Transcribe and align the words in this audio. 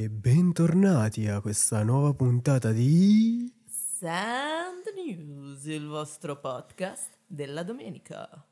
E 0.00 0.08
bentornati 0.08 1.26
a 1.26 1.40
questa 1.40 1.82
nuova 1.82 2.14
puntata 2.14 2.70
di... 2.70 3.52
Sand 3.66 4.84
News, 4.94 5.64
il 5.64 5.88
vostro 5.88 6.38
podcast 6.38 7.16
della 7.26 7.64
domenica. 7.64 8.46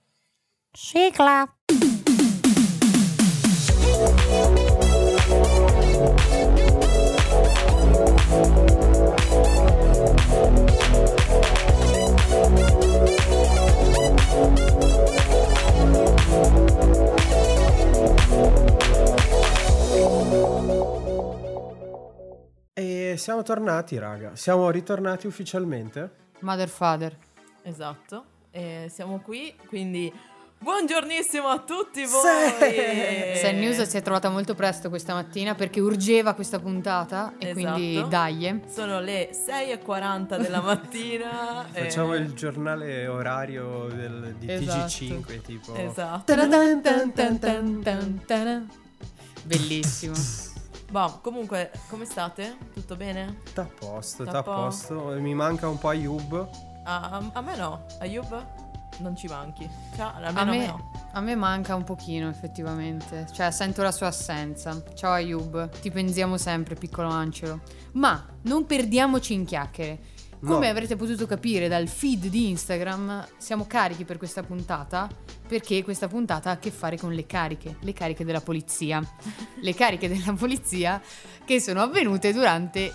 Sigla. 0.73 1.49
E 22.79 23.15
siamo 23.17 23.43
tornati, 23.43 23.97
raga. 23.97 24.37
Siamo 24.37 24.69
ritornati 24.69 25.27
ufficialmente. 25.27 26.11
Mother 26.41 26.69
Father. 26.69 27.17
Esatto, 27.63 28.25
e 28.51 28.89
siamo 28.93 29.21
qui, 29.21 29.55
quindi 29.67 30.13
buongiornissimo 30.59 31.49
a 31.49 31.59
tutti 31.61 32.05
voi! 32.05 32.51
Sì! 33.35 33.39
Sen 33.41 33.59
News 33.61 33.81
si 33.83 33.97
è 33.97 34.03
trovata 34.03 34.29
molto 34.29 34.55
presto 34.55 34.91
questa 34.91 35.15
mattina 35.15 35.55
perché 35.55 35.81
urgeva 35.81 36.35
questa 36.35 36.59
puntata 36.59 37.33
e 37.39 37.49
Esatto. 37.49 37.73
quindi 37.73 38.05
dai. 38.11 38.61
Sono 38.69 39.01
le 39.01 39.31
6.40 39.33 40.39
della 40.39 40.61
mattina. 40.61 41.65
e- 41.73 41.81
Facciamo 41.85 42.15
il 42.15 42.35
giornale 42.35 43.07
orario 43.07 43.87
del- 43.87 44.35
di 44.39 44.53
Esatto. 44.53 44.85
TG5, 44.85 45.41
tipo... 45.41 45.75
Esatto. 45.75 46.25
Bellissimo. 49.45 50.15
Boh, 50.97 51.19
comunque, 51.21 51.71
come 51.91 52.07
state? 52.07 52.57
Tutto 52.73 52.97
bene? 52.97 53.43
Sta 53.45 53.61
a 53.61 53.65
posto, 53.67 54.23
Sta 54.23 54.31
sta 54.31 54.39
a 54.39 54.43
posto. 54.43 54.95
Mi 55.19 55.35
manca 55.35 55.69
un 55.69 55.77
po' 55.77 55.89
Ayub. 55.91 56.49
Ah, 56.85 57.11
a, 57.11 57.31
a 57.35 57.41
me 57.43 57.55
no, 57.55 57.85
Ayub 57.99 58.47
non 59.01 59.15
ci 59.15 59.27
manchi. 59.27 59.69
Cioè, 59.95 60.11
almeno 60.15 60.39
A 60.39 60.41
a 60.41 60.45
me 60.47 60.57
me, 60.57 60.67
no. 60.69 60.91
a 61.13 61.21
me 61.21 61.35
manca 61.35 61.75
un 61.75 61.85
pochino 61.85 62.31
effettivamente, 62.31 63.27
cioè 63.31 63.51
sento 63.51 63.83
la 63.83 63.93
sua 63.93 64.07
assenza. 64.07 64.83
Ciao 64.95 65.13
Ayub, 65.13 65.69
ti 65.81 65.91
pensiamo 65.91 66.39
sempre 66.39 66.77
piccolo 66.77 67.09
Angelo. 67.09 67.61
Ma 67.93 68.25
non 68.45 68.65
perdiamoci 68.65 69.35
in 69.35 69.45
chiacchiere. 69.45 69.99
Come 70.41 70.67
No. 70.67 70.71
avrete 70.71 70.97
potuto 70.97 71.27
capire 71.27 71.67
dal 71.69 71.89
feed 71.89 72.27
di 72.27 72.51
Instagram, 72.51 73.27
siamo 73.39 73.67
carichi 73.67 74.05
per 74.05 74.19
questa 74.19 74.43
puntata 74.43 75.09
perché 75.47 75.83
questa 75.83 76.09
puntata 76.09 76.51
ha 76.51 76.53
a 76.55 76.59
che 76.59 76.71
fare 76.71 76.97
con 76.99 77.13
le 77.13 77.27
cariche, 77.27 77.77
le 77.81 77.93
cariche 77.93 78.25
della 78.25 78.41
polizia. 78.41 79.01
le 79.61 79.75
cariche 79.75 80.09
della 80.09 80.33
polizia 80.35 81.01
che 81.45 81.61
sono 81.61 81.81
avvenute 81.83 82.33
durante 82.33 82.93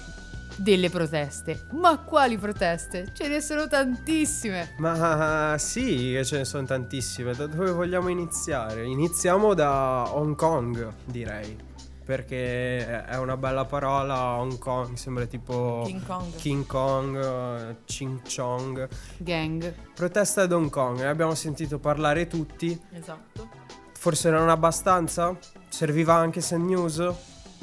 delle 0.58 0.90
proteste. 0.90 1.68
Ma 1.72 1.98
quali 2.00 2.38
proteste? 2.38 3.12
Ce 3.14 3.28
ne 3.28 3.42
sono 3.42 3.68
tantissime. 3.68 4.74
Ma 4.78 5.56
sì, 5.58 6.20
ce 6.24 6.38
ne 6.38 6.46
sono 6.46 6.66
tantissime. 6.66 7.34
Da 7.34 7.48
dove 7.48 7.72
vogliamo 7.72 8.10
iniziare? 8.10 8.86
Iniziamo 8.86 9.54
da 9.54 10.14
Hong 10.14 10.36
Kong, 10.36 10.92
direi. 11.06 11.70
Perché 12.12 13.06
è 13.06 13.16
una 13.16 13.38
bella 13.38 13.64
parola, 13.64 14.34
Hong 14.34 14.58
Kong, 14.58 14.96
sembra 14.96 15.26
tipo 15.28 15.84
King 15.86 16.06
Kong. 16.06 16.36
King 16.36 16.66
Kong, 16.66 17.76
Ching 17.86 18.20
Chong. 18.24 18.90
Gang. 19.16 19.74
Protesta 19.96 20.42
ad 20.42 20.52
Hong 20.52 20.70
Kong, 20.70 21.00
ne 21.00 21.08
abbiamo 21.08 21.36
sentito 21.36 21.80
parlare 21.80 22.28
tutti. 22.28 22.78
Esatto. 22.92 23.50
Forse 23.94 24.30
non 24.30 24.50
abbastanza? 24.50 25.38
Serviva 25.70 26.16
anche 26.16 26.42
Sun 26.42 26.66
News? 26.66 27.14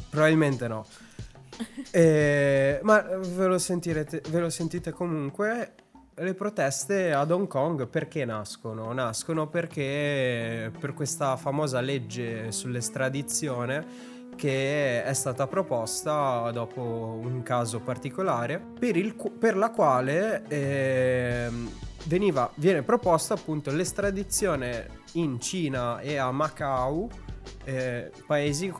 Probabilmente 0.08 0.66
no. 0.66 0.86
Eh, 1.90 2.80
ma 2.84 3.00
ve 3.02 3.46
lo, 3.48 3.58
sentirete, 3.58 4.22
ve 4.30 4.38
lo 4.40 4.48
sentite 4.48 4.92
comunque. 4.92 5.74
Le 6.14 6.32
proteste 6.32 7.12
ad 7.12 7.30
Hong 7.30 7.46
Kong 7.46 7.86
perché 7.86 8.24
nascono? 8.24 8.90
Nascono 8.94 9.46
perché 9.46 10.72
per 10.80 10.94
questa 10.94 11.36
famosa 11.36 11.80
legge 11.80 12.50
sull'estradizione 12.50 14.16
che 14.38 15.02
è 15.02 15.12
stata 15.14 15.48
proposta 15.48 16.48
dopo 16.52 16.80
un 17.20 17.42
caso 17.42 17.80
particolare 17.80 18.60
per, 18.60 18.96
il 18.96 19.16
per 19.16 19.56
la 19.56 19.70
quale 19.70 20.44
ehm, 20.46 21.68
veniva, 22.04 22.48
viene 22.54 22.84
proposta 22.84 23.34
appunto 23.34 23.72
l'estradizione 23.72 25.02
in 25.14 25.40
Cina 25.40 25.98
e 25.98 26.18
a 26.18 26.30
Macau 26.30 27.10
eh, 27.64 28.12
paesi 28.26 28.72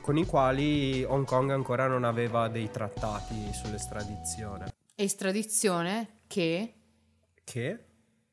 con 0.00 0.16
i 0.16 0.24
quali 0.24 1.04
Hong 1.04 1.26
Kong 1.26 1.50
ancora 1.50 1.86
non 1.86 2.04
aveva 2.04 2.48
dei 2.48 2.70
trattati 2.70 3.52
sull'estradizione. 3.52 4.72
Estradizione 4.94 6.20
che 6.26 6.72
Che? 7.44 7.84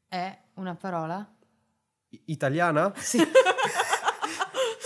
è 0.07 0.37
una 0.53 0.75
parola? 0.75 1.29
I- 2.11 2.21
Italiana? 2.27 2.93
Sì. 2.95 3.19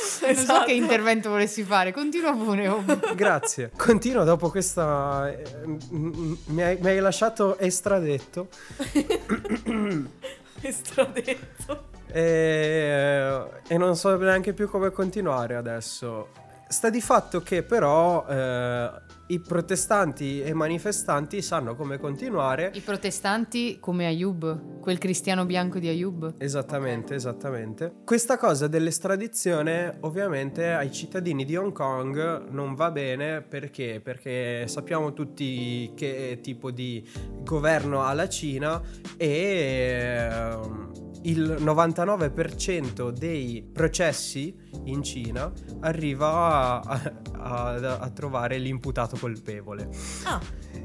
Non 0.24 0.36
so 0.36 0.42
Esatto. 0.42 0.66
che 0.66 0.74
intervento 0.74 1.30
volessi 1.30 1.64
fare, 1.64 1.92
continua 1.92 2.34
pure. 2.34 2.68
oh. 2.68 2.84
Grazie. 3.16 3.72
Continuo 3.76 4.24
dopo 4.24 4.50
questa... 4.50 5.30
eh, 5.30 5.44
mi, 5.90 6.62
hai, 6.62 6.78
mi 6.80 6.88
hai 6.90 7.00
lasciato 7.00 7.58
estradetto. 7.58 8.48
Estradetto. 10.62 11.92
E, 12.08 13.44
e 13.68 13.78
non 13.78 13.96
so 13.96 14.16
neanche 14.18 14.54
più 14.54 14.70
come 14.70 14.92
continuare 14.92 15.56
adesso. 15.56 16.30
Sta 16.68 16.90
di 16.90 17.02
fatto 17.02 17.42
che 17.42 17.64
però 17.64 18.26
eh, 18.28 18.92
i 19.28 19.40
protestanti 19.40 20.42
e 20.42 20.50
i 20.50 20.54
manifestanti 20.54 21.42
sanno 21.42 21.76
come 21.76 21.98
continuare. 21.98 22.72
I 22.74 22.82
protestanti 22.82 23.78
come 23.80 24.06
Ayub, 24.06 24.80
quel 24.80 24.98
cristiano 24.98 25.46
bianco 25.46 25.80
di 25.80 25.88
Ayub. 25.88 26.36
Esattamente, 26.38 27.16
esattamente. 27.16 27.94
Questa 28.04 28.38
cosa 28.38 28.68
dell'estradizione 28.68 29.98
ovviamente 30.02 30.72
ai 30.72 30.92
cittadini 30.92 31.46
di 31.46 31.56
Hong 31.56 31.72
Kong 31.72 32.50
non 32.50 32.76
va 32.76 32.92
bene 32.92 33.42
perché? 33.42 34.02
Perché 34.04 34.68
sappiamo 34.68 35.14
tutti 35.14 35.92
che 35.96 36.40
tipo 36.42 36.72
di 36.72 37.08
governo 37.44 38.02
ha 38.04 38.14
la 38.14 38.28
Cina 38.28 38.82
e 39.18 40.28
ehm, 40.30 40.92
il 41.24 41.58
99% 41.60 43.10
dei 43.10 43.68
processi 43.72 44.54
in 44.86 45.02
Cina 45.04 45.52
arriva 45.82 46.82
a, 46.82 47.14
a- 47.32 47.98
a 48.00 48.10
trovare 48.10 48.58
l'imputato 48.58 49.13
colpevole. 49.18 49.90
Ah, 50.24 50.40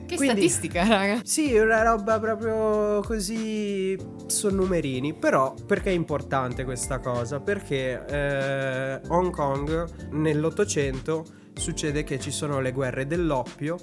Che 0.06 0.16
Quindi- 0.16 0.48
statistica, 0.48 0.86
raga. 0.86 1.20
Sì, 1.24 1.56
una 1.56 1.82
roba 1.82 2.18
proprio 2.18 3.00
così 3.02 3.96
sono 4.26 4.56
numerini, 4.62 5.12
però 5.14 5.54
perché 5.66 5.90
è 5.90 5.94
importante 5.94 6.64
questa 6.64 6.98
cosa? 6.98 7.40
Perché 7.40 8.04
eh, 8.06 9.00
Hong 9.08 9.30
Kong 9.30 10.08
nell'Ottocento 10.12 11.24
succede 11.54 12.04
che 12.04 12.18
ci 12.18 12.30
sono 12.30 12.60
le 12.60 12.72
guerre 12.72 13.06
dell'oppio, 13.06 13.76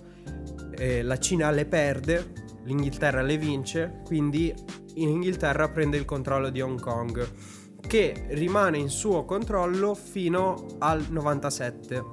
eh, 0.78 1.04
la 1.04 1.18
Cina 1.20 1.52
le 1.52 1.66
perde, 1.66 2.32
l'Inghilterra 2.64 3.22
le 3.22 3.38
vince, 3.38 4.02
quindi 4.04 4.54
in 4.96 5.10
Inghilterra 5.10 5.70
prende 5.70 5.98
il 5.98 6.06
controllo 6.06 6.50
di 6.50 6.62
Hong 6.62 6.80
Kong, 6.80 7.28
che 7.86 8.26
rimane 8.30 8.78
in 8.80 8.90
suo 8.90 9.26
controllo 9.26 9.94
fino 9.94 10.66
al 10.80 11.06
97. 11.10 12.04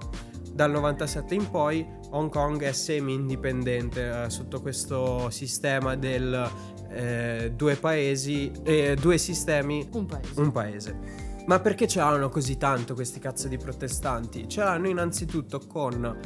Dal 0.53 0.71
97 0.71 1.35
in 1.35 1.51
poi 1.51 1.87
Hong 2.11 2.31
Kong 2.31 2.63
è 2.63 2.73
semi-indipendente 2.73 4.25
eh, 4.25 4.31
sotto 4.31 4.61
questo 4.61 5.31
sistema 5.31 5.97
del 5.97 6.51
eh, 6.91 7.53
due 7.57 7.77
paesi, 7.77 8.53
eh, 8.63 8.95
due 9.01 9.17
sistemi, 9.17 9.89
Un 9.93 10.07
paese. 10.07 10.41
un 10.41 10.53
paese. 10.53 10.99
Ma 11.47 11.59
perché 11.59 11.89
ce 11.89 11.99
l'hanno 11.99 12.29
così 12.29 12.57
tanto 12.57 12.95
questi 12.95 13.19
cazzo 13.19 13.49
di 13.49 13.57
protestanti? 13.57 14.49
Ce 14.49 14.63
l'hanno 14.63 14.89
innanzitutto 14.89 15.59
con 15.67 16.19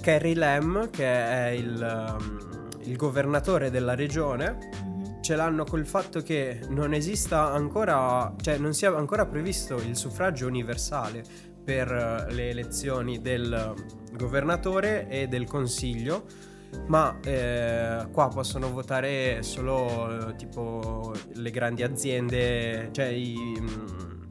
Carrie 0.00 0.34
Lam, 0.34 0.90
che 0.90 1.06
è 1.06 1.48
il, 1.48 2.16
um, 2.18 2.68
il 2.82 2.96
governatore 2.96 3.70
della 3.70 3.94
regione, 3.94 4.58
mhm. 4.84 5.22
ce 5.22 5.34
l'hanno 5.34 5.64
col 5.64 5.86
fatto 5.86 6.20
che 6.20 6.60
non 6.68 6.92
esista 6.92 7.50
ancora, 7.50 8.32
cioè 8.40 8.58
non 8.58 8.74
sia 8.74 8.94
ancora 8.94 9.24
previsto 9.26 9.76
il 9.76 9.96
suffragio 9.96 10.46
universale 10.46 11.52
per 11.64 11.90
eh, 12.28 12.32
le 12.32 12.50
elezioni 12.50 13.20
del 13.20 13.72
governatore 14.12 15.08
e 15.08 15.26
del 15.28 15.46
consiglio, 15.46 16.24
ma 16.86 17.18
eh, 17.24 18.06
qua 18.12 18.28
possono 18.28 18.70
votare 18.70 19.42
solo 19.42 20.28
eh, 20.30 20.36
tipo 20.36 21.12
le 21.34 21.50
grandi 21.50 21.82
aziende, 21.82 22.88
cioè 22.92 23.06
i... 23.06 23.56
mm, 23.60 24.22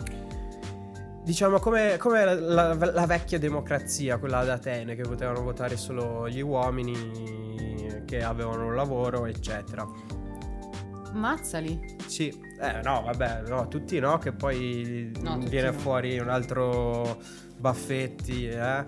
Diciamo 1.24 1.58
come, 1.60 1.96
come 2.00 2.26
la, 2.26 2.34
la- 2.74 2.92
la 2.92 3.06
vecchia 3.06 3.40
democrazia, 3.40 4.18
quella 4.18 4.40
ad 4.40 4.50
Atene, 4.50 4.94
che 4.94 5.04
potevano 5.04 5.42
votare 5.42 5.78
solo 5.78 6.28
gli 6.28 6.42
uomini 6.42 8.02
che 8.06 8.22
avevano 8.22 8.66
un 8.66 8.76
lavoro, 8.76 9.26
eccetera. 9.26 9.88
Mazzali. 11.14 11.96
Sì, 12.06 12.28
eh 12.60 12.82
no, 12.84 13.04
vabbè, 13.04 13.44
no, 13.48 13.68
tutti 13.68 14.00
no, 14.00 14.18
che 14.18 14.32
poi 14.32 15.12
No, 15.22 15.38
viene 15.38 15.72
no. 15.72 15.78
fuori 15.78 16.18
un 16.20 16.30
altro 16.30 17.20
Baffetti, 17.58 18.48
eh. 18.48 18.58
Eh, 18.58 18.84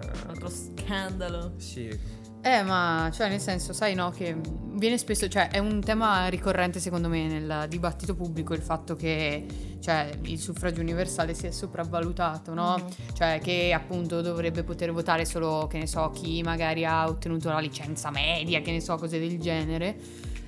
Ok. 0.00 0.28
altro 0.28 0.48
scandalo. 0.50 1.52
Sì. 1.58 2.18
Eh, 2.42 2.62
ma 2.62 3.10
cioè, 3.12 3.28
nel 3.28 3.38
senso, 3.40 3.74
sai, 3.74 3.94
no, 3.94 4.08
che 4.10 4.34
viene 4.72 4.96
spesso, 4.96 5.28
cioè, 5.28 5.50
è 5.50 5.58
un 5.58 5.80
tema 5.80 6.26
ricorrente 6.28 6.80
secondo 6.80 7.06
me 7.08 7.26
nel 7.26 7.66
dibattito 7.68 8.14
pubblico 8.14 8.54
il 8.54 8.62
fatto 8.62 8.96
che, 8.96 9.44
cioè, 9.80 10.10
il 10.22 10.38
suffragio 10.38 10.80
universale 10.80 11.34
sia 11.34 11.52
sopravvalutato, 11.52 12.54
no? 12.54 12.78
Mhm. 12.78 12.86
Cioè, 13.12 13.40
che 13.42 13.74
appunto 13.74 14.22
dovrebbe 14.22 14.62
poter 14.62 14.90
votare 14.90 15.26
solo, 15.26 15.66
che 15.66 15.76
ne 15.76 15.86
so, 15.86 16.08
chi 16.10 16.42
magari 16.42 16.86
ha 16.86 17.06
ottenuto 17.08 17.50
la 17.50 17.58
licenza 17.60 18.10
media, 18.10 18.62
che 18.62 18.70
ne 18.72 18.80
so, 18.80 18.96
cose 18.96 19.18
del 19.18 19.38
genere. 19.38 19.98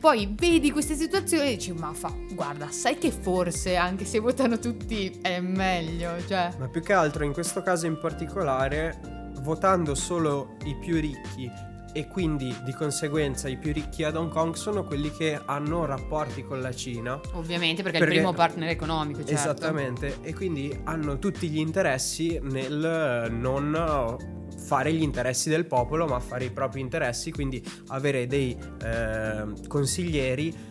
Poi 0.02 0.34
vedi 0.36 0.72
queste 0.72 0.96
situazioni 0.96 1.46
e 1.46 1.54
dici, 1.54 1.72
ma 1.72 1.92
fa, 1.92 2.12
guarda, 2.32 2.72
sai 2.72 2.98
che 2.98 3.12
forse 3.12 3.76
anche 3.76 4.04
se 4.04 4.18
votano 4.18 4.58
tutti 4.58 5.20
è 5.22 5.38
meglio, 5.38 6.20
cioè... 6.26 6.50
Ma 6.58 6.66
più 6.66 6.82
che 6.82 6.92
altro 6.92 7.22
in 7.22 7.32
questo 7.32 7.62
caso 7.62 7.86
in 7.86 7.96
particolare, 8.00 9.30
votando 9.42 9.94
solo 9.94 10.56
i 10.64 10.74
più 10.74 11.00
ricchi 11.00 11.48
e 11.92 12.06
quindi 12.08 12.54
di 12.64 12.72
conseguenza 12.72 13.48
i 13.48 13.56
più 13.56 13.72
ricchi 13.72 14.04
ad 14.04 14.16
Hong 14.16 14.30
Kong 14.30 14.54
sono 14.54 14.84
quelli 14.84 15.10
che 15.10 15.40
hanno 15.44 15.84
rapporti 15.84 16.42
con 16.42 16.60
la 16.60 16.72
Cina. 16.74 17.20
Ovviamente 17.32 17.82
perché, 17.82 17.98
è 17.98 18.00
Perché- 18.00 18.14
il 18.14 18.20
primo 18.20 18.34
partner 18.34 18.68
economico, 18.68 19.18
certo. 19.18 19.32
Esattamente, 19.34 20.18
e 20.22 20.34
quindi 20.34 20.76
hanno 20.84 21.18
tutti 21.18 21.48
gli 21.48 21.58
interessi 21.58 22.38
nel 22.42 23.28
non 23.30 24.40
fare 24.56 24.92
gli 24.92 25.02
interessi 25.02 25.48
del 25.48 25.66
popolo, 25.66 26.06
ma 26.06 26.20
fare 26.20 26.44
i 26.44 26.50
propri 26.50 26.80
interessi, 26.80 27.30
quindi 27.30 27.62
avere 27.88 28.26
dei 28.26 28.56
eh, 28.82 29.44
consiglieri 29.66 30.70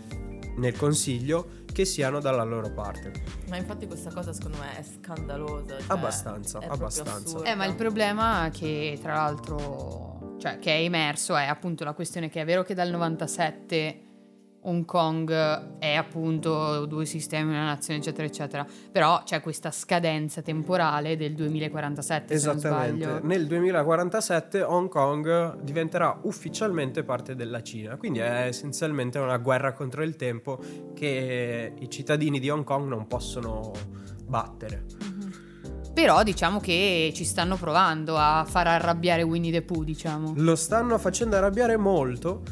nel 0.57 0.75
consiglio 0.75 1.59
che 1.71 1.85
siano 1.85 2.19
dalla 2.19 2.43
loro 2.43 2.71
parte. 2.71 3.11
Ma 3.49 3.57
infatti 3.57 3.87
questa 3.87 4.11
cosa 4.11 4.33
secondo 4.33 4.57
me 4.57 4.77
è 4.77 4.83
scandalosa. 4.83 5.77
cioè, 5.77 5.85
Abbastanza, 5.87 6.59
è 6.59 6.67
abbastanza. 6.67 7.41
Eh, 7.43 7.55
ma 7.55 7.65
il 7.65 7.75
problema 7.75 8.49
che 8.51 8.97
tra 9.01 9.13
l'altro, 9.13 10.10
cioè 10.41 10.57
che 10.57 10.71
è 10.71 10.81
emerso 10.81 11.35
è 11.35 11.45
appunto 11.45 11.83
la 11.83 11.93
questione 11.93 12.27
che 12.27 12.41
è 12.41 12.45
vero 12.45 12.63
che 12.63 12.73
dal 12.73 12.89
97 12.89 14.09
Hong 14.63 14.85
Kong 14.85 15.79
è 15.79 15.95
appunto 15.95 16.85
due 16.85 17.05
sistemi, 17.05 17.49
una 17.49 17.65
nazione, 17.65 17.99
eccetera, 17.99 18.27
eccetera, 18.27 18.67
però 18.91 19.23
c'è 19.23 19.41
questa 19.41 19.71
scadenza 19.71 20.43
temporale 20.43 21.17
del 21.17 21.33
2047, 21.33 22.37
se 22.37 22.45
non 22.45 22.57
Esattamente. 22.57 23.19
Nel 23.23 23.47
2047 23.47 24.61
Hong 24.61 24.87
Kong 24.87 25.61
diventerà 25.61 26.19
ufficialmente 26.23 27.03
parte 27.03 27.33
della 27.33 27.63
Cina, 27.63 27.95
quindi 27.97 28.19
è 28.19 28.45
essenzialmente 28.45 29.17
una 29.17 29.37
guerra 29.37 29.73
contro 29.73 30.03
il 30.03 30.15
tempo 30.15 30.59
che 30.93 31.73
i 31.79 31.89
cittadini 31.89 32.39
di 32.39 32.49
Hong 32.49 32.63
Kong 32.63 32.87
non 32.87 33.07
possono 33.07 33.71
battere. 34.27 35.10
Però 35.93 36.23
diciamo 36.23 36.59
che 36.59 37.11
ci 37.13 37.25
stanno 37.25 37.57
provando 37.57 38.17
a 38.17 38.45
far 38.47 38.67
arrabbiare 38.67 39.23
Winnie 39.23 39.51
the 39.51 39.61
Pooh, 39.61 39.83
diciamo. 39.83 40.33
Lo 40.37 40.55
stanno 40.55 40.97
facendo 40.97 41.35
arrabbiare 41.35 41.77
molto 41.77 42.43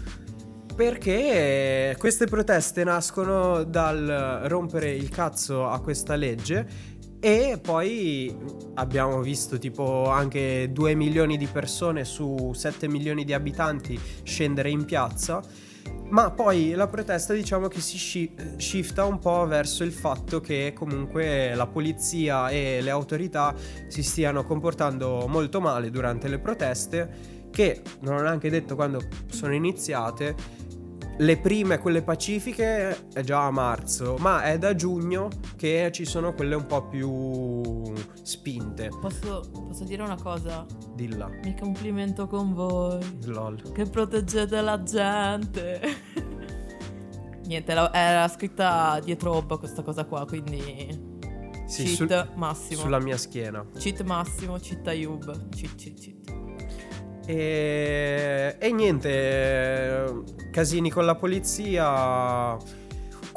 perché 0.76 1.96
queste 1.98 2.26
proteste 2.26 2.84
nascono 2.84 3.64
dal 3.64 4.42
rompere 4.46 4.92
il 4.92 5.10
cazzo 5.10 5.68
a 5.68 5.82
questa 5.82 6.16
legge 6.16 6.68
e 7.20 7.60
poi 7.62 8.34
abbiamo 8.76 9.20
visto 9.22 9.58
tipo 9.58 10.10
anche 10.10 10.70
2 10.72 10.96
milioni 10.96 11.36
di 11.38 11.48
persone 11.48 12.06
su 12.06 12.54
7 12.54 12.88
milioni 12.88 13.26
di 13.26 13.34
abitanti 13.34 14.00
scendere 14.24 14.70
in 14.70 14.86
piazza. 14.86 15.42
Ma 16.10 16.32
poi 16.32 16.72
la 16.72 16.88
protesta 16.88 17.34
diciamo 17.34 17.68
che 17.68 17.82
si 17.82 17.98
sci- 17.98 18.34
shifta 18.58 19.06
un 19.06 19.20
po' 19.20 19.46
verso 19.46 19.84
il 19.84 19.92
fatto 19.92 20.42
che 20.42 20.74
comunque 20.76 21.54
la 21.54 21.68
polizia 21.68 22.50
e 22.50 22.82
le 22.82 22.90
autorità 22.90 23.54
si 23.88 24.02
stiano 24.02 24.44
comportando 24.44 25.28
molto 25.28 25.62
male 25.62 25.92
durante 25.92 26.28
le 26.28 26.40
proteste 26.40 27.48
che 27.52 27.82
non 28.02 28.16
ho 28.16 28.22
neanche 28.22 28.50
detto 28.50 28.76
quando 28.76 29.02
sono 29.28 29.54
iniziate. 29.54 30.68
Le 31.22 31.38
prime, 31.38 31.80
quelle 31.80 32.02
pacifiche, 32.02 33.10
è 33.12 33.22
già 33.24 33.46
a 33.46 33.52
marzo, 33.52 34.16
ma 34.20 34.44
è 34.44 34.58
da 34.58 34.74
giugno 34.74 35.28
che 35.58 35.90
ci 35.92 36.06
sono 36.06 36.34
quelle 36.34 36.56
un 36.56 36.66
po' 36.66 36.88
più 36.88 37.94
spinte. 38.24 38.88
Posso, 39.02 39.42
posso 39.52 39.84
dire 39.84 40.02
una 40.02 40.16
cosa? 40.16 40.66
Dilla, 40.96 41.28
Mi 41.44 41.58
complimento 41.60 42.26
con 42.28 42.54
voi. 42.54 43.00
lol. 43.26 43.62
Che 43.74 43.84
proteggete 43.84 44.62
la 44.62 44.82
gente. 44.82 45.82
Niente, 47.44 47.72
era 47.74 48.28
scritta 48.30 49.02
dietro 49.04 49.34
Obba 49.36 49.58
questa 49.58 49.82
cosa 49.82 50.06
qua, 50.06 50.26
quindi... 50.26 51.08
Sì, 51.66 51.84
cheat 51.84 52.28
sul- 52.28 52.32
massimo. 52.38 52.80
sulla 52.80 53.00
mia 53.00 53.18
schiena. 53.18 53.66
Cheat 53.78 54.04
massimo, 54.04 54.58
cheat 54.58 54.88
Ayub. 54.88 55.50
Cheat, 55.50 55.76
cheat, 55.76 56.00
cheat. 56.00 56.39
E, 57.32 58.56
e 58.58 58.72
niente, 58.72 59.08
eh, 59.08 60.24
casini 60.50 60.90
con 60.90 61.06
la 61.06 61.14
polizia. 61.14 62.58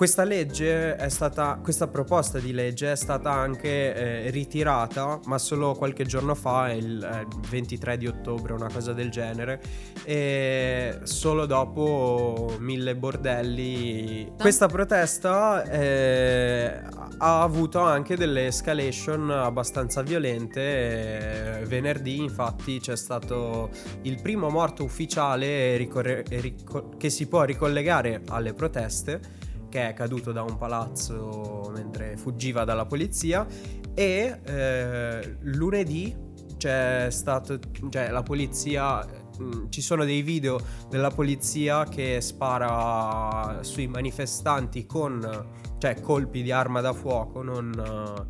Questa 0.02 0.24
legge 0.24 0.96
è 0.96 1.08
stata, 1.08 1.60
questa 1.62 1.86
proposta 1.86 2.40
di 2.40 2.52
legge 2.52 2.90
è 2.90 2.96
stata 2.96 3.30
anche 3.30 3.94
eh, 3.94 4.30
ritirata, 4.30 5.20
ma 5.26 5.38
solo 5.38 5.74
qualche 5.74 6.04
giorno 6.06 6.34
fa, 6.34 6.72
il 6.72 7.00
eh, 7.00 7.24
23 7.48 7.98
di 7.98 8.08
ottobre, 8.08 8.52
una 8.52 8.68
cosa 8.68 8.92
del 8.92 9.10
genere, 9.10 9.62
e 10.02 10.98
solo 11.04 11.46
dopo 11.46 12.56
mille 12.58 12.96
bordelli. 12.96 14.32
Questa 14.36 14.66
protesta 14.66 15.62
eh, 15.70 16.82
ha 17.18 17.42
avuto 17.42 17.78
anche 17.78 18.16
delle 18.16 18.48
escalation 18.48 19.30
abbastanza 19.30 20.02
violente. 20.02 21.60
Eh, 21.60 21.64
venerdì, 21.66 22.16
infatti, 22.16 22.80
c'è 22.80 22.96
stato 22.96 23.70
il 24.02 24.20
primo 24.20 24.48
morto 24.48 24.82
ufficiale 24.82 25.76
ricorre- 25.76 26.24
rico- 26.26 26.88
che 26.98 27.08
si 27.08 27.28
può 27.28 27.44
ricollegare 27.44 28.22
alle 28.30 28.52
proteste 28.52 29.50
che 29.72 29.88
è 29.88 29.94
caduto 29.94 30.32
da 30.32 30.42
un 30.42 30.58
palazzo 30.58 31.72
mentre 31.74 32.18
fuggiva 32.18 32.64
dalla 32.64 32.84
polizia 32.84 33.46
e 33.94 34.38
eh, 34.44 35.36
lunedì 35.40 36.14
c'è 36.58 37.06
stato 37.10 37.58
cioè 37.88 38.10
la 38.10 38.22
polizia 38.22 39.02
mh, 39.02 39.70
ci 39.70 39.80
sono 39.80 40.04
dei 40.04 40.20
video 40.20 40.60
della 40.90 41.08
polizia 41.10 41.84
che 41.84 42.20
spara 42.20 43.62
sui 43.62 43.86
manifestanti 43.86 44.84
con 44.84 45.46
cioè 45.78 45.98
colpi 46.02 46.42
di 46.42 46.52
arma 46.52 46.82
da 46.82 46.92
fuoco 46.92 47.42
non 47.42 47.70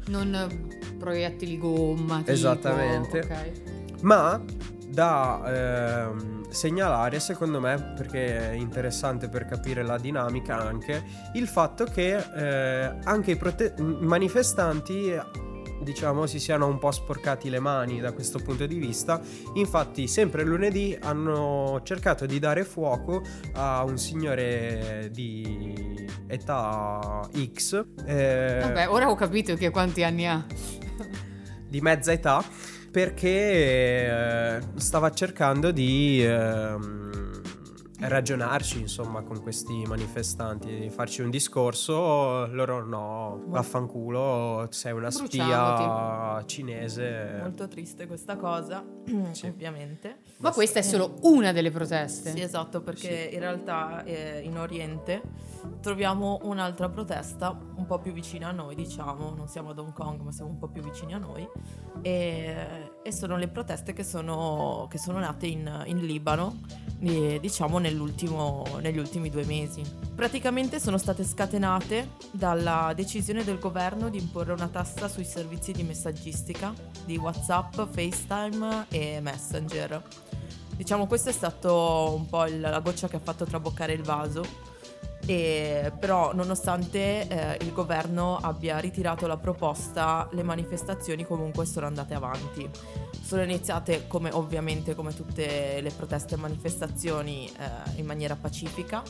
Non 0.06 0.68
proiettili 0.96 1.58
gomma, 1.58 2.18
tipo, 2.18 2.30
Esattamente. 2.30 3.18
ok. 3.18 4.02
ma 4.02 4.40
da 4.92 5.42
ehm, 5.46 6.50
segnalare 6.50 7.18
secondo 7.18 7.60
me 7.60 7.92
perché 7.96 8.50
è 8.50 8.52
interessante 8.52 9.28
per 9.28 9.46
capire 9.46 9.82
la 9.82 9.96
dinamica 9.96 10.58
anche 10.58 11.02
il 11.32 11.48
fatto 11.48 11.84
che 11.84 12.16
eh, 12.16 12.94
anche 13.02 13.30
i 13.30 13.36
prote- 13.36 13.74
manifestanti 13.78 15.18
diciamo 15.82 16.26
si 16.26 16.38
siano 16.38 16.66
un 16.66 16.78
po' 16.78 16.92
sporcati 16.92 17.48
le 17.48 17.58
mani 17.58 18.00
da 18.00 18.12
questo 18.12 18.38
punto 18.38 18.66
di 18.66 18.76
vista 18.76 19.20
infatti 19.54 20.06
sempre 20.06 20.44
lunedì 20.44 20.96
hanno 21.00 21.80
cercato 21.82 22.26
di 22.26 22.38
dare 22.38 22.62
fuoco 22.62 23.22
a 23.54 23.82
un 23.84 23.98
signore 23.98 25.08
di 25.10 26.06
età 26.26 27.26
X 27.52 27.84
eh, 28.04 28.58
Vabbè, 28.60 28.88
ora 28.90 29.10
ho 29.10 29.14
capito 29.14 29.54
che 29.54 29.70
quanti 29.70 30.04
anni 30.04 30.26
ha. 30.26 30.44
di 31.66 31.80
mezza 31.80 32.12
età 32.12 32.44
perché 32.92 34.58
eh, 34.58 34.60
stava 34.76 35.10
cercando 35.12 35.72
di 35.72 36.22
ehm, 36.22 37.01
ragionarci 38.08 38.80
insomma 38.80 39.22
con 39.22 39.40
questi 39.42 39.84
manifestanti 39.86 40.90
farci 40.90 41.22
un 41.22 41.30
discorso 41.30 42.46
loro 42.46 42.84
no 42.84 43.42
vaffanculo 43.46 44.66
sei 44.70 44.92
una 44.92 45.10
spia 45.10 46.42
cinese 46.46 47.38
Molto 47.40 47.68
triste 47.68 48.06
questa 48.06 48.36
cosa, 48.36 48.84
Sì. 49.32 49.46
ovviamente. 49.46 50.18
Ma 50.38 50.50
questa 50.52 50.78
è 50.78 50.82
solo 50.82 51.16
una 51.22 51.52
delle 51.52 51.70
proteste. 51.70 52.30
Sì, 52.30 52.40
esatto, 52.40 52.80
perché 52.82 53.30
in 53.32 53.40
realtà 53.40 54.02
eh, 54.04 54.40
in 54.40 54.58
Oriente 54.58 55.22
troviamo 55.80 56.40
un'altra 56.42 56.88
protesta 56.88 57.56
un 57.76 57.86
po' 57.86 57.98
più 57.98 58.12
vicina 58.12 58.48
a 58.48 58.52
noi, 58.52 58.74
diciamo, 58.74 59.34
non 59.34 59.48
siamo 59.48 59.70
ad 59.70 59.78
Hong 59.78 59.92
Kong, 59.92 60.20
ma 60.20 60.32
siamo 60.32 60.50
un 60.50 60.58
po' 60.58 60.68
più 60.68 60.82
vicini 60.82 61.14
a 61.14 61.18
noi, 61.18 61.46
e, 62.02 62.90
e 63.02 63.12
sono 63.12 63.36
le 63.36 63.48
proteste 63.48 63.92
che 63.92 64.04
sono, 64.04 64.86
che 64.90 64.98
sono 64.98 65.18
nate 65.18 65.46
in, 65.46 65.82
in 65.86 65.98
Libano, 65.98 66.60
eh, 67.00 67.38
diciamo, 67.40 67.78
negli 67.78 67.98
ultimi 67.98 69.28
due 69.28 69.44
mesi. 69.44 69.82
Praticamente 70.14 70.78
sono 70.78 70.98
state 70.98 71.24
scatenate 71.24 72.10
dalla 72.30 72.92
decisione 72.94 73.44
del 73.44 73.58
governo 73.58 74.08
di 74.08 74.18
imporre 74.18 74.52
una 74.52 74.68
tassa 74.68 75.08
sui 75.08 75.24
servizi 75.24 75.72
di 75.72 75.82
messaggistica 75.82 76.72
di 77.04 77.16
WhatsApp, 77.16 77.74
FaceTime 77.74 78.86
e 78.88 79.20
Messenger. 79.20 80.02
Diciamo 80.76 81.06
questo 81.06 81.28
è 81.28 81.32
stato 81.32 82.14
un 82.16 82.26
po' 82.26 82.46
il- 82.46 82.60
la 82.60 82.80
goccia 82.80 83.08
che 83.08 83.16
ha 83.16 83.20
fatto 83.20 83.44
traboccare 83.44 83.92
il 83.92 84.02
vaso 84.02 84.70
E, 85.24 85.92
però 85.98 86.34
nonostante 86.34 87.28
eh, 87.28 87.58
il 87.60 87.72
governo 87.72 88.38
abbia 88.38 88.78
ritirato 88.78 89.26
la 89.26 89.36
proposta, 89.36 90.28
le 90.32 90.42
manifestazioni 90.42 91.24
comunque 91.24 91.64
sono 91.64 91.86
andate 91.86 92.14
avanti. 92.14 92.68
Sono 93.22 93.42
iniziate 93.42 94.06
come 94.08 94.30
ovviamente 94.32 94.94
come 94.94 95.14
tutte 95.14 95.80
le 95.80 95.90
proteste 95.90 96.34
e 96.34 96.38
manifestazioni 96.38 97.46
eh, 97.46 97.98
in 98.00 98.06
maniera 98.06 98.36
pacifica 98.36 99.02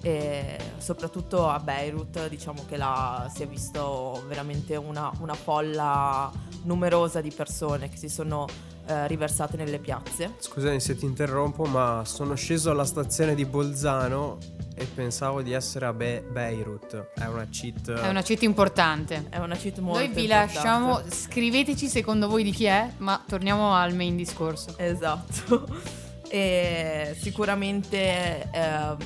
e 0.00 0.56
soprattutto 0.78 1.48
a 1.48 1.58
Beirut 1.58 2.28
diciamo 2.28 2.64
che 2.68 2.76
là 2.76 3.28
si 3.34 3.42
è 3.42 3.48
visto 3.48 4.22
veramente 4.28 4.76
una, 4.76 5.10
una 5.18 5.34
folla 5.34 6.30
numerosa 6.62 7.20
di 7.20 7.32
persone 7.32 7.88
che 7.88 7.96
si 7.96 8.08
sono 8.08 8.46
eh, 8.88 9.06
riversate 9.06 9.56
nelle 9.56 9.78
piazze. 9.78 10.34
Scusami 10.38 10.80
se 10.80 10.96
ti 10.96 11.04
interrompo, 11.04 11.64
ma 11.66 12.02
sono 12.04 12.34
sceso 12.34 12.70
alla 12.70 12.84
stazione 12.84 13.34
di 13.34 13.44
Bolzano 13.44 14.38
e 14.74 14.86
pensavo 14.86 15.42
di 15.42 15.52
essere 15.52 15.86
a 15.86 15.92
Be- 15.92 16.24
Beirut. 16.30 17.10
È 17.14 17.26
una 17.26 17.46
cheat. 17.50 17.92
È 17.92 18.08
una 18.08 18.22
cheat 18.22 18.42
importante. 18.42 19.26
È 19.28 19.38
una 19.38 19.56
cheat 19.56 19.78
molto 19.78 19.98
Noi 19.98 20.08
vi 20.08 20.22
importante. 20.22 20.54
lasciamo, 20.54 21.02
scriveteci 21.06 21.86
secondo 21.88 22.28
voi 22.28 22.42
di 22.42 22.50
chi 22.52 22.64
è, 22.64 22.90
ma 22.98 23.22
torniamo 23.26 23.74
al 23.74 23.94
main 23.94 24.16
discorso. 24.16 24.74
Esatto. 24.76 26.06
E 26.30 27.16
sicuramente 27.18 28.50
eh, 28.52 28.96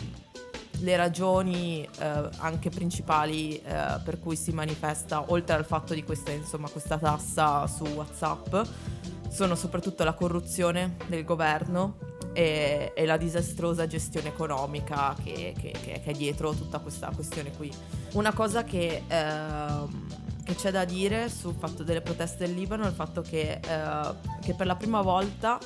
le 0.80 0.96
ragioni 0.96 1.88
eh, 1.98 2.28
anche 2.38 2.68
principali 2.70 3.56
eh, 3.58 4.00
per 4.04 4.18
cui 4.18 4.36
si 4.36 4.50
manifesta, 4.52 5.24
oltre 5.28 5.54
al 5.54 5.64
fatto 5.64 5.94
di 5.94 6.02
questa, 6.02 6.32
insomma, 6.32 6.68
questa 6.68 6.98
tassa 6.98 7.66
su 7.66 7.84
WhatsApp, 7.84 8.54
sono 9.32 9.54
soprattutto 9.54 10.04
la 10.04 10.12
corruzione 10.12 10.96
del 11.06 11.24
governo 11.24 11.96
e, 12.34 12.92
e 12.94 13.06
la 13.06 13.16
disastrosa 13.16 13.86
gestione 13.86 14.28
economica 14.28 15.14
che, 15.22 15.54
che- 15.58 15.72
che- 15.82 16.02
è 16.02 16.12
dietro 16.12 16.52
tutta 16.52 16.78
questa 16.80 17.10
questione 17.14 17.50
qui. 17.56 17.72
Una 18.12 18.32
cosa 18.34 18.62
che, 18.62 19.02
ehm, 19.08 20.06
che 20.44 20.54
c'è 20.54 20.70
da 20.70 20.84
dire 20.84 21.28
sul 21.30 21.54
fatto 21.58 21.82
delle 21.82 22.00
proteste 22.02 22.44
del 22.46 22.54
Libano 22.54 22.84
è 22.84 22.88
il 22.88 22.94
fatto 22.94 23.22
che, 23.22 23.58
eh, 23.64 24.14
che 24.42 24.54
per 24.54 24.66
la 24.66 24.76
prima 24.76 25.00
volta 25.00 25.58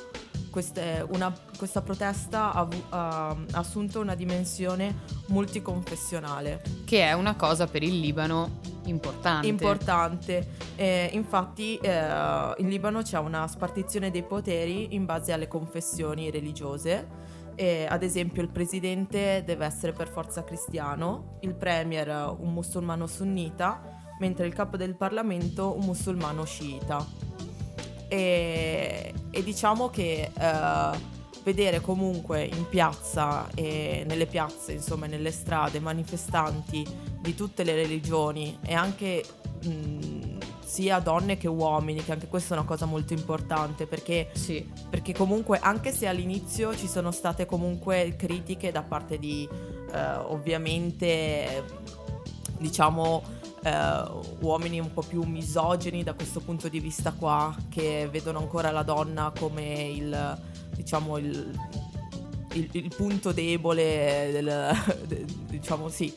queste- 0.56 1.04
una- 1.10 1.34
questa 1.58 1.82
protesta 1.82 2.50
ha, 2.54 2.66
ha- 2.88 3.36
assunto 3.52 4.00
una 4.00 4.14
dimensione 4.14 4.94
multiconfessionale 5.26 6.62
Che 6.86 7.02
è 7.02 7.12
una 7.12 7.34
cosa 7.36 7.66
per 7.66 7.82
il 7.82 8.00
Libano 8.00 8.60
importante. 8.84 9.46
importante. 9.46 10.48
Eh, 10.76 11.10
infatti 11.12 11.76
eh, 11.76 11.90
in 12.56 12.68
Libano 12.70 13.02
c'è 13.02 13.18
una 13.18 13.46
spartizione 13.48 14.10
dei 14.10 14.22
poteri 14.22 14.94
in 14.94 15.04
base 15.04 15.32
alle 15.32 15.46
confessioni 15.46 16.30
religiose. 16.30 17.06
Eh, 17.54 17.86
ad 17.86 18.02
esempio 18.02 18.40
il 18.40 18.48
presidente 18.48 19.42
deve 19.44 19.66
essere 19.66 19.92
per 19.92 20.08
forza 20.08 20.42
cristiano, 20.42 21.36
il 21.40 21.54
premier 21.54 22.34
un 22.38 22.52
musulmano 22.54 23.06
sunnita, 23.06 23.82
mentre 24.20 24.46
il 24.46 24.54
capo 24.54 24.78
del 24.78 24.96
Parlamento 24.96 25.75
un 25.76 25.84
musulmano 25.84 26.44
sciita. 26.44 27.34
E, 28.08 29.12
e 29.30 29.42
diciamo 29.42 29.88
che 29.90 30.30
eh, 30.38 31.14
vedere 31.42 31.80
comunque 31.80 32.42
in 32.44 32.68
piazza 32.68 33.48
e 33.54 34.04
nelle 34.06 34.26
piazze, 34.26 34.72
insomma, 34.72 35.06
nelle 35.06 35.30
strade, 35.30 35.78
manifestanti 35.80 36.84
di 37.20 37.34
tutte 37.34 37.62
le 37.64 37.75
religioni 37.75 38.58
e 38.64 38.75
anche 38.75 39.25
mh, 39.62 40.38
sia 40.64 40.98
donne 40.98 41.36
che 41.36 41.46
uomini, 41.48 42.02
che 42.04 42.12
anche 42.12 42.26
questa 42.26 42.54
è 42.54 42.58
una 42.58 42.66
cosa 42.66 42.84
molto 42.86 43.12
importante 43.12 43.86
perché, 43.86 44.30
Sì. 44.32 44.68
perché 44.90 45.14
comunque 45.14 45.58
anche 45.60 45.92
se 45.92 46.08
all'inizio 46.08 46.76
ci 46.76 46.88
sono 46.88 47.12
state 47.12 47.46
comunque 47.46 48.14
critiche 48.16 48.72
da 48.72 48.82
parte 48.82 49.18
di 49.18 49.48
eh, 49.92 50.14
ovviamente 50.26 51.64
diciamo 52.58 53.22
eh, 53.66 54.04
uomini 54.40 54.78
un 54.78 54.92
po' 54.92 55.02
più 55.02 55.23
misogini 55.25 56.02
da 56.04 56.12
questo 56.14 56.40
punto 56.40 56.68
di 56.68 56.78
vista 56.80 57.12
qua 57.12 57.54
che 57.68 58.08
vedono 58.11 58.38
ancora 58.38 58.70
la 58.70 58.82
donna 58.82 59.32
come 59.37 59.82
il 59.88 60.38
diciamo 60.75 61.16
il, 61.18 61.58
il- 62.52 62.68
il 62.73 62.94
punto 62.94 63.32
debole 63.32 64.28
del, 64.32 64.76
de- 65.08 65.25
diciamo 65.49 65.88
sì 65.88 66.14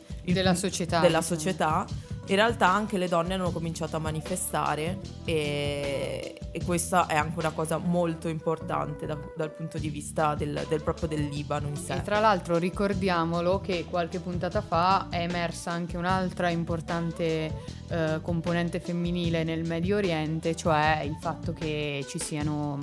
Della 1.00 1.20
società, 1.22 1.82
della 1.86 1.86
diciamo. 1.86 2.09
In 2.30 2.36
realtà 2.36 2.70
anche 2.70 2.96
le 2.96 3.08
donne 3.08 3.34
hanno 3.34 3.50
cominciato 3.50 3.96
a 3.96 3.98
manifestare 3.98 5.00
e, 5.24 6.38
e 6.52 6.64
questa 6.64 7.06
è 7.06 7.16
anche 7.16 7.36
una 7.40 7.50
cosa 7.50 7.78
molto 7.78 8.28
importante 8.28 9.04
da- 9.04 9.18
dal 9.36 9.50
punto 9.50 9.78
di 9.78 9.88
vista 9.88 10.36
del, 10.36 10.64
del 10.68 10.80
proprio 10.80 11.08
del 11.08 11.26
Libano 11.26 11.66
in 11.66 11.76
sé. 11.76 11.94
E 11.94 12.02
tra 12.02 12.20
l'altro 12.20 12.56
ricordiamolo 12.56 13.60
che 13.60 13.84
qualche 13.84 14.20
puntata 14.20 14.60
fa 14.60 15.08
è 15.10 15.22
emersa 15.22 15.72
anche 15.72 15.96
un'altra 15.96 16.50
importante 16.50 17.52
eh, 17.88 18.20
componente 18.22 18.78
femminile 18.78 19.42
nel 19.42 19.66
Medio 19.66 19.96
Oriente, 19.96 20.54
cioè 20.54 21.02
il 21.04 21.16
fatto 21.20 21.52
che 21.52 22.06
ci 22.08 22.20
siano 22.20 22.78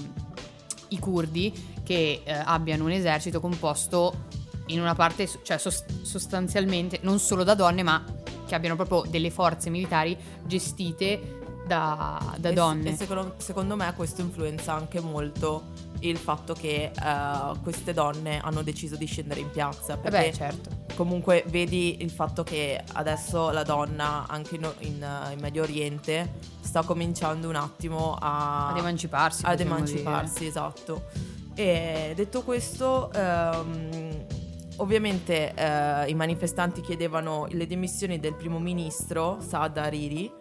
i 0.89 0.99
curdi 0.99 1.79
che 1.83 2.21
eh, 2.21 2.33
abbiano 2.33 2.83
un 2.83 2.91
esercito 2.91 3.39
composto 3.39 4.25
in 4.67 4.81
una 4.81 4.93
parte, 4.93 5.29
cioè 5.43 5.57
sos- 5.57 5.85
sostanzialmente 6.01 6.99
non 7.03 7.19
solo 7.19 7.45
da 7.45 7.53
donne, 7.53 7.83
ma 7.83 8.03
che 8.47 8.55
abbiano 8.55 8.75
proprio 8.75 9.03
delle 9.07 9.29
forze 9.29 9.69
militari 9.69 10.17
gestite 10.45 11.35
da, 11.67 12.35
da 12.37 12.49
E 12.49 12.53
donne. 12.53 12.91
E, 12.91 12.95
secondo, 12.95 13.33
secondo 13.37 13.75
me 13.75 13.93
questo 13.95 14.21
influenza 14.21 14.73
anche 14.73 14.99
molto 14.99 15.85
il 15.99 16.17
fatto 16.17 16.53
che 16.53 16.91
eh, 16.93 17.59
queste 17.61 17.93
donne 17.93 18.39
hanno 18.39 18.61
deciso 18.61 18.95
di 18.95 19.05
scendere 19.05 19.41
in 19.41 19.51
piazza. 19.51 19.93
Eh 19.93 19.97
Perché 19.97 20.29
beh, 20.29 20.33
certo. 20.33 20.69
comunque 20.95 21.43
vedi 21.47 22.01
il 22.01 22.09
fatto 22.09 22.43
che 22.43 22.81
adesso 22.93 23.49
la 23.51 23.63
donna, 23.63 24.25
anche 24.27 24.55
in, 24.55 24.71
in, 24.79 25.03
eh, 25.03 25.33
in 25.33 25.39
Medio 25.39 25.63
Oriente, 25.63 26.33
sta 26.61 26.83
cominciando 26.83 27.49
un 27.49 27.55
attimo 27.55 28.15
a, 28.19 28.69
Ad 28.69 28.77
emanciparsi. 28.77 29.45
ad 29.45 29.59
emanciparsi, 29.59 30.45
esatto. 30.45 31.05
E 31.55 32.13
detto 32.15 32.43
questo, 32.43 33.11
ehm, 33.11 34.25
ovviamente 34.77 35.53
eh, 35.53 36.09
i 36.09 36.13
manifestanti 36.15 36.81
chiedevano 36.81 37.45
le 37.49 37.65
dimissioni 37.67 38.19
del 38.19 38.33
primo 38.35 38.59
ministro 38.59 39.37
Saad 39.39 39.77
Hariri, 39.77 40.31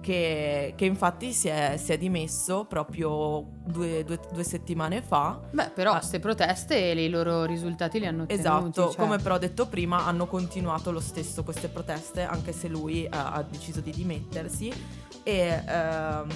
che, 0.00 0.72
che 0.76 0.84
infatti 0.84 1.32
si 1.32 1.46
è, 1.46 1.76
si 1.76 1.92
è 1.92 1.96
dimesso 1.98 2.64
proprio 2.64 3.46
due, 3.64 4.02
due- 4.04 4.18
due 4.32 4.42
settimane 4.42 5.00
fa. 5.00 5.40
Beh, 5.52 5.70
però 5.72 5.92
Ah. 5.92 5.98
queste 5.98 6.18
proteste 6.18 6.90
e 6.90 7.04
i 7.04 7.08
loro 7.08 7.44
risultati 7.44 8.00
li 8.00 8.06
hanno 8.06 8.24
ottenuti. 8.24 8.40
Esatto, 8.46 8.90
cioè- 8.90 8.96
come 8.96 9.18
però 9.18 9.38
detto 9.38 9.66
prima, 9.68 10.04
hanno 10.04 10.26
continuato 10.26 10.90
lo 10.90 10.98
stesso 10.98 11.44
queste 11.44 11.68
proteste, 11.68 12.22
anche 12.24 12.52
se 12.52 12.66
lui 12.66 13.04
eh, 13.04 13.08
ha 13.12 13.44
deciso 13.48 13.80
di 13.80 13.92
dimettersi. 13.92 14.72
E, 15.22 15.62
ehm, 15.64 16.28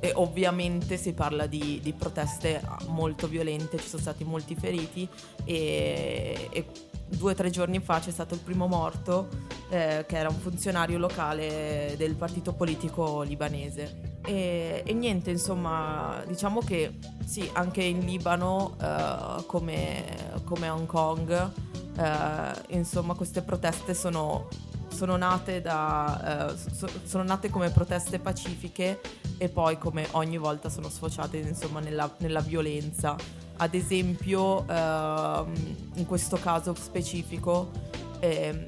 e 0.00 0.12
ovviamente 0.14 0.96
si 0.96 1.12
parla 1.12 1.46
di, 1.46 1.80
di 1.82 1.92
proteste 1.92 2.62
molto 2.86 3.26
violente, 3.26 3.78
ci 3.78 3.88
sono 3.88 4.02
stati 4.02 4.24
molti 4.24 4.54
feriti 4.54 5.08
e, 5.44 6.48
e 6.50 6.66
due 7.08 7.32
o 7.32 7.34
tre 7.34 7.50
giorni 7.50 7.80
fa 7.80 7.98
c'è 8.00 8.10
stato 8.10 8.34
il 8.34 8.40
primo 8.40 8.66
morto 8.66 9.28
eh, 9.70 10.04
che 10.06 10.16
era 10.16 10.28
un 10.28 10.38
funzionario 10.38 10.98
locale 10.98 11.94
del 11.96 12.14
partito 12.14 12.52
politico 12.52 13.22
libanese. 13.22 14.16
E, 14.24 14.82
e 14.84 14.92
niente, 14.92 15.30
insomma, 15.30 16.22
diciamo 16.26 16.60
che 16.60 16.98
sì, 17.24 17.48
anche 17.52 17.82
in 17.82 18.00
Libano, 18.00 18.76
eh, 18.80 19.44
come, 19.46 20.04
come 20.44 20.68
a 20.68 20.74
Hong 20.74 20.86
Kong, 20.86 21.50
eh, 21.96 22.76
insomma, 22.76 23.14
queste 23.14 23.42
proteste 23.42 23.94
sono, 23.94 24.48
sono 24.88 25.16
nate 25.16 25.60
da, 25.60 26.50
eh, 26.52 26.56
so- 26.74 26.88
sono 27.04 27.22
nate 27.22 27.50
come 27.50 27.70
proteste 27.70 28.18
pacifiche 28.18 29.00
e 29.36 29.48
poi 29.48 29.78
come 29.78 30.06
ogni 30.12 30.38
volta 30.38 30.68
sono 30.68 30.88
sfociate 30.88 31.36
insomma 31.38 31.80
nella, 31.80 32.12
nella 32.18 32.40
violenza. 32.40 33.16
Ad 33.58 33.74
esempio, 33.74 34.66
ehm, 34.68 35.52
in 35.94 36.06
questo 36.06 36.36
caso 36.36 36.74
specifico, 36.74 37.70
ehm, 38.20 38.66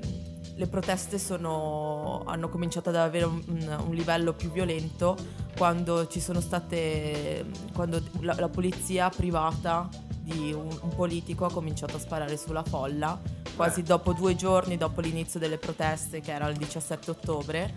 le 0.57 0.67
proteste 0.67 1.19
sono- 1.19 2.23
hanno 2.27 2.49
cominciato 2.49 2.91
ad 2.91 2.97
avere 2.97 3.25
un, 3.25 3.43
un- 3.47 3.95
livello 3.95 4.33
più 4.35 4.51
violento 4.51 5.17
quando 5.57 6.07
ci 6.07 6.21
sono 6.21 6.41
state 6.41 7.45
quando 7.75 8.01
la, 8.21 8.35
la 8.39 8.49
polizia 8.49 9.09
privata 9.09 9.89
di 10.31 10.53
un, 10.53 10.69
un 10.81 10.95
politico 10.95 11.45
ha 11.45 11.51
cominciato 11.51 11.97
a 11.97 11.99
sparare 12.01 12.37
sulla 12.37 12.63
folla 12.63 13.21
quasi 13.57 13.83
dopo 13.83 14.13
due 14.13 14.37
giorni 14.37 14.77
dopo 14.77 15.01
l'inizio 15.01 15.41
delle 15.41 15.59
proteste 15.59 16.21
che 16.21 16.33
era 16.33 16.49
il 16.49 16.57
17 16.57 17.11
ottobre 17.11 17.75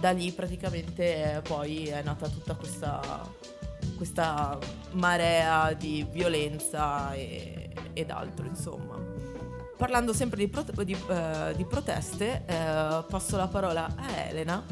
da 0.00 0.10
lì 0.10 0.30
praticamente 0.32 1.36
eh, 1.36 1.40
poi 1.42 1.86
è 1.86 2.02
nata 2.02 2.28
tutta 2.28 2.54
questa 2.54 3.46
questa 3.96 4.56
marea 4.92 5.72
di 5.72 6.06
violenza 6.10 7.12
e- 7.14 7.68
ed 7.92 8.10
altro 8.10 8.46
insomma. 8.46 8.96
Parlando 9.76 10.12
sempre 10.12 10.38
di, 10.38 10.48
prote- 10.48 10.84
di, 10.84 10.96
eh, 11.08 11.52
di 11.56 11.64
proteste 11.64 12.44
eh, 12.46 13.04
passo 13.08 13.36
la 13.36 13.46
parola 13.46 13.86
a 13.96 14.16
Elena 14.28 14.64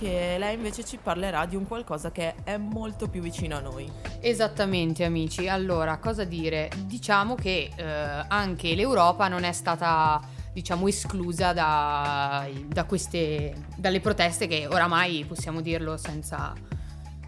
che 0.00 0.36
lei 0.38 0.54
invece 0.54 0.82
ci 0.82 0.96
parlerà 0.96 1.44
di 1.44 1.56
un 1.56 1.66
qualcosa 1.66 2.10
che 2.10 2.34
è 2.42 2.56
molto 2.56 3.08
più 3.08 3.20
vicino 3.20 3.56
a 3.56 3.60
noi. 3.60 3.90
Esattamente 4.20 5.04
amici, 5.04 5.46
allora 5.46 5.98
cosa 5.98 6.24
dire? 6.24 6.70
Diciamo 6.86 7.34
che 7.34 7.70
eh, 7.76 7.84
anche 7.84 8.74
l'Europa 8.74 9.28
non 9.28 9.44
è 9.44 9.52
stata 9.52 10.18
diciamo 10.54 10.88
esclusa 10.88 11.52
da, 11.52 12.48
da 12.66 12.84
queste, 12.84 13.54
dalle 13.76 14.00
proteste 14.00 14.46
che 14.46 14.66
oramai 14.66 15.26
possiamo 15.28 15.60
dirlo 15.60 15.98
senza, 15.98 16.54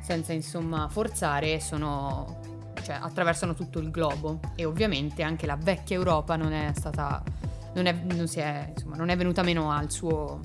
senza 0.01 0.33
insomma 0.33 0.89
forzare 0.89 1.61
sono, 1.61 2.41
cioè, 2.83 2.97
attraversano 2.99 3.53
tutto 3.53 3.81
il 3.81 3.91
globo 3.91 4.41
e 4.57 4.65
ovviamente 4.65 5.23
anche 5.23 5.45
la 5.45 5.59
vecchia 5.61 5.97
Europa 5.97 6.37
non 6.37 6.55
è 6.55 6.73
stata, 6.75 7.23
non 7.75 7.85
è, 7.85 7.93
non 7.93 8.27
è, 8.35 8.73
insomma, 8.75 8.97
non 8.97 9.11
è 9.11 9.17
venuta 9.17 9.43
meno 9.43 9.71
al 9.71 9.91
suo, 9.91 10.41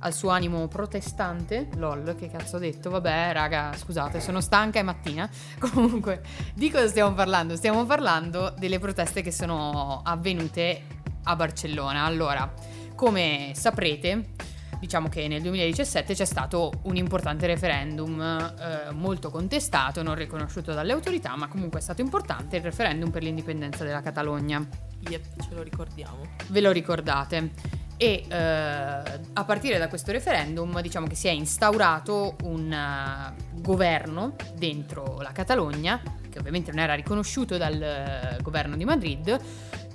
al 0.00 0.14
suo 0.14 0.30
animo 0.30 0.68
protestante. 0.68 1.68
Lol, 1.76 2.14
che 2.16 2.30
cazzo 2.30 2.56
ho 2.56 2.58
detto? 2.58 2.90
Vabbè, 2.90 3.32
raga, 3.32 3.72
scusate, 3.76 4.20
sono 4.20 4.40
stanca 4.40 4.78
è 4.78 4.82
mattina. 4.82 5.28
Comunque, 5.58 6.22
di 6.54 6.70
cosa 6.70 6.88
stiamo 6.88 7.14
parlando? 7.14 7.56
Stiamo 7.56 7.84
parlando 7.84 8.54
delle 8.56 8.78
proteste 8.78 9.22
che 9.22 9.32
sono 9.32 10.00
avvenute 10.04 10.82
a 11.24 11.36
Barcellona. 11.36 12.04
Allora, 12.04 12.52
come 12.94 13.52
saprete, 13.54 14.30
diciamo 14.78 15.08
che 15.08 15.28
nel 15.28 15.42
2017 15.42 16.14
c'è 16.14 16.24
stato 16.24 16.72
un 16.82 16.96
importante 16.96 17.46
referendum 17.46 18.20
eh, 18.20 18.92
molto 18.92 19.30
contestato, 19.30 20.02
non 20.02 20.14
riconosciuto 20.14 20.72
dalle 20.72 20.92
autorità, 20.92 21.36
ma 21.36 21.48
comunque 21.48 21.80
è 21.80 21.82
stato 21.82 22.00
importante 22.00 22.56
il 22.56 22.62
referendum 22.62 23.10
per 23.10 23.22
l'indipendenza 23.22 23.84
della 23.84 24.00
Catalogna. 24.00 24.66
Yep, 25.08 25.42
ce 25.42 25.54
lo 25.54 25.62
ricordiamo. 25.62 26.22
Ve 26.48 26.60
lo 26.60 26.70
ricordate? 26.70 27.77
E 28.00 28.24
eh, 28.28 28.34
a 28.36 29.44
partire 29.44 29.76
da 29.76 29.88
questo 29.88 30.12
referendum 30.12 30.80
diciamo 30.80 31.08
che 31.08 31.16
si 31.16 31.26
è 31.26 31.32
instaurato 31.32 32.36
un 32.44 32.70
uh, 32.72 33.60
governo 33.60 34.36
dentro 34.54 35.18
la 35.20 35.32
Catalogna, 35.32 36.00
che 36.30 36.38
ovviamente 36.38 36.70
non 36.70 36.78
era 36.78 36.94
riconosciuto 36.94 37.56
dal 37.56 38.36
uh, 38.38 38.42
governo 38.42 38.76
di 38.76 38.84
Madrid, 38.84 39.40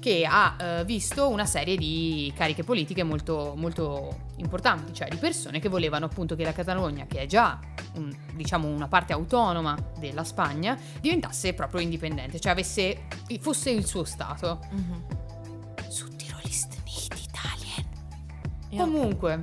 che 0.03 0.27
ha 0.29 0.57
eh, 0.59 0.83
visto 0.83 1.29
una 1.29 1.45
serie 1.45 1.77
di 1.77 2.29
cariche 2.35 2.65
politiche 2.65 3.03
molto, 3.03 3.53
molto 3.55 4.31
importanti, 4.35 4.93
cioè 4.93 5.07
di 5.07 5.15
persone 5.15 5.61
che 5.61 5.69
volevano 5.69 6.03
appunto 6.03 6.35
che 6.35 6.43
la 6.43 6.51
Catalogna, 6.51 7.05
che 7.07 7.21
è 7.21 7.25
già 7.25 7.57
un, 7.95 8.13
diciamo 8.33 8.67
una 8.67 8.89
parte 8.89 9.13
autonoma 9.13 9.77
della 9.97 10.25
Spagna, 10.25 10.77
diventasse 10.99 11.53
proprio 11.53 11.79
indipendente, 11.79 12.37
cioè 12.41 12.51
avesse, 12.51 13.07
fosse 13.39 13.69
il 13.69 13.85
suo 13.85 14.03
Stato. 14.03 14.59
Mm-hmm. 14.73 15.12
Io 18.73 18.83
Comunque. 18.85 19.39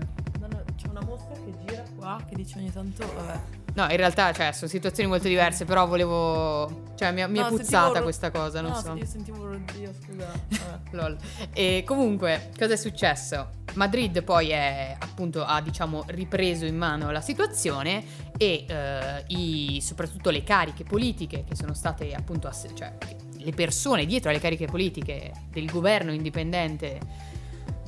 c'è 0.75 0.89
una 0.89 1.03
mosca 1.05 1.33
che 1.35 1.55
gira 1.65 1.85
qua 1.97 2.21
che 2.29 2.35
dice 2.35 2.59
ogni 2.59 2.73
tanto... 2.73 3.07
Vabbè. 3.15 3.41
No, 3.75 3.83
in 3.89 3.97
realtà, 3.97 4.33
cioè, 4.33 4.51
sono 4.51 4.69
situazioni 4.69 5.09
molto 5.09 5.29
diverse, 5.29 5.65
però 5.65 5.87
volevo... 5.87 6.89
Cioè, 6.97 7.13
mi, 7.13 7.25
mi 7.29 7.39
no, 7.39 7.47
è 7.47 7.49
puzzata 7.51 7.99
ro- 7.99 8.03
questa 8.03 8.33
cosa, 8.33 8.61
non 8.61 8.73
no, 8.73 8.81
so. 8.81 8.95
io 8.95 9.07
sentivo 9.07 9.47
ronzio, 9.47 9.93
scusa. 10.03 10.33
Lol. 10.91 11.17
E 11.53 11.85
comunque, 11.87 12.51
cosa 12.59 12.73
è 12.73 12.77
successo? 12.77 13.51
Madrid 13.75 14.25
poi 14.25 14.49
è, 14.49 14.97
appunto, 14.99 15.45
ha, 15.45 15.61
diciamo, 15.61 16.03
ripreso 16.09 16.67
in 16.67 16.77
mano 16.77 17.13
la 17.13 17.21
situazione 17.21 18.03
e 18.37 18.65
eh, 18.67 19.25
i, 19.29 19.81
soprattutto 19.81 20.31
le 20.31 20.43
cariche 20.43 20.83
politiche 20.83 21.45
che 21.45 21.55
sono 21.55 21.73
state, 21.73 22.13
appunto, 22.15 22.49
ass- 22.49 22.73
cioè, 22.75 22.93
le 23.31 23.53
persone 23.53 24.07
dietro 24.07 24.31
alle 24.31 24.41
cariche 24.41 24.67
politiche 24.67 25.31
del 25.51 25.71
governo 25.71 26.13
indipendente 26.13 27.39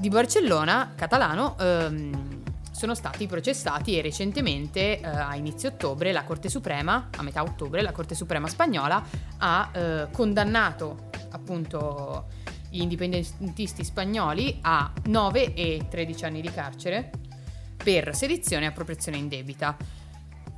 di 0.02 0.08
Barcellona, 0.08 0.94
catalano, 0.96 1.56
ehm, 1.60 2.42
sono 2.72 2.92
stati 2.92 3.28
processati 3.28 3.96
e 3.96 4.02
recentemente 4.02 4.98
eh, 4.98 5.06
a 5.06 5.36
inizio 5.36 5.68
ottobre 5.68 6.10
la 6.10 6.24
Corte 6.24 6.48
Suprema, 6.48 7.08
a 7.16 7.22
metà 7.22 7.40
ottobre, 7.44 7.82
la 7.82 7.92
Corte 7.92 8.16
Suprema 8.16 8.48
spagnola 8.48 9.00
ha 9.38 9.70
eh, 9.72 10.08
condannato 10.10 11.08
appunto 11.30 12.26
gli 12.68 12.80
indipendentisti 12.80 13.84
spagnoli 13.84 14.58
a 14.62 14.92
9 15.04 15.54
e 15.54 15.86
13 15.88 16.24
anni 16.24 16.40
di 16.40 16.50
carcere 16.50 17.12
per 17.76 18.12
sedizione 18.12 18.64
e 18.64 18.68
appropriazione 18.68 19.18
indebita. 19.18 19.76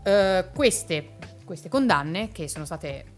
Uh, 0.04 0.52
queste, 0.54 1.16
queste, 1.44 1.68
condanne, 1.68 2.30
che 2.30 2.46
sono 2.46 2.64
state, 2.64 3.13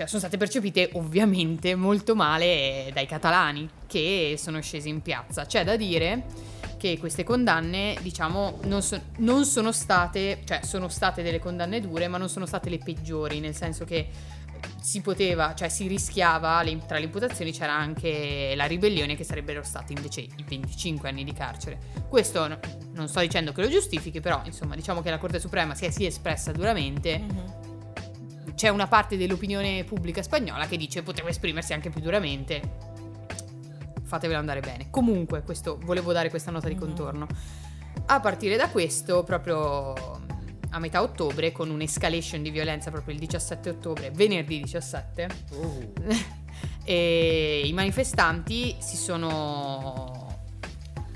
cioè 0.00 0.08
sono 0.08 0.20
state 0.20 0.38
percepite 0.38 0.88
ovviamente 0.94 1.74
molto 1.74 2.14
male 2.14 2.90
dai 2.94 3.04
catalani, 3.04 3.68
che 3.86 4.36
sono 4.38 4.58
scesi 4.62 4.88
in 4.88 5.02
piazza. 5.02 5.44
C'è 5.44 5.62
da 5.62 5.76
dire 5.76 6.24
che 6.78 6.98
queste 6.98 7.22
condanne, 7.22 7.98
diciamo, 8.00 8.60
non, 8.62 8.80
so, 8.80 8.98
non, 9.18 9.44
sono 9.44 9.72
state, 9.72 10.40
cioè 10.46 10.60
sono 10.62 10.88
state 10.88 11.22
delle 11.22 11.38
condanne 11.38 11.82
dure, 11.82 12.08
ma 12.08 12.16
non 12.16 12.30
sono 12.30 12.46
state 12.46 12.70
le 12.70 12.78
peggiori, 12.78 13.40
nel 13.40 13.54
senso 13.54 13.84
che 13.84 14.08
si 14.80 15.02
poteva, 15.02 15.54
cioè 15.54 15.68
si 15.68 15.86
rischiava, 15.86 16.64
tra 16.86 16.96
le 16.96 17.04
imputazioni 17.04 17.52
c'era 17.52 17.74
anche 17.74 18.54
la 18.56 18.64
ribellione 18.64 19.16
che 19.16 19.24
sarebbero 19.24 19.62
stati 19.62 19.92
invece 19.92 20.20
i 20.22 20.44
25 20.48 21.10
anni 21.10 21.24
di 21.24 21.34
carcere. 21.34 21.78
Questo 22.08 22.48
no, 22.48 22.58
non 22.94 23.06
sto 23.06 23.20
dicendo 23.20 23.52
che 23.52 23.60
lo 23.60 23.68
giustifichi, 23.68 24.20
però 24.20 24.40
insomma 24.46 24.74
diciamo 24.76 25.02
che 25.02 25.10
la 25.10 25.18
Corte 25.18 25.38
Suprema 25.38 25.74
si 25.74 25.84
è, 25.84 25.90
si 25.90 26.04
è 26.04 26.06
espressa 26.06 26.52
duramente. 26.52 27.18
Mm-hmm. 27.18 27.59
C'è 28.60 28.68
una 28.68 28.88
parte 28.88 29.16
dell'opinione 29.16 29.84
pubblica 29.84 30.22
spagnola 30.22 30.66
che 30.66 30.76
dice 30.76 31.02
poteva 31.02 31.30
esprimersi 31.30 31.72
anche 31.72 31.88
più 31.88 32.02
duramente 32.02 32.60
fatevelo 34.02 34.38
andare 34.38 34.60
bene. 34.60 34.90
Comunque, 34.90 35.42
questo, 35.42 35.78
volevo 35.82 36.12
dare 36.12 36.28
questa 36.28 36.50
nota 36.50 36.68
di 36.68 36.74
mm-hmm. 36.74 36.82
contorno. 36.82 37.26
A 38.04 38.20
partire 38.20 38.58
da 38.58 38.68
questo, 38.68 39.24
proprio 39.24 39.94
a 40.68 40.78
metà 40.78 41.00
ottobre, 41.00 41.52
con 41.52 41.70
un'escalation 41.70 42.42
di 42.42 42.50
violenza 42.50 42.90
proprio 42.90 43.14
il 43.14 43.20
17 43.20 43.70
ottobre, 43.70 44.10
venerdì 44.10 44.60
17, 44.60 45.28
uh. 45.52 45.92
e 46.84 47.62
i 47.64 47.72
manifestanti 47.72 48.76
si 48.78 48.98
sono 48.98 50.42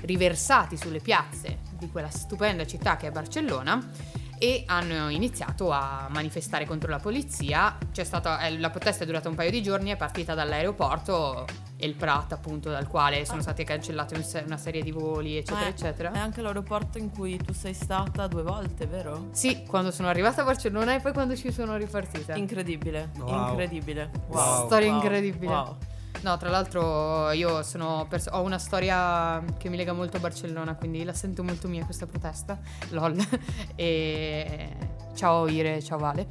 riversati 0.01 0.77
sulle 0.77 0.99
piazze 0.99 1.59
di 1.77 1.91
quella 1.91 2.09
stupenda 2.09 2.65
città 2.65 2.97
che 2.97 3.05
è 3.05 3.11
Barcellona 3.11 4.23
e 4.37 4.63
hanno 4.67 5.09
iniziato 5.09 5.71
a 5.71 6.07
manifestare 6.09 6.65
contro 6.65 6.89
la 6.89 6.99
polizia. 6.99 7.77
C'è 7.91 8.03
stata, 8.03 8.39
eh, 8.45 8.57
la 8.57 8.69
protesta 8.69 9.03
è 9.03 9.05
durata 9.07 9.29
un 9.29 9.35
paio 9.35 9.51
di 9.51 9.61
giorni, 9.61 9.91
è 9.91 9.95
partita 9.95 10.33
dall'aeroporto 10.33 11.45
El 11.77 11.95
Prat, 11.95 12.31
appunto, 12.31 12.69
dal 12.69 12.87
quale 12.87 13.25
sono 13.25 13.39
ah. 13.39 13.43
state 13.43 13.63
cancellate 13.63 14.43
una 14.45 14.57
serie 14.57 14.81
di 14.81 14.91
voli, 14.91 15.37
eccetera, 15.37 15.65
è, 15.65 15.69
eccetera. 15.69 16.11
È 16.11 16.17
anche 16.17 16.41
l'aeroporto 16.41 16.97
in 16.97 17.11
cui 17.11 17.37
tu 17.37 17.53
sei 17.53 17.73
stata 17.73 18.27
due 18.27 18.43
volte, 18.43 18.85
vero? 18.85 19.27
Sì, 19.31 19.63
quando 19.67 19.91
sono 19.91 20.07
arrivata 20.07 20.41
a 20.41 20.45
Barcellona 20.45 20.95
e 20.95 20.99
poi 20.99 21.13
quando 21.13 21.35
ci 21.35 21.51
sono 21.51 21.75
ripartita. 21.75 22.35
Incredibile, 22.35 23.11
wow. 23.17 23.49
incredibile. 23.49 24.11
Wow. 24.27 24.65
Storia 24.65 24.91
wow. 24.91 25.01
incredibile. 25.01 25.51
Wow. 25.51 25.77
No, 26.21 26.37
tra 26.37 26.49
l'altro 26.49 27.31
io 27.31 27.63
pers- 28.07 28.29
ho 28.31 28.41
una 28.41 28.57
storia 28.57 29.43
che 29.57 29.69
mi 29.69 29.77
lega 29.77 29.93
molto 29.93 30.17
a 30.17 30.19
Barcellona, 30.19 30.75
quindi 30.75 31.03
la 31.03 31.13
sento 31.13 31.43
molto 31.43 31.67
mia 31.67 31.85
questa 31.85 32.07
protesta. 32.07 32.59
LOL. 32.89 33.15
e 33.75 34.75
ciao 35.15 35.47
Ire, 35.47 35.81
ciao 35.83 35.97
Vale. 35.97 36.27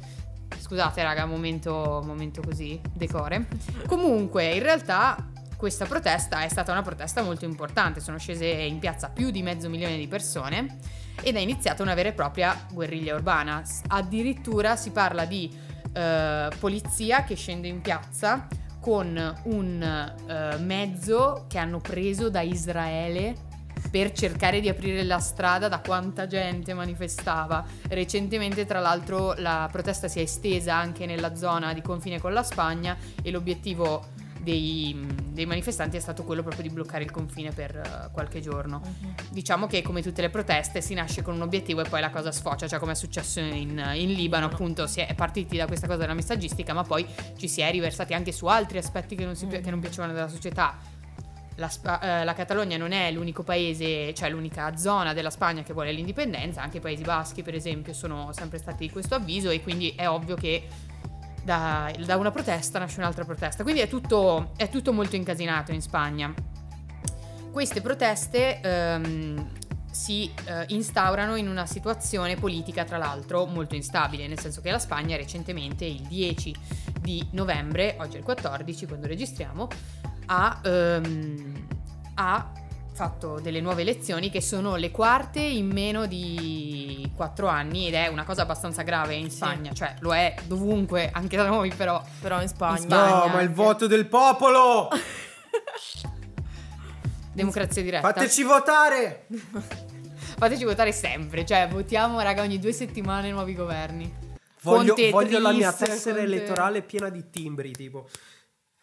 Scusate 0.57 1.03
raga, 1.03 1.25
momento, 1.25 2.01
momento 2.05 2.41
così, 2.41 2.79
decore. 2.93 3.47
Comunque, 3.87 4.53
in 4.53 4.63
realtà 4.63 5.31
questa 5.55 5.85
protesta 5.85 6.41
è 6.41 6.49
stata 6.49 6.71
una 6.71 6.81
protesta 6.81 7.21
molto 7.21 7.45
importante, 7.45 7.99
sono 7.99 8.17
scese 8.17 8.45
in 8.45 8.79
piazza 8.79 9.09
più 9.09 9.31
di 9.31 9.41
mezzo 9.41 9.69
milione 9.69 9.97
di 9.97 10.07
persone 10.07 10.77
ed 11.21 11.35
è 11.35 11.39
iniziata 11.39 11.81
una 11.81 11.93
vera 11.93 12.09
e 12.09 12.13
propria 12.13 12.65
guerriglia 12.71 13.15
urbana. 13.15 13.63
Addirittura 13.87 14.75
si 14.75 14.91
parla 14.91 15.25
di 15.25 15.49
uh, 15.53 16.55
polizia 16.59 17.23
che 17.23 17.35
scende 17.35 17.67
in 17.67 17.81
piazza 17.81 18.47
con 18.85 19.35
un 19.45 20.13
uh, 20.27 20.61
mezzo 20.61 21.45
che 21.49 21.57
hanno 21.57 21.79
preso 21.79 22.29
da 22.29 22.41
Israele 22.41 23.33
per 23.89 24.11
cercare 24.11 24.59
di 24.59 24.69
aprire 24.69 25.01
la 25.01 25.17
strada 25.17 25.67
da 25.67 25.79
quanta 25.79 26.27
gente 26.27 26.71
manifestava. 26.75 27.65
Recentemente, 27.89 28.63
tra 28.65 28.79
l'altro, 28.79 29.33
la 29.37 29.67
protesta 29.71 30.07
si 30.07 30.19
è 30.19 30.21
estesa 30.21 30.75
anche 30.75 31.07
nella 31.07 31.33
zona 31.35 31.73
di 31.73 31.81
confine 31.81 32.19
con 32.19 32.31
la 32.31 32.43
Spagna 32.43 32.95
e 33.23 33.31
l'obiettivo 33.31 34.05
dei, 34.45 34.95
dei, 35.31 35.47
manifestanti 35.47 35.97
è 35.97 35.99
stato 35.99 36.23
quello 36.23 36.43
proprio 36.43 36.61
di 36.61 36.69
bloccare 36.69 37.03
il 37.03 37.09
confine 37.09 37.51
per 37.51 37.75
uh, 37.75 38.11
qualche 38.11 38.39
giorno. 38.39 38.79
Uh-huh. 38.83 39.13
Diciamo 39.31 39.65
che 39.65 39.81
come 39.81 40.03
tutte 40.03 40.21
le 40.21 40.29
proteste 40.29 40.81
si 40.81 40.93
nasce 40.93 41.23
con 41.23 41.33
un 41.33 41.41
obiettivo 41.41 41.81
e 41.81 41.89
poi 41.89 41.99
la 41.99 42.11
cosa 42.11 42.31
sfocia, 42.31 42.67
cioè 42.67 42.77
come 42.77 42.91
è 42.91 42.95
successo 42.95 43.39
in, 43.39 43.83
in 43.95 44.13
Libano, 44.13 44.45
appunto 44.45 44.85
si 44.85 45.01
è 45.01 45.13
partiti 45.15 45.57
da 45.57 45.65
questa 45.65 45.87
cosa 45.87 45.99
della 46.01 46.13
messaggistica, 46.13 46.73
ma 46.73 46.83
poi 46.83 47.05
ci 47.37 47.47
si 47.47 47.61
è 47.61 47.71
riversati 47.71 48.13
anche 48.13 48.31
su 48.31 48.45
altri 48.45 48.77
aspetti 48.77 49.15
che 49.15 49.25
non, 49.25 49.35
si, 49.35 49.45
uh-huh. 49.45 49.61
che 49.61 49.69
non 49.71 49.79
piacevano 49.79 50.13
della 50.13 50.29
società. 50.29 50.77
La, 51.55 51.71
eh, 52.01 52.25
la, 52.25 52.33
Catalogna 52.33 52.75
non 52.75 52.91
è 52.91 53.09
l'unico 53.11 53.41
paese, 53.41 54.13
cioè 54.13 54.29
l'unica 54.29 54.75
zona 54.75 55.13
della 55.13 55.29
Spagna 55.29 55.63
che 55.63 55.73
vuole 55.73 55.91
l'indipendenza, 55.93 56.61
anche 56.61 56.77
i 56.77 56.81
Paesi 56.81 57.03
Baschi 57.03 57.43
per 57.43 57.55
esempio 57.55 57.93
sono 57.93 58.31
sempre 58.33 58.57
stati 58.57 58.85
di 58.85 58.91
questo 58.91 59.15
avviso 59.15 59.49
e 59.49 59.61
quindi 59.63 59.93
è 59.95 60.09
ovvio 60.09 60.35
che 60.35 60.67
da, 61.45 61.93
da 62.03 62.17
una 62.17 62.31
protesta 62.31 62.79
nasce 62.79 62.99
un'altra 62.99 63.23
protesta. 63.23 63.61
Quindi 63.63 63.81
è 63.81 63.87
tutto, 63.87 64.51
è 64.57 64.67
tutto 64.67 64.91
molto 64.91 65.15
incasinato 65.15 65.71
in 65.71 65.81
Spagna. 65.81 66.33
Queste 67.51 67.81
proteste 67.81 68.59
ehm, 68.59 69.47
si 69.91 70.29
eh, 70.45 70.65
instaurano 70.69 71.35
in 71.35 71.47
una 71.47 71.67
situazione 71.67 72.35
politica, 72.35 72.83
tra 72.83 72.97
l'altro, 72.97 73.45
molto 73.45 73.75
instabile, 73.75 74.27
nel 74.27 74.39
senso 74.39 74.59
che 74.59 74.71
la 74.71 74.79
Spagna 74.79 75.15
recentemente, 75.15 75.85
il 75.85 76.01
10 76.01 76.55
di 76.99 77.25
novembre, 77.31 77.95
oggi 77.99 78.15
è 78.15 78.17
il 78.17 78.25
14 78.25 78.87
quando 78.87 79.05
registriamo, 79.05 79.67
ha, 80.25 80.59
ehm, 80.63 81.67
ha 82.15 82.51
fatto 82.95 83.39
delle 83.41 83.59
nuove 83.59 83.81
elezioni 83.81 84.29
che 84.29 84.39
sono 84.41 84.77
le 84.77 84.89
quarte 84.89 85.41
in 85.41 85.67
meno 85.69 86.05
di 86.05 87.11
quattro 87.13 87.47
anni 87.47 87.87
ed 87.87 87.93
è 87.93 88.07
una 88.07 88.23
cosa 88.23 88.43
abbastanza 88.43 88.83
grave 88.83 89.15
in 89.15 89.29
Sì. 89.29 89.35
Spagna, 89.35 89.73
cioè 89.73 89.95
lo 89.99 90.15
è 90.15 90.33
dovunque, 90.45 91.09
anche 91.11 91.35
da 91.35 91.45
noi 91.45 91.73
però. 91.75 92.01
Però 92.21 92.41
in 92.41 92.47
Spagna... 92.47 92.79
In 92.81 92.87
No, 92.87 92.95
Spagna 92.95 93.33
ma 93.33 93.41
il 93.41 93.47
anche. 93.49 93.53
voto 93.53 93.87
del 93.87 94.05
popolo! 94.07 94.87
Democrazia 97.33 97.81
diretta. 97.81 98.07
Fateci 98.13 98.43
votare! 98.43 99.27
Fateci 100.37 100.63
votare 100.63 100.91
sempre, 100.91 101.45
cioè 101.45 101.67
votiamo 101.69 102.19
raga 102.21 102.41
ogni 102.41 102.59
due 102.59 102.71
settimane 102.73 103.29
nuovi 103.31 103.53
governi. 103.55 104.23
Voglio, 104.61 104.93
Conte 104.95 105.09
voglio 105.11 105.39
la 105.39 105.51
mia 105.51 105.71
tessera 105.71 106.15
Conte- 106.15 106.21
elettorale 106.21 106.81
piena 106.81 107.09
di 107.09 107.29
timbri, 107.29 107.71
tipo. 107.71 108.07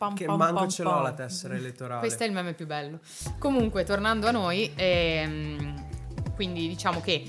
Pam, 0.03 0.15
Che 0.15 0.25
pam, 0.25 0.37
manco 0.37 0.55
pam, 0.55 0.69
ce 0.69 0.83
l'ho 0.83 1.01
la 1.01 1.13
tessera 1.13 1.55
elettorale. 1.55 2.01
Questo 2.01 2.25
è 2.25 2.27
il 2.27 2.33
meme 2.33 2.55
più 2.55 2.67
bello. 2.67 2.99
Comunque, 3.39 3.85
tornando 3.85 4.27
a 4.27 4.33
noi, 4.33 4.73
ehm, 4.75 6.35
quindi 6.35 6.67
diciamo 6.67 7.01
che 7.01 7.23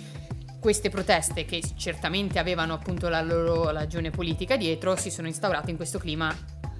queste 0.60 0.90
proteste, 0.90 1.46
che 1.46 1.62
certamente 1.76 2.40
avevano 2.40 2.74
appunto 2.74 3.10
la 3.10 3.22
loro 3.22 3.70
ragione 3.70 4.10
politica 4.10 4.58
dietro, 4.58 4.96
si 4.96 5.12
sono 5.12 5.28
instaurate 5.28 5.70
in 5.70 5.76
questo 5.76 6.00
clima 6.00 6.36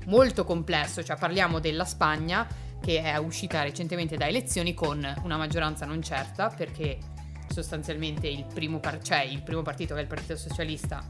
molto 0.06 0.44
complesso. 0.46 1.04
Cioè, 1.04 1.16
parliamo 1.16 1.60
della 1.60 1.86
Spagna, 1.86 2.48
che 2.82 3.04
è 3.04 3.16
uscita 3.18 3.62
recentemente 3.62 4.18
da 4.18 4.28
elezioni 4.28 4.74
con 4.74 4.98
una 5.22 5.38
maggioranza 5.38 5.86
non 5.86 6.02
certa, 6.02 6.48
perché 6.50 6.98
sostanzialmente 7.50 8.28
il 8.28 8.48
primo, 8.52 8.80
par- 8.80 9.04
cioè 9.04 9.22
il 9.22 9.44
primo 9.44 9.62
partito, 9.62 9.94
che 9.94 10.00
è 10.00 10.04
il 10.04 10.10
Partito 10.10 10.38
Socialista, 10.38 11.04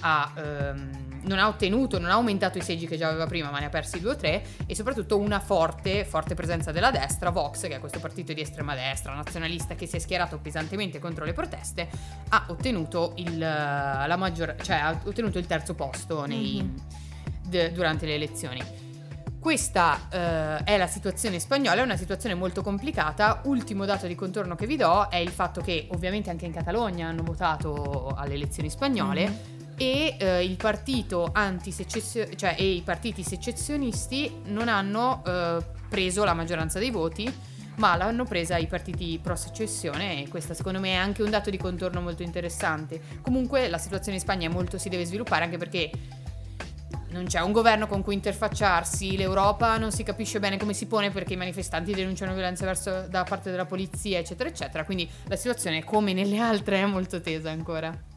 ha, 0.00 0.32
ehm, 0.36 1.04
non 1.22 1.38
ha 1.38 1.48
ottenuto, 1.48 1.98
non 1.98 2.10
ha 2.10 2.14
aumentato 2.14 2.58
i 2.58 2.62
seggi 2.62 2.86
che 2.86 2.96
già 2.96 3.08
aveva 3.08 3.26
prima, 3.26 3.50
ma 3.50 3.58
ne 3.58 3.66
ha 3.66 3.68
persi 3.68 3.98
due 4.00 4.12
o 4.12 4.16
tre, 4.16 4.44
e 4.66 4.74
soprattutto 4.76 5.18
una 5.18 5.40
forte, 5.40 6.04
forte 6.04 6.34
presenza 6.34 6.70
della 6.72 6.90
destra, 6.90 7.30
Vox, 7.30 7.62
che 7.62 7.74
è 7.76 7.80
questo 7.80 7.98
partito 7.98 8.32
di 8.32 8.40
estrema 8.40 8.74
destra, 8.74 9.12
nazionalista, 9.14 9.74
che 9.74 9.86
si 9.86 9.96
è 9.96 9.98
schierato 9.98 10.38
pesantemente 10.38 10.98
contro 11.00 11.24
le 11.24 11.32
proteste, 11.32 11.88
ha 12.28 12.44
ottenuto 12.48 13.14
il, 13.16 13.38
la 13.38 14.14
maggior, 14.16 14.54
cioè, 14.62 14.76
ha 14.76 15.00
ottenuto 15.04 15.38
il 15.38 15.46
terzo 15.46 15.74
posto 15.74 16.24
nei- 16.26 16.62
Mhm. 16.62 16.74
d- 17.48 17.70
durante 17.72 18.06
le 18.06 18.14
elezioni. 18.14 18.62
Questa 19.40 20.08
eh, 20.10 20.64
è 20.64 20.76
la 20.76 20.88
situazione 20.88 21.38
spagnola, 21.38 21.80
è 21.80 21.84
una 21.84 21.96
situazione 21.96 22.34
molto 22.34 22.62
complicata. 22.62 23.42
Ultimo 23.44 23.84
dato 23.84 24.08
di 24.08 24.16
contorno 24.16 24.56
che 24.56 24.66
vi 24.66 24.76
do 24.76 25.08
è 25.08 25.16
il 25.18 25.28
fatto 25.30 25.60
che 25.60 25.86
ovviamente 25.92 26.30
anche 26.30 26.46
in 26.46 26.52
Catalogna 26.52 27.06
hanno 27.08 27.22
votato 27.22 28.12
alle 28.16 28.34
elezioni 28.34 28.70
spagnole 28.70 29.28
Mhm. 29.28 29.55
E 29.76 30.16
eh, 30.18 30.44
il 30.44 30.56
partito 30.56 31.32
cioè 31.32 32.54
e 32.58 32.70
i 32.70 32.82
partiti 32.82 33.22
secessionisti 33.22 34.40
non 34.46 34.68
hanno 34.68 35.22
eh, 35.24 35.58
preso 35.88 36.24
la 36.24 36.34
maggioranza 36.34 36.78
dei 36.78 36.90
voti, 36.90 37.32
ma 37.76 37.96
l'hanno 37.96 38.24
presa 38.24 38.56
i 38.56 38.66
partiti 38.66 39.18
pro 39.22 39.36
secessione 39.36 40.22
e 40.22 40.28
questo 40.28 40.54
secondo 40.54 40.80
me 40.80 40.90
è 40.90 40.94
anche 40.94 41.22
un 41.22 41.30
dato 41.30 41.50
di 41.50 41.58
contorno 41.58 42.00
molto 42.00 42.22
interessante. 42.22 43.00
Comunque 43.20 43.68
la 43.68 43.78
situazione 43.78 44.16
in 44.16 44.22
Spagna 44.22 44.48
molto 44.48 44.78
si 44.78 44.88
deve 44.88 45.04
sviluppare 45.04 45.44
anche 45.44 45.58
perché 45.58 45.90
non 47.10 47.26
c'è 47.26 47.40
un 47.40 47.52
governo 47.52 47.86
con 47.86 48.02
cui 48.02 48.14
interfacciarsi, 48.14 49.16
l'Europa 49.16 49.78
non 49.78 49.90
si 49.90 50.02
capisce 50.02 50.38
bene 50.38 50.56
come 50.56 50.74
si 50.74 50.86
pone 50.86 51.10
perché 51.10 51.34
i 51.34 51.36
manifestanti 51.36 51.92
denunciano 51.92 52.34
violenze 52.34 52.64
verso, 52.64 53.06
da 53.08 53.24
parte 53.24 53.50
della 53.50 53.64
polizia, 53.64 54.18
eccetera, 54.18 54.48
eccetera. 54.48 54.84
Quindi 54.84 55.08
la 55.26 55.36
situazione, 55.36 55.84
come 55.84 56.12
nelle 56.12 56.38
altre, 56.38 56.82
è 56.82 56.86
molto 56.86 57.20
tesa 57.20 57.50
ancora. 57.50 58.15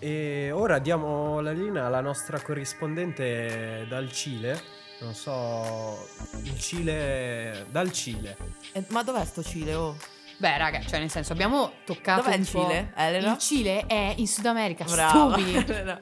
E 0.00 0.50
ora 0.52 0.78
diamo 0.78 1.40
la 1.40 1.50
linea 1.52 1.86
alla 1.86 2.00
nostra 2.00 2.40
corrispondente 2.40 3.86
dal 3.88 4.12
Cile. 4.12 4.76
Non 5.00 5.14
so, 5.14 6.08
il 6.42 6.58
Cile. 6.58 7.66
Dal 7.70 7.90
Cile. 7.92 8.36
Eh, 8.72 8.84
ma 8.88 9.02
dov'è 9.02 9.24
sto 9.24 9.42
Cile? 9.42 9.74
Oh? 9.74 9.96
Beh, 10.38 10.56
raga, 10.56 10.80
cioè 10.82 11.00
nel 11.00 11.10
senso 11.10 11.32
abbiamo 11.32 11.72
toccato 11.84 12.22
Dov'è 12.22 12.36
il 12.36 12.48
po'- 12.48 12.62
Cile, 12.62 12.92
Elena? 12.96 13.32
Il 13.32 13.38
Cile 13.38 13.86
è 13.86 14.14
in 14.16 14.28
Sud 14.28 14.46
America, 14.46 14.84
Brava. 14.84 15.36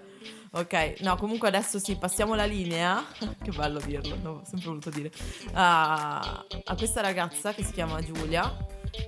ok, 0.52 0.96
no, 1.00 1.16
comunque 1.16 1.48
adesso 1.48 1.78
sì, 1.78 1.96
passiamo 1.96 2.34
la 2.34 2.44
linea. 2.44 3.02
che 3.42 3.50
bello 3.50 3.80
dirlo, 3.80 4.16
l'ho 4.22 4.42
sempre 4.44 4.66
voluto 4.68 4.90
dire. 4.90 5.10
A, 5.54 6.44
a 6.64 6.74
questa 6.76 7.00
ragazza 7.00 7.54
che 7.54 7.64
si 7.64 7.72
chiama 7.72 8.02
Giulia. 8.02 8.54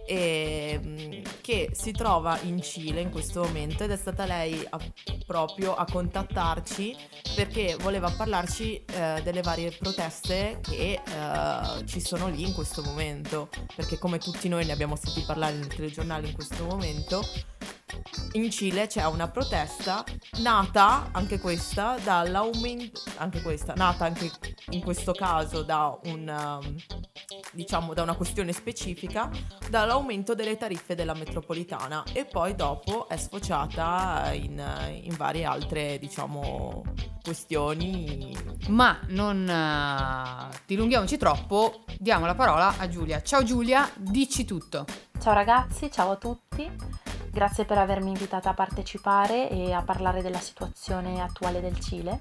E, 0.06 0.80
mm, 0.82 1.22
che 1.40 1.70
si 1.72 1.92
trova 1.92 2.38
in 2.42 2.60
Cile 2.62 3.00
in 3.00 3.10
questo 3.10 3.42
momento 3.42 3.84
ed 3.84 3.90
è 3.90 3.96
stata 3.96 4.24
lei 4.24 4.66
a- 4.68 4.78
proprio 5.26 5.74
a 5.74 5.84
contattarci 5.84 6.96
perché 7.34 7.76
voleva 7.80 8.10
parlarci 8.10 8.84
eh, 8.84 9.20
delle 9.22 9.42
varie 9.42 9.70
proteste 9.70 10.60
che 10.62 11.00
eh, 11.04 11.86
ci 11.86 12.00
sono 12.00 12.28
lì 12.28 12.46
in 12.46 12.54
questo 12.54 12.82
momento. 12.82 13.48
Perché 13.74 13.98
come 13.98 14.18
tutti 14.18 14.48
noi 14.48 14.64
ne 14.64 14.72
abbiamo 14.72 14.96
sentito 14.96 15.26
parlare 15.26 15.54
nel 15.56 15.66
telegiornale 15.66 16.28
in 16.28 16.34
questo 16.34 16.64
momento 16.64 17.22
in 18.32 18.50
Cile 18.50 18.86
c'è 18.86 19.04
una 19.06 19.28
protesta 19.28 20.04
nata 20.40 21.08
anche 21.12 21.38
questa 21.38 21.96
dall'aumento 22.02 23.02
anche 23.16 23.42
questa 23.42 23.74
nata 23.74 24.04
anche 24.04 24.30
in 24.70 24.82
questo 24.82 25.12
caso 25.12 25.62
da 25.62 25.98
un 26.04 26.60
um, 26.62 26.76
diciamo 27.52 27.94
da 27.94 28.02
una 28.02 28.14
questione 28.14 28.52
specifica 28.52 29.30
dall'aumento 29.70 30.34
delle 30.34 30.56
tariffe 30.56 30.94
della 30.94 31.14
metropolitana 31.14 32.04
e 32.12 32.24
poi 32.24 32.54
dopo 32.54 33.08
è 33.08 33.16
sfociata 33.16 34.30
in, 34.32 34.62
in 35.02 35.16
varie 35.16 35.44
altre 35.44 35.98
diciamo 35.98 36.84
questioni 37.22 38.34
Ma 38.68 38.98
non 39.08 39.46
eh, 39.46 40.56
dilunghiamoci 40.66 41.16
troppo, 41.16 41.84
diamo 41.98 42.26
la 42.26 42.34
parola 42.34 42.76
a 42.78 42.88
Giulia. 42.88 43.22
Ciao 43.22 43.42
Giulia, 43.42 43.90
dici 43.96 44.44
tutto. 44.44 44.86
Ciao 45.20 45.34
ragazzi, 45.34 45.90
ciao 45.90 46.12
a 46.12 46.16
tutti. 46.16 46.70
Grazie 47.38 47.64
per 47.64 47.78
avermi 47.78 48.08
invitata 48.08 48.50
a 48.50 48.52
partecipare 48.52 49.48
e 49.48 49.72
a 49.72 49.82
parlare 49.82 50.22
della 50.22 50.40
situazione 50.40 51.22
attuale 51.22 51.60
del 51.60 51.78
Cile. 51.78 52.20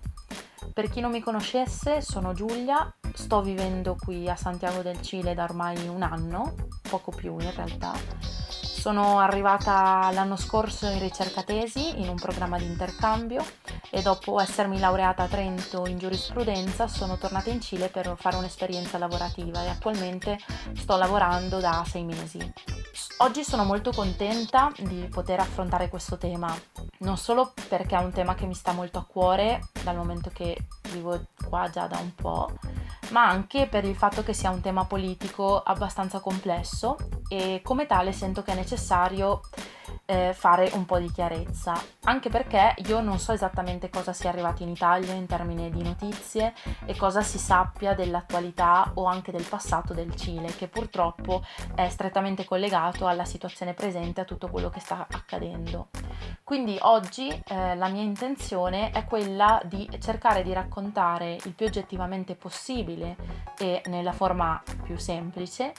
Per 0.72 0.92
chi 0.92 1.00
non 1.00 1.10
mi 1.10 1.22
conoscesse, 1.22 2.04
sono 2.04 2.34
Giulia, 2.34 2.96
sto 3.16 3.42
vivendo 3.42 3.96
qui 4.00 4.30
a 4.30 4.36
Santiago 4.36 4.84
del 4.84 5.02
Cile 5.02 5.34
da 5.34 5.46
ormai 5.46 5.88
un 5.88 6.04
anno, 6.04 6.54
poco 6.88 7.10
più 7.10 7.36
in 7.40 7.52
realtà. 7.56 7.94
Sono 8.62 9.18
arrivata 9.18 10.12
l'anno 10.12 10.36
scorso 10.36 10.86
in 10.86 11.00
ricerca 11.00 11.42
tesi 11.42 12.00
in 12.00 12.10
un 12.10 12.18
programma 12.18 12.60
di 12.60 12.66
intercambio 12.66 13.44
e 13.90 14.02
dopo 14.02 14.40
essermi 14.40 14.80
laureata 14.80 15.24
a 15.24 15.28
Trento 15.28 15.86
in 15.88 15.98
giurisprudenza 15.98 16.88
sono 16.88 17.18
tornata 17.18 17.50
in 17.50 17.62
Cile 17.62 17.90
per 17.90 18.16
fare 18.18 18.36
un'esperienza 18.36 18.98
lavorativa 18.98 19.64
e 19.64 19.70
attualmente 19.70 20.38
sto 20.76 20.98
lavorando 20.98 21.60
da 21.60 21.84
sei 21.88 22.04
mesi. 22.04 22.54
Oggi 23.20 23.44
sono 23.44 23.64
molto 23.64 23.92
contenta 23.92 24.72
di 24.78 25.08
poter 25.10 25.40
affrontare 25.40 25.90
questo 25.90 26.18
tema, 26.18 26.56
non 27.00 27.18
solo 27.18 27.54
perché 27.68 27.96
è 27.96 28.04
un 28.04 28.12
tema 28.12 28.36
che 28.36 28.46
mi 28.46 28.54
sta 28.54 28.74
molto 28.74 29.00
a 29.00 29.06
cuore 29.06 29.70
dal 29.84 29.96
momento 29.96 30.30
che 30.32 30.56
vivo 30.92 31.26
qua 31.48 31.68
già 31.70 31.88
da 31.88 31.98
un 31.98 32.14
po', 32.14 32.52
ma 33.10 33.28
anche 33.28 33.68
per 33.68 33.86
il 33.86 33.96
fatto 33.96 34.24
che 34.24 34.34
sia 34.34 34.52
un 34.52 34.62
tema 34.62 34.86
politico 34.86 35.60
abbastanza 35.60 36.20
complesso 36.20 36.96
e 37.28 37.62
come 37.64 37.86
tale 37.86 38.12
sento 38.12 38.44
che 38.44 38.52
è 38.52 38.56
necessario 38.56 39.42
eh, 40.08 40.34
fare 40.34 40.72
un 40.74 40.86
po' 40.86 40.98
di 40.98 41.12
chiarezza, 41.12 41.74
anche 42.06 42.30
perché 42.30 42.74
io 42.88 43.02
non 43.02 43.20
so 43.20 43.34
esattamente 43.34 43.90
cosa 43.90 44.14
sia 44.14 44.30
arrivato 44.30 44.64
in 44.64 44.70
Italia 44.70 45.14
in 45.14 45.28
termini 45.28 45.70
di 45.70 45.84
notizie 45.84 46.54
e 46.86 46.96
cosa 46.96 47.22
si 47.22 47.38
sappia 47.38 47.94
dell'attualità 47.94 48.92
o 48.96 49.06
anche 49.06 49.32
del 49.32 49.44
passato 49.44 49.94
del 49.94 50.16
Cile, 50.16 50.56
che 50.56 50.70
purtroppo 50.70 51.44
è 51.76 51.90
strettamente 51.90 52.46
collegato 52.46 53.06
alla 53.06 53.26
situazione 53.26 53.74
presente, 53.74 54.22
a 54.22 54.26
tutto 54.26 54.48
quello 54.48 54.70
che 54.70 54.80
sta 54.80 55.06
accadendo. 55.12 55.90
Quindi 56.44 56.78
oggi 56.82 57.30
eh, 57.30 57.76
la 57.76 57.90
mia 57.90 58.02
intenzione 58.02 58.92
è 58.92 59.04
quella 59.04 59.62
di 59.66 59.90
cercare 60.00 60.42
di 60.42 60.54
raccontare 60.54 61.38
il 61.44 61.52
più 61.52 61.66
oggettivamente 61.66 62.36
possibile 62.36 63.18
e 63.58 63.82
nella 63.88 64.14
forma 64.14 64.64
più 64.84 64.98
semplice 64.98 65.74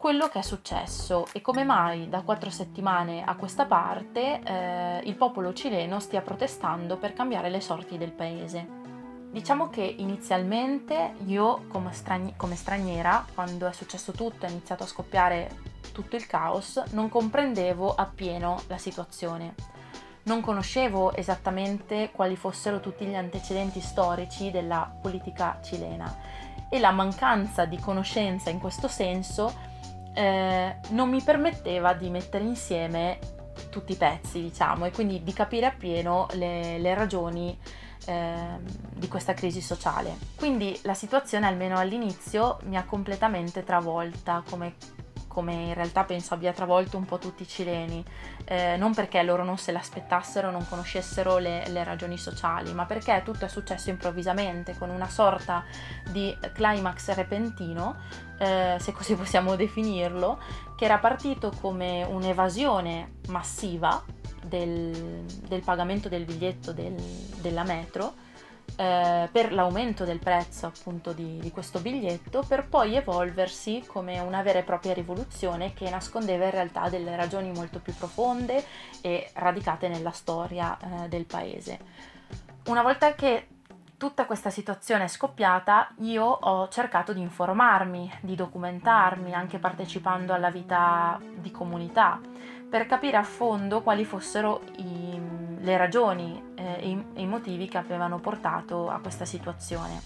quello 0.00 0.28
che 0.28 0.38
è 0.38 0.42
successo 0.42 1.26
e 1.32 1.42
come 1.42 1.62
mai 1.62 2.08
da 2.08 2.22
quattro 2.22 2.48
settimane 2.48 3.22
a 3.22 3.36
questa 3.36 3.66
parte 3.66 4.40
eh, 4.42 5.00
il 5.04 5.14
popolo 5.14 5.52
cileno 5.52 6.00
stia 6.00 6.22
protestando 6.22 6.96
per 6.96 7.12
cambiare 7.12 7.50
le 7.50 7.60
sorti 7.60 7.98
del 7.98 8.12
paese. 8.12 8.66
Diciamo 9.30 9.68
che 9.68 9.82
inizialmente 9.82 11.16
io 11.26 11.66
come, 11.68 11.92
strani- 11.92 12.32
come 12.34 12.56
straniera, 12.56 13.26
quando 13.34 13.68
è 13.68 13.74
successo 13.74 14.12
tutto, 14.12 14.46
è 14.46 14.48
iniziato 14.48 14.84
a 14.84 14.86
scoppiare 14.86 15.50
tutto 15.92 16.16
il 16.16 16.26
caos, 16.26 16.82
non 16.92 17.10
comprendevo 17.10 17.94
appieno 17.94 18.58
la 18.68 18.78
situazione. 18.78 19.52
Non 20.22 20.40
conoscevo 20.40 21.12
esattamente 21.12 22.10
quali 22.10 22.36
fossero 22.36 22.80
tutti 22.80 23.04
gli 23.04 23.14
antecedenti 23.14 23.80
storici 23.80 24.50
della 24.50 24.90
politica 25.02 25.60
cilena 25.62 26.16
e 26.70 26.78
la 26.78 26.90
mancanza 26.90 27.66
di 27.66 27.78
conoscenza 27.78 28.48
in 28.48 28.60
questo 28.60 28.88
senso 28.88 29.68
eh, 30.14 30.76
non 30.90 31.08
mi 31.08 31.22
permetteva 31.22 31.94
di 31.94 32.10
mettere 32.10 32.44
insieme 32.44 33.18
tutti 33.70 33.92
i 33.92 33.96
pezzi, 33.96 34.40
diciamo, 34.40 34.86
e 34.86 34.90
quindi 34.90 35.22
di 35.22 35.32
capire 35.32 35.66
appieno 35.66 36.26
le, 36.32 36.78
le 36.78 36.94
ragioni 36.94 37.56
eh, 38.06 38.58
di 38.94 39.08
questa 39.08 39.34
crisi 39.34 39.60
sociale. 39.60 40.16
Quindi 40.36 40.78
la 40.82 40.94
situazione, 40.94 41.46
almeno 41.46 41.78
all'inizio, 41.78 42.58
mi 42.64 42.76
ha 42.76 42.84
completamente 42.84 43.62
travolta, 43.64 44.42
come 44.48 44.74
come 45.30 45.52
in 45.52 45.74
realtà 45.74 46.02
penso 46.02 46.34
abbia 46.34 46.52
travolto 46.52 46.96
un 46.96 47.04
po' 47.04 47.18
tutti 47.18 47.44
i 47.44 47.46
cileni, 47.48 48.04
eh, 48.44 48.76
non 48.76 48.92
perché 48.92 49.22
loro 49.22 49.44
non 49.44 49.58
se 49.58 49.70
l'aspettassero, 49.70 50.50
non 50.50 50.66
conoscessero 50.68 51.38
le, 51.38 51.68
le, 51.68 51.84
ragioni 51.84 52.18
sociali, 52.18 52.74
ma 52.74 52.84
perché 52.84 53.22
tutto 53.24 53.44
è 53.44 53.48
successo 53.48 53.90
improvvisamente, 53.90 54.76
con 54.76 54.90
una 54.90 55.08
sorta 55.08 55.64
di 56.10 56.36
climax 56.52 57.14
repentino, 57.14 57.96
eh, 58.38 58.76
se 58.80 58.90
così 58.90 59.14
possiamo 59.14 59.54
definirlo, 59.54 60.40
che 60.74 60.84
era 60.84 60.98
partito 60.98 61.52
come 61.60 62.02
un'evasione 62.02 63.18
massiva 63.28 64.02
del, 64.42 65.24
del 65.46 65.60
pagamento 65.62 66.08
del 66.08 66.24
biglietto 66.24 66.72
del, 66.72 66.94
della 67.40 67.62
metro 67.62 68.14
eh, 68.76 69.28
per 69.30 69.52
l'aumento 69.52 70.04
del 70.04 70.18
prezzo 70.18 70.66
appunto 70.66 71.12
di, 71.12 71.38
di, 71.38 71.50
questo 71.50 71.80
biglietto 71.80 72.44
per 72.46 72.66
poi 72.66 72.96
evolversi 72.96 73.82
come 73.86 74.18
una 74.20 74.42
vera 74.42 74.58
e 74.58 74.62
propria 74.62 74.92
rivoluzione 74.92 75.72
che 75.72 75.88
nascondeva 75.90 76.44
in 76.44 76.50
realtà 76.50 76.88
delle 76.88 77.14
ragioni 77.16 77.50
molto 77.52 77.78
più 77.78 77.94
profonde 77.94 78.64
e 79.00 79.30
radicate 79.34 79.88
nella 79.88 80.12
storia 80.12 80.76
eh, 80.78 81.08
del 81.08 81.24
paese. 81.24 81.78
Una 82.66 82.82
volta 82.82 83.14
che 83.14 83.46
tutta 84.00 84.24
questa 84.24 84.48
situazione 84.48 85.04
è 85.04 85.08
scoppiata, 85.08 85.92
io 85.98 86.24
ho 86.24 86.68
cercato 86.68 87.12
di 87.12 87.20
informarmi, 87.20 88.10
di 88.22 88.34
documentarmi, 88.34 89.34
anche 89.34 89.58
partecipando 89.58 90.32
alla 90.32 90.50
vita 90.50 91.20
di 91.34 91.50
comunità, 91.50 92.18
per 92.70 92.86
capire 92.86 93.16
a 93.16 93.24
fondo 93.24 93.82
quali 93.82 94.04
fossero 94.04 94.60
i, 94.76 95.20
le 95.58 95.76
ragioni 95.76 96.52
eh, 96.54 96.76
e 96.80 96.88
i, 96.88 97.04
i 97.16 97.26
motivi 97.26 97.68
che 97.68 97.78
avevano 97.78 98.20
portato 98.20 98.88
a 98.88 99.00
questa 99.00 99.24
situazione. 99.24 100.00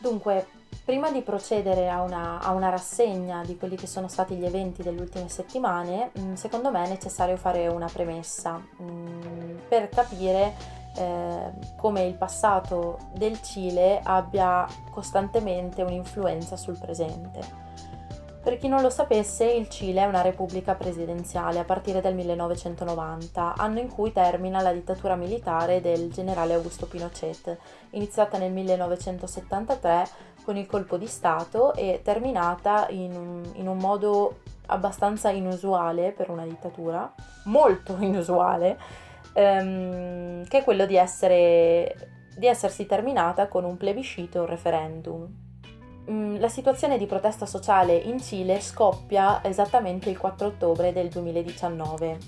Dunque, 0.00 0.46
prima 0.84 1.10
di 1.10 1.22
procedere 1.22 1.90
a 1.90 2.02
una, 2.02 2.38
a 2.40 2.52
una, 2.52 2.68
rassegna 2.68 3.42
di 3.44 3.56
quelli 3.56 3.74
che 3.74 3.88
sono 3.88 4.06
stati 4.06 4.36
gli 4.36 4.44
eventi 4.44 4.82
delle 4.82 5.00
ultime 5.00 5.28
settimane, 5.28 6.12
mm, 6.16 6.34
secondo 6.34 6.70
me 6.70 6.84
è 6.84 6.88
necessario 6.88 7.36
fare 7.36 7.66
una 7.66 7.88
premessa 7.92 8.62
mm, 8.80 9.56
per 9.68 9.88
capire 9.88 10.54
eh, 10.96 11.50
come 11.76 12.04
il 12.04 12.14
passato 12.14 12.98
del 13.12 13.42
Cile 13.42 14.00
abbia 14.04 14.66
costantemente 14.90 15.82
un'influenza 15.82 16.56
sul 16.56 16.78
presente. 16.78 17.67
Per 18.40 18.56
chi 18.56 18.68
non 18.68 18.80
lo 18.80 18.88
sapesse, 18.88 19.44
il 19.44 19.68
Cile 19.68 20.02
è 20.02 20.06
una 20.06 20.22
repubblica 20.22 20.74
presidenziale 20.74 21.58
a 21.58 21.64
partire 21.64 22.00
dal 22.00 22.14
1990, 22.14 23.54
anno 23.56 23.80
in 23.80 23.88
cui 23.88 24.12
termina 24.12 24.62
la 24.62 24.72
dittatura 24.72 25.16
militare 25.16 25.80
del 25.80 26.10
generale 26.10 26.54
Augusto 26.54 26.86
Pinochet, 26.86 27.58
iniziata 27.90 28.38
nel 28.38 28.52
1973 28.52 30.08
con 30.44 30.56
il 30.56 30.66
colpo 30.66 30.96
di 30.96 31.06
Stato 31.06 31.74
e 31.74 32.00
terminata 32.02 32.86
in 32.88 33.14
un, 33.14 33.42
in 33.56 33.68
un 33.68 33.76
modo 33.76 34.38
abbastanza 34.66 35.30
inusuale 35.30 36.12
per 36.12 36.30
una 36.30 36.44
dittatura, 36.44 37.12
molto 37.44 37.96
inusuale, 38.00 38.78
ehm, 39.34 40.46
che 40.46 40.58
è 40.58 40.64
quello 40.64 40.86
di, 40.86 40.96
essere, 40.96 41.94
di 42.34 42.46
essersi 42.46 42.86
terminata 42.86 43.48
con 43.48 43.64
un 43.64 43.76
plebiscito, 43.76 44.40
un 44.40 44.46
referendum. 44.46 45.46
Mm, 46.10 46.36
la 46.38 46.48
situazione 46.48 46.96
di 46.96 47.06
protesta 47.06 47.44
sociale 47.44 47.94
in 47.94 48.18
Cile 48.18 48.60
scoppia 48.60 49.44
esattamente 49.44 50.08
il 50.08 50.16
4 50.16 50.46
ottobre 50.46 50.92
del 50.92 51.08
2019, 51.08 52.18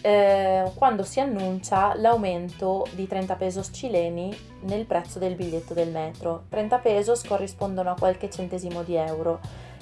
eh, 0.00 0.70
quando 0.74 1.04
si 1.04 1.20
annuncia 1.20 1.94
l'aumento 1.96 2.86
di 2.92 3.06
30 3.06 3.36
pesos 3.36 3.70
cileni 3.72 4.36
nel 4.62 4.86
prezzo 4.86 5.18
del 5.20 5.36
biglietto 5.36 5.72
del 5.72 5.90
metro. 5.90 6.44
30 6.48 6.78
pesos 6.78 7.22
corrispondono 7.22 7.90
a 7.90 7.96
qualche 7.96 8.28
centesimo 8.28 8.82
di 8.82 8.96
euro 8.96 9.40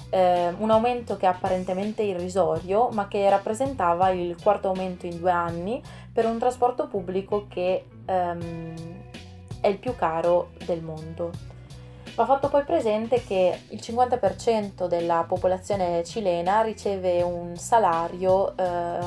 eh, 0.09 0.53
un 0.57 0.69
aumento 0.69 1.17
che 1.17 1.25
è 1.25 1.29
apparentemente 1.29 2.03
irrisorio, 2.03 2.89
ma 2.89 3.07
che 3.07 3.29
rappresentava 3.29 4.09
il 4.11 4.37
quarto 4.41 4.69
aumento 4.69 5.05
in 5.05 5.19
due 5.19 5.31
anni 5.31 5.81
per 6.13 6.25
un 6.25 6.37
trasporto 6.37 6.87
pubblico 6.87 7.47
che 7.49 7.85
ehm, 8.05 8.73
è 9.59 9.67
il 9.67 9.77
più 9.77 9.95
caro 9.95 10.51
del 10.65 10.81
mondo. 10.81 11.54
Va 12.15 12.25
fatto 12.25 12.47
poi 12.47 12.63
presente 12.63 13.21
che 13.21 13.59
il 13.67 13.79
50% 13.81 14.87
della 14.87 15.25
popolazione 15.27 16.01
cilena 16.05 16.61
riceve 16.61 17.21
un 17.21 17.57
salario 17.57 18.55
eh, 18.55 18.99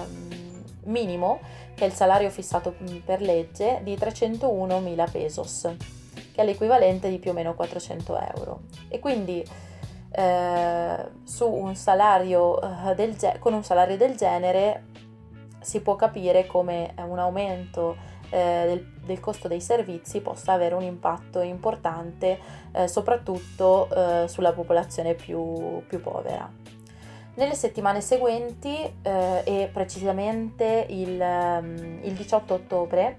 minimo, 0.85 1.40
che 1.75 1.85
è 1.85 1.87
il 1.87 1.94
salario 1.94 2.29
fissato 2.29 2.75
per 3.03 3.23
legge, 3.23 3.81
di 3.83 3.94
301.000 3.94 5.11
pesos, 5.11 5.75
che 6.33 6.42
è 6.42 6.44
l'equivalente 6.44 7.09
di 7.09 7.18
più 7.18 7.31
o 7.31 7.35
meno 7.35 7.55
400 7.55 8.18
euro. 8.37 8.61
E 8.88 8.99
quindi 8.99 9.42
eh, 10.11 11.09
un 11.40 11.75
eh, 12.62 12.94
del 12.94 13.16
con 13.38 13.55
un 13.55 13.64
salario 13.64 13.97
del 13.97 14.16
genere 14.16 14.85
si 15.61 15.81
può 15.81 15.97
capire 15.97 16.47
come 16.47 16.92
un 16.97 17.18
aumento 17.18 17.97
eh, 18.30 18.64
del, 18.66 18.86
del, 19.04 19.20
costo 19.20 19.48
dei 19.48 19.60
servizi 19.60 20.20
possa 20.20 20.52
avere 20.52 20.74
un 20.74 20.82
impatto 20.82 21.40
importante 21.40 22.38
eh, 22.72 22.88
soprattutto 22.88 23.88
eh, 23.90 24.28
sulla 24.28 24.52
popolazione 24.52 25.14
più, 25.14 25.82
più, 25.86 26.00
povera. 26.00 26.50
Nelle 27.34 27.54
settimane 27.54 28.00
seguenti 28.00 28.76
eh, 29.02 29.42
e 29.44 29.70
precisamente 29.72 30.86
il, 30.88 31.20
um, 31.20 31.98
il 32.02 32.12
18 32.14 32.54
ottobre 32.54 33.18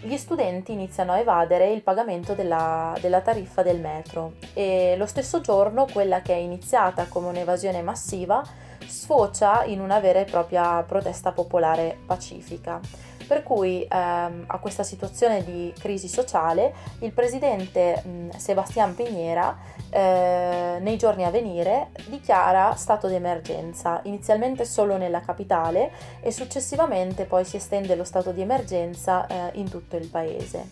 gli 0.00 0.16
studenti 0.16 0.72
iniziano 0.72 1.12
a 1.12 1.18
evadere 1.18 1.70
il 1.70 1.82
pagamento 1.82 2.34
della, 2.34 2.94
della, 3.00 3.20
tariffa 3.20 3.62
del 3.62 3.80
metro 3.80 4.34
e 4.52 4.96
lo 4.98 5.06
stesso 5.06 5.40
giorno 5.40 5.86
quella 5.90 6.20
che 6.20 6.34
è 6.34 6.38
iniziata 6.38 7.06
come 7.06 7.28
un'evasione 7.28 7.80
massiva 7.80 8.42
sfocia 8.86 9.64
in 9.64 9.80
una 9.80 10.00
vera 10.00 10.20
e 10.20 10.24
propria 10.24 10.82
protesta 10.82 11.32
popolare 11.32 11.98
pacifica. 12.04 12.80
Per 13.26 13.42
cui 13.42 13.86
ehm, 13.88 14.44
a 14.46 14.58
questa 14.58 14.82
situazione 14.82 15.42
di 15.44 15.72
crisi 15.78 16.08
sociale 16.08 16.74
il 17.00 17.12
presidente 17.12 18.02
mh, 18.04 18.36
Sebastián 18.36 18.94
Piñera 18.94 19.56
eh, 19.90 20.78
nei 20.80 20.98
giorni 20.98 21.24
a 21.24 21.30
venire 21.30 21.88
dichiara 22.06 22.74
stato 22.74 23.08
di 23.08 23.14
emergenza, 23.14 24.00
inizialmente 24.04 24.64
solo 24.64 24.96
nella 24.96 25.20
capitale 25.20 25.90
e 26.20 26.30
successivamente 26.30 27.24
poi 27.24 27.44
si 27.44 27.56
estende 27.56 27.94
lo 27.94 28.04
stato 28.04 28.30
di 28.32 28.42
emergenza 28.42 29.26
eh, 29.26 29.58
in 29.58 29.70
tutto 29.70 29.96
il 29.96 30.08
paese. 30.08 30.70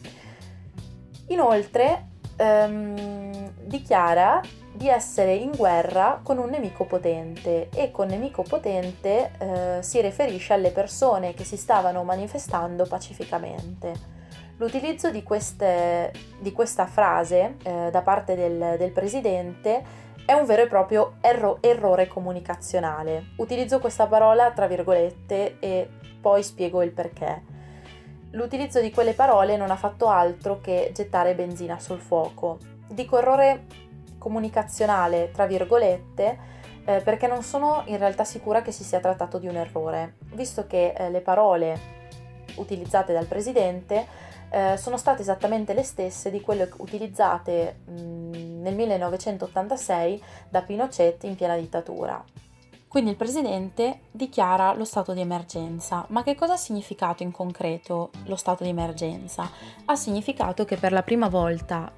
Inoltre 1.29 2.09
ehm, 2.37 3.53
dichiara 3.65 4.41
di 4.73 4.89
essere 4.89 5.35
in 5.35 5.53
guerra 5.55 6.21
con 6.23 6.39
un 6.39 6.49
nemico 6.49 6.85
potente 6.85 7.69
e 7.75 7.91
con 7.91 8.09
nemico 8.09 8.43
potente 8.43 9.33
eh, 9.39 9.79
si 9.83 10.01
riferisce 10.01 10.55
alle 10.55 10.71
persone 10.71 11.35
che 11.35 11.45
si 11.45 11.57
stavano 11.57 12.03
manifestando 12.05 12.87
pacificamente. 12.87 14.21
L'utilizzo 14.57 15.11
di, 15.11 15.23
queste, 15.23 16.13
di 16.39 16.53
questa 16.53 16.87
frase 16.87 17.57
eh, 17.63 17.89
da 17.91 18.03
parte 18.03 18.37
del, 18.37 18.77
del, 18.79 18.93
presidente 18.93 19.83
è 20.25 20.33
un 20.33 20.47
vero 20.47 20.63
e 20.63 20.67
proprio 20.69 21.15
erro, 21.21 21.59
errore 21.61 22.07
comunicazionale. 22.07 23.33
Utilizzo 23.37 23.81
questa 23.81 24.07
parola 24.07 24.53
tra 24.53 24.67
virgolette 24.67 25.59
e 25.59 25.89
poi 26.21 26.43
spiego 26.43 26.83
il 26.83 26.93
perché. 26.93 27.52
L'utilizzo 28.33 28.81
di 28.81 28.91
quelle 28.91 29.13
parole 29.13 29.57
non 29.57 29.71
ha 29.71 29.77
fatto 29.77 30.09
altro 30.09 30.61
che 30.61 30.91
gettare 30.95 31.35
benzina 31.35 31.79
sul 31.79 32.01
fuoco. 32.01 32.59
Dico 32.89 33.19
errore 33.19 33.67
comunicazionale, 34.17 35.31
tra 35.33 35.47
virgolette, 35.47 36.39
eh, 36.85 37.01
perché 37.03 37.27
non 37.27 37.43
sono 37.43 37.83
in 37.87 37.99
realtà 37.99 38.25
sicura 38.25 38.63
che 38.63 38.73
si 38.73 38.85
sia 38.85 39.01
trattato 39.01 39.39
di 39.39 39.49
un 39.49 39.57
errore, 39.57 40.15
visto 40.33 40.67
che 40.67 40.95
eh, 40.97 41.11
le 41.11 41.21
parole 41.21 42.01
utilizzate 42.57 43.13
dal 43.13 43.27
presidente 43.27 44.07
eh, 44.51 44.77
sono 44.77 44.97
state 44.97 45.23
esattamente 45.23 45.75
le 45.75 45.83
stesse 45.83 46.31
di 46.31 46.41
quelle 46.41 46.71
utilizzate 46.79 47.81
mh, 47.85 48.61
nel 48.63 48.75
1986 48.75 50.23
da 50.49 50.63
Pinochet 50.63 51.23
in 51.25 51.35
piena 51.35 51.57
dittatura. 51.57 52.23
Quindi 52.93 53.09
il 53.09 53.17
presidente 53.17 54.01
dichiara 54.11 54.75
lo 54.75 54.85
stato 54.85 55.15
di 55.15 55.23
emergenza, 55.23 56.05
ma 56.11 56.23
che 56.23 56.35
cosa 56.35 56.53
ha 56.53 56.59
significato 56.59 57.23
in 57.23 57.31
concreto 57.31 58.11
lo 58.27 58.37
stato 58.37 58.65
di 58.65 58.69
emergenza? 58.69 59.51
Ha 59.87 59.97
significato 59.97 60.67
che 60.67 60.77
per 60.77 60.93
la 60.93 61.03
prima 61.03 61.31
volta 61.31 61.91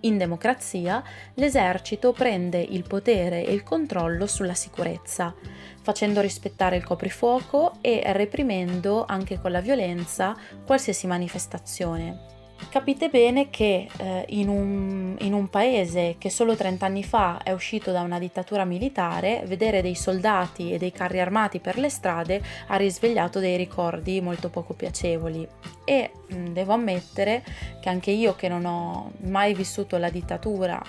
in 0.00 0.18
democrazia 0.18 1.02
l'esercito 1.32 2.12
prende 2.12 2.60
il 2.60 2.86
potere 2.86 3.46
e 3.46 3.54
il 3.54 3.62
controllo 3.62 4.26
sulla 4.26 4.52
sicurezza, 4.52 5.34
facendo 5.80 6.20
rispettare 6.20 6.76
il 6.76 6.84
coprifuoco 6.84 7.76
e 7.80 8.02
reprimendo 8.12 9.06
anche 9.08 9.40
con 9.40 9.50
la 9.50 9.62
violenza 9.62 10.36
qualsiasi 10.66 11.06
manifestazione. 11.06 12.43
Capite 12.70 13.08
bene 13.08 13.50
che 13.50 13.88
eh, 13.96 14.24
in, 14.30 14.48
un, 14.48 15.16
in, 15.20 15.32
un, 15.32 15.48
paese 15.48 16.16
che 16.18 16.28
solo 16.30 16.56
30 16.56 16.84
anni 16.84 17.04
fa 17.04 17.40
è 17.42 17.52
uscito 17.52 17.92
da 17.92 18.00
una 18.00 18.18
dittatura 18.18 18.64
militare, 18.64 19.42
vedere 19.46 19.82
dei 19.82 19.94
soldati 19.94 20.72
e 20.72 20.78
dei 20.78 20.90
carri 20.90 21.20
armati 21.20 21.60
per 21.60 21.78
le 21.78 21.88
strade 21.88 22.42
ha 22.68 22.76
risvegliato 22.76 23.38
dei 23.38 23.56
ricordi 23.56 24.20
molto 24.20 24.50
poco 24.50 24.74
piacevoli. 24.74 25.46
E 25.84 26.10
mh, 26.28 26.48
devo 26.48 26.72
ammettere 26.72 27.44
che 27.80 27.88
anche 27.88 28.10
io 28.10 28.34
che 28.34 28.48
non 28.48 28.64
ho 28.64 29.12
mai 29.22 29.54
vissuto 29.54 29.96
la 29.96 30.10
dittatura 30.10 30.82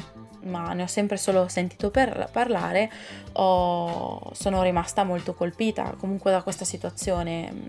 ma 0.46 0.74
ne 0.74 0.84
ho 0.84 0.88
sempre 0.88 1.18
solo 1.18 1.48
sentito 1.48 1.92
parlare, 1.92 2.92
ho, 3.34 4.32
sono 4.34 4.64
rimasta 4.64 5.04
molto 5.04 5.34
colpita 5.34 5.96
comunque 5.98 6.32
da 6.32 6.42
questa 6.42 6.66
situazione. 6.66 7.52
Mm, 7.52 7.66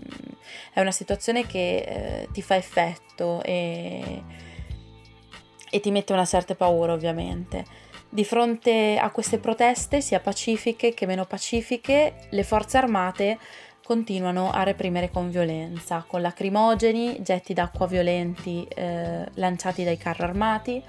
è 0.73 0.81
una 0.81 0.91
situazione 0.91 1.45
che 1.45 1.77
eh, 1.77 2.27
ti 2.31 2.41
fa 2.41 2.55
effetto 2.55 3.41
e, 3.43 4.23
e 5.69 5.79
ti 5.79 5.91
mette 5.91 6.13
una 6.13 6.25
certa 6.25 6.55
paura 6.55 6.93
ovviamente. 6.93 7.85
Di 8.09 8.23
fronte 8.23 8.97
a 8.97 9.11
queste 9.11 9.37
proteste, 9.37 9.99
sia 9.99 10.21
pacifiche 10.21 10.93
che 10.93 11.05
meno 11.05 11.25
pacifiche, 11.25 12.27
le 12.29 12.43
forze 12.43 12.77
armate 12.77 13.37
continuano 13.87 14.51
a 14.51 14.63
reprimere 14.63 15.09
con 15.09 15.29
violenza, 15.29 16.03
con 16.05 16.21
lacrimogeni, 16.21 17.21
getti 17.21 17.53
d'acqua 17.53 17.87
violenti 17.87 18.67
eh, 18.67 19.25
lanciati 19.35 19.85
dai 19.85 19.95
carri 19.95 20.23
armati, 20.23 20.83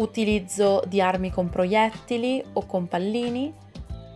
utilizzo 0.00 0.82
di 0.86 1.00
armi 1.00 1.30
con 1.30 1.48
proiettili 1.48 2.42
o 2.54 2.66
con 2.66 2.88
pallini, 2.88 3.52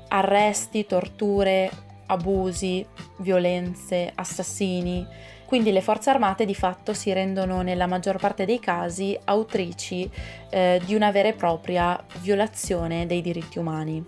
arresti, 0.09 0.87
torture, 0.87 1.71
abusi, 2.07 2.85
violenze, 3.19 4.11
assassini. 4.15 5.07
Quindi 5.47 5.73
le 5.73 5.83
forze 5.83 6.11
armate 6.11 6.45
di 6.47 6.55
fatto 6.55 6.95
si 6.95 7.13
rendono 7.13 7.63
nella 7.63 7.87
maggior 7.87 8.19
parte 8.19 8.45
dei 8.45 8.59
casi 8.59 9.17
autrici 9.25 10.11
eh, 10.51 10.81
di 10.85 10.95
una 10.95 11.11
vera 11.11 11.29
e 11.29 11.35
propria 11.35 12.03
violazione 12.21 13.07
dei 13.07 13.21
diritti 13.21 13.59
umani. 13.59 14.05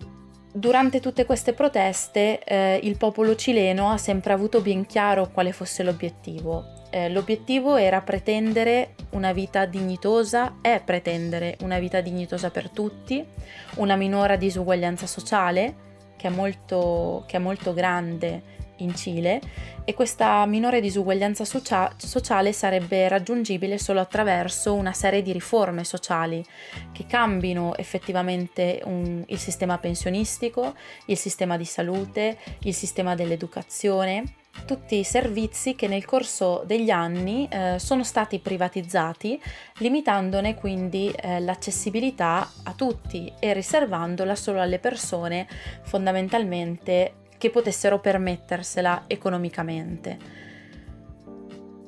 Durante 0.52 1.00
tutte 1.00 1.26
queste 1.26 1.52
proteste 1.52 2.42
eh, 2.42 2.80
il 2.82 2.96
popolo 2.96 3.36
cileno 3.36 3.90
ha 3.90 3.98
sempre 3.98 4.32
avuto 4.32 4.62
ben 4.62 4.86
chiaro 4.86 5.28
quale 5.30 5.52
fosse 5.52 5.82
l'obiettivo, 5.82 6.64
eh, 6.90 7.08
l'obiettivo 7.08 7.76
era 7.76 8.00
pretendere 8.00 8.94
una 9.10 9.32
vita 9.32 9.66
dignitosa, 9.66 10.56
è 10.60 10.80
pretendere 10.84 11.56
una 11.62 11.78
vita 11.78 12.00
dignitosa 12.00 12.50
per 12.50 12.70
tutti, 12.70 13.24
una 13.76 13.96
minore 13.96 14.38
disuguaglianza 14.38 15.06
sociale 15.06 15.84
che 16.16 16.28
è 16.28 16.30
molto, 16.30 17.24
che 17.26 17.36
è 17.36 17.40
molto 17.40 17.74
grande 17.74 18.54
in 18.78 18.94
Cile 18.94 19.40
e 19.84 19.94
questa 19.94 20.44
minore 20.46 20.80
disuguaglianza 20.80 21.44
socia- 21.44 21.92
sociale 21.96 22.52
sarebbe 22.52 23.08
raggiungibile 23.08 23.78
solo 23.78 24.00
attraverso 24.00 24.74
una 24.74 24.92
serie 24.92 25.22
di 25.22 25.32
riforme 25.32 25.84
sociali 25.84 26.44
che 26.92 27.06
cambino 27.06 27.76
effettivamente 27.76 28.80
un, 28.84 29.22
il 29.26 29.38
sistema 29.38 29.78
pensionistico, 29.78 30.74
il 31.06 31.16
sistema 31.16 31.56
di 31.56 31.64
salute, 31.64 32.38
il 32.60 32.74
sistema 32.74 33.14
dell'educazione. 33.14 34.24
Tutti 34.64 34.98
i 34.98 35.04
servizi 35.04 35.74
che 35.74 35.86
nel 35.86 36.06
corso 36.06 36.62
degli 36.66 36.88
anni 36.88 37.46
eh, 37.50 37.78
sono 37.78 38.02
stati 38.02 38.38
privatizzati, 38.38 39.40
limitandone 39.78 40.54
quindi 40.54 41.10
eh, 41.10 41.40
l'accessibilità 41.40 42.50
a 42.64 42.72
tutti 42.72 43.30
e 43.38 43.52
riservandola 43.52 44.34
solo 44.34 44.62
alle 44.62 44.78
persone 44.78 45.46
fondamentalmente 45.82 47.25
che 47.38 47.50
potessero 47.50 48.00
permettersela 48.00 49.04
economicamente. 49.06 50.18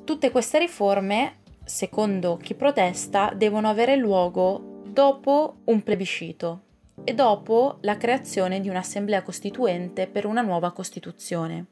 Tutte 0.03 0.31
queste 0.31 0.59
riforme, 0.59 1.37
secondo 1.63 2.37
chi 2.37 2.55
protesta, 2.55 3.31
devono 3.35 3.69
avere 3.69 3.95
luogo 3.95 4.81
dopo 4.85 5.57
un 5.65 5.83
plebiscito 5.83 6.61
e 7.03 7.13
dopo 7.13 7.77
la 7.81 7.97
creazione 7.97 8.59
di 8.59 8.69
un'assemblea 8.69 9.21
costituente 9.21 10.07
per 10.07 10.25
una 10.25 10.41
nuova 10.41 10.71
Costituzione. 10.71 11.65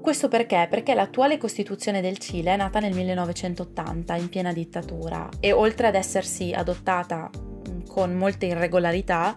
Questo 0.00 0.28
perché? 0.28 0.66
Perché 0.68 0.94
l'attuale 0.94 1.38
Costituzione 1.38 2.00
del 2.00 2.18
Cile 2.18 2.52
è 2.52 2.56
nata 2.56 2.80
nel 2.80 2.94
1980 2.94 4.16
in 4.16 4.28
piena 4.28 4.52
dittatura 4.52 5.28
e 5.40 5.52
oltre 5.52 5.86
ad 5.86 5.94
essersi 5.94 6.52
adottata 6.52 7.30
con 7.92 8.14
molte 8.14 8.46
irregolarità, 8.46 9.36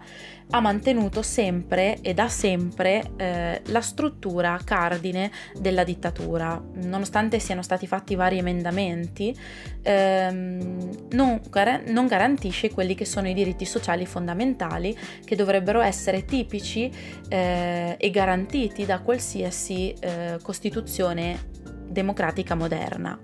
ha 0.51 0.59
mantenuto 0.61 1.21
sempre 1.21 1.97
e 2.01 2.13
da 2.13 2.29
sempre 2.29 3.11
eh, 3.17 3.61
la 3.65 3.81
struttura 3.81 4.57
cardine 4.63 5.29
della 5.59 5.83
dittatura. 5.83 6.61
Nonostante 6.83 7.39
siano 7.39 7.61
stati 7.61 7.85
fatti 7.85 8.15
vari 8.15 8.37
emendamenti, 8.37 9.35
ehm, 9.81 11.07
non, 11.11 11.41
gar- 11.49 11.83
non, 11.89 12.07
garantisce 12.07 12.71
quelli 12.71 12.95
che 12.95 13.03
sono 13.03 13.27
i 13.27 13.33
diritti 13.33 13.65
sociali 13.65 14.05
fondamentali 14.05 14.97
che 15.25 15.35
dovrebbero 15.35 15.81
essere 15.81 16.23
tipici 16.23 16.89
eh, 17.27 17.95
e 17.99 18.09
garantiti 18.09 18.85
da 18.85 18.99
qualsiasi 18.99 19.93
eh, 19.99 20.37
Costituzione 20.41 21.49
democratica 21.89 22.55
moderna. 22.55 23.19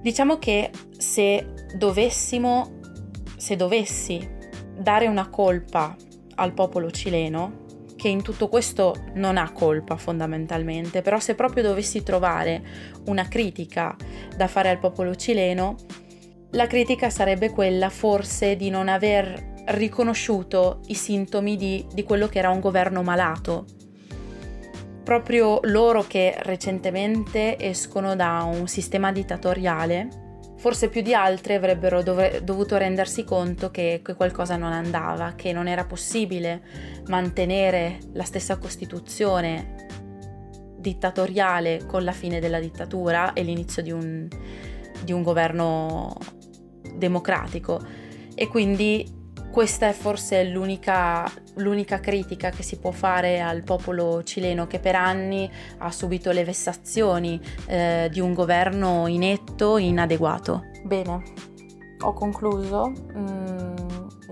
Diciamo 0.00 0.38
che 0.38 0.70
se 0.96 1.54
dovessimo 1.74 2.75
se 3.36 3.56
dovessi 3.56 4.28
dare 4.76 5.06
una 5.06 5.28
colpa 5.28 5.96
al 6.36 6.52
popolo 6.52 6.90
cileno, 6.90 7.64
che 7.96 8.08
in 8.08 8.22
tutto 8.22 8.48
questo 8.48 8.94
non 9.14 9.38
ha 9.38 9.50
colpa 9.52 9.96
fondamentalmente, 9.96 11.02
però 11.02 11.18
se 11.18 11.34
proprio 11.34 11.62
dovessi 11.62 12.02
trovare 12.02 12.62
una 13.06 13.26
critica 13.26 13.96
da 14.36 14.46
fare 14.48 14.68
al 14.68 14.78
popolo 14.78 15.14
cileno, 15.14 15.76
la 16.50 16.66
critica 16.66 17.10
sarebbe 17.10 17.50
quella 17.50 17.88
forse 17.88 18.56
di 18.56 18.70
non 18.70 18.88
aver 18.88 19.54
riconosciuto 19.66 20.80
i 20.86 20.94
sintomi 20.94 21.56
di, 21.56 21.84
di 21.92 22.04
quello 22.04 22.28
che 22.28 22.38
era 22.38 22.50
un 22.50 22.60
governo 22.60 23.02
malato. 23.02 23.64
Proprio 25.02 25.60
loro 25.62 26.04
che 26.06 26.34
recentemente 26.38 27.58
escono 27.58 28.14
da 28.14 28.42
un 28.42 28.66
sistema 28.68 29.12
dittatoriale 29.12 30.25
forse 30.56 30.88
più 30.88 31.02
di 31.02 31.14
altri 31.14 31.54
avrebbero 31.54 32.02
dov- 32.02 32.38
dovuto 32.40 32.76
rendersi 32.76 33.24
conto 33.24 33.70
che, 33.70 34.00
che 34.04 34.14
qualcosa 34.14 34.56
non 34.56 34.72
andava, 34.72 35.34
che 35.34 35.52
non 35.52 35.68
era 35.68 35.84
possibile 35.84 36.62
mantenere 37.06 37.98
la 38.12 38.24
stessa 38.24 38.58
Costituzione 38.58 39.74
dittatoriale 40.78 41.84
con 41.86 42.04
la 42.04 42.12
fine 42.12 42.40
della 42.40 42.60
dittatura 42.60 43.32
e 43.32 43.42
l'inizio 43.42 43.82
di 43.82 43.90
un, 43.90 44.28
di 45.02 45.12
un 45.12 45.22
governo 45.22 46.16
democratico. 46.94 47.80
E 48.34 48.48
quindi 48.48 49.04
questa 49.50 49.88
è 49.88 49.92
forse 49.92 50.44
l'unica, 50.44 51.30
l'unica, 51.56 52.00
critica 52.00 52.50
che 52.50 52.62
si 52.62 52.78
può 52.78 52.90
fare 52.90 53.40
al 53.40 53.62
popolo 53.62 54.22
cileno 54.22 54.66
che 54.66 54.78
per 54.78 54.94
anni 54.94 55.50
ha 55.78 55.90
subito 55.90 56.30
le 56.30 56.44
vessazioni 56.44 57.40
eh, 57.66 58.08
di 58.10 58.20
un 58.20 58.34
governo 58.34 59.06
inetto 59.06 59.76
e 59.76 59.84
inadeguato. 59.84 60.64
Bene, 60.84 61.22
ho 62.00 62.12
concluso. 62.12 62.92
Mm, 63.16 63.74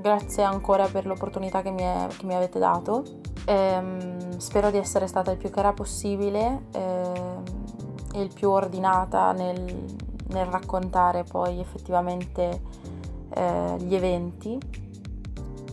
grazie 0.01 0.43
ancora 0.43 0.87
per 0.87 1.07
l'opportunità 1.07 1.63
che 1.63 1.71
mi, 1.71 1.83
è, 1.83 2.07
che 2.17 2.27
mi 2.27 2.35
avete 2.35 2.59
dato. 2.59 3.05
Ehm, 3.47 4.39
spero 4.39 4.71
di 4.71 4.79
essere 4.79 5.07
stata 5.07 5.31
il 5.31 5.37
più 5.37 5.51
chiara 5.51 5.73
possibile 5.73 6.67
ehm, 6.73 7.43
e 8.15 8.23
il 8.23 8.31
più 8.33 8.51
ordinata 8.51 9.33
nel, 9.33 9.63
nel 10.29 10.47
raccontare 10.47 11.25
poi 11.25 11.61
effettivamente 11.61 12.61
eh, 13.35 13.77
gli 13.81 13.95
eventi 13.95 14.59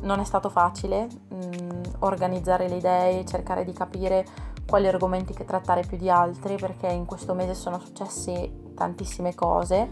non 0.02 0.20
è 0.20 0.24
stato 0.24 0.50
facile 0.50 1.08
mh, 1.30 1.36
mm, 1.36 1.82
organizzare 2.00 2.68
le 2.68 2.76
idee, 2.76 3.26
cercare 3.26 3.64
di 3.64 3.74
capire 3.74 4.26
quali 4.68 4.88
argomenti 4.88 5.34
che 5.34 5.46
trattare 5.46 5.84
più 5.86 5.98
di 5.98 6.10
altri 6.10 6.56
perché 6.56 6.88
in 6.88 7.06
questo 7.06 7.34
mese 7.34 7.54
sono 7.54 7.80
successe 7.80 8.74
tantissime 8.76 9.36
cose 9.36 9.90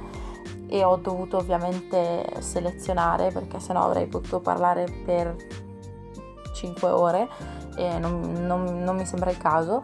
e 0.68 0.84
ho 0.84 0.96
dovuto 0.98 1.38
ovviamente 1.38 2.26
selezionare 2.40 3.32
perché 3.32 3.60
sennò 3.60 3.84
avrei 3.84 4.08
potuto 4.08 4.40
parlare 4.40 4.86
per 5.04 5.36
5 6.54 6.90
ore 6.90 7.28
e 7.76 7.98
non, 8.00 8.46
non, 8.46 8.84
non 8.84 8.96
mi 8.96 9.06
sembra 9.06 9.30
il 9.30 9.38
caso. 9.38 9.84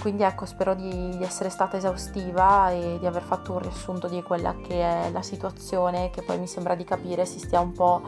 Quindi 0.00 0.22
ecco, 0.22 0.46
spero 0.46 0.74
di, 0.74 1.16
di, 1.16 1.22
essere 1.22 1.50
stata 1.50 1.76
esaustiva 1.76 2.70
e 2.70 2.96
di 2.98 3.06
aver 3.06 3.22
fatto 3.22 3.52
un 3.52 3.58
riassunto 3.58 4.08
di 4.08 4.22
quella 4.22 4.54
che 4.56 4.80
è 4.80 5.10
la 5.10 5.20
situazione 5.20 6.08
che 6.08 6.22
poi 6.22 6.38
mi 6.38 6.46
sembra 6.46 6.74
di 6.74 6.84
capire 6.84 7.26
si 7.26 7.38
stia 7.38 7.60
un 7.60 7.72
po' 7.72 8.00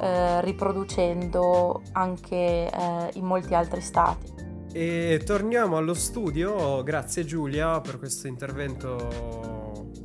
eh, 0.00 0.40
riproducendo 0.42 1.82
anche 1.92 2.70
eh, 2.70 3.10
in 3.14 3.24
molti 3.24 3.54
altri 3.54 3.80
stati. 3.80 4.34
E 4.72 5.22
torniamo 5.24 5.78
allo 5.78 5.94
studio, 5.94 6.82
grazie 6.82 7.24
Giulia 7.24 7.80
per 7.80 7.98
questo 7.98 8.26
intervento 8.26 9.55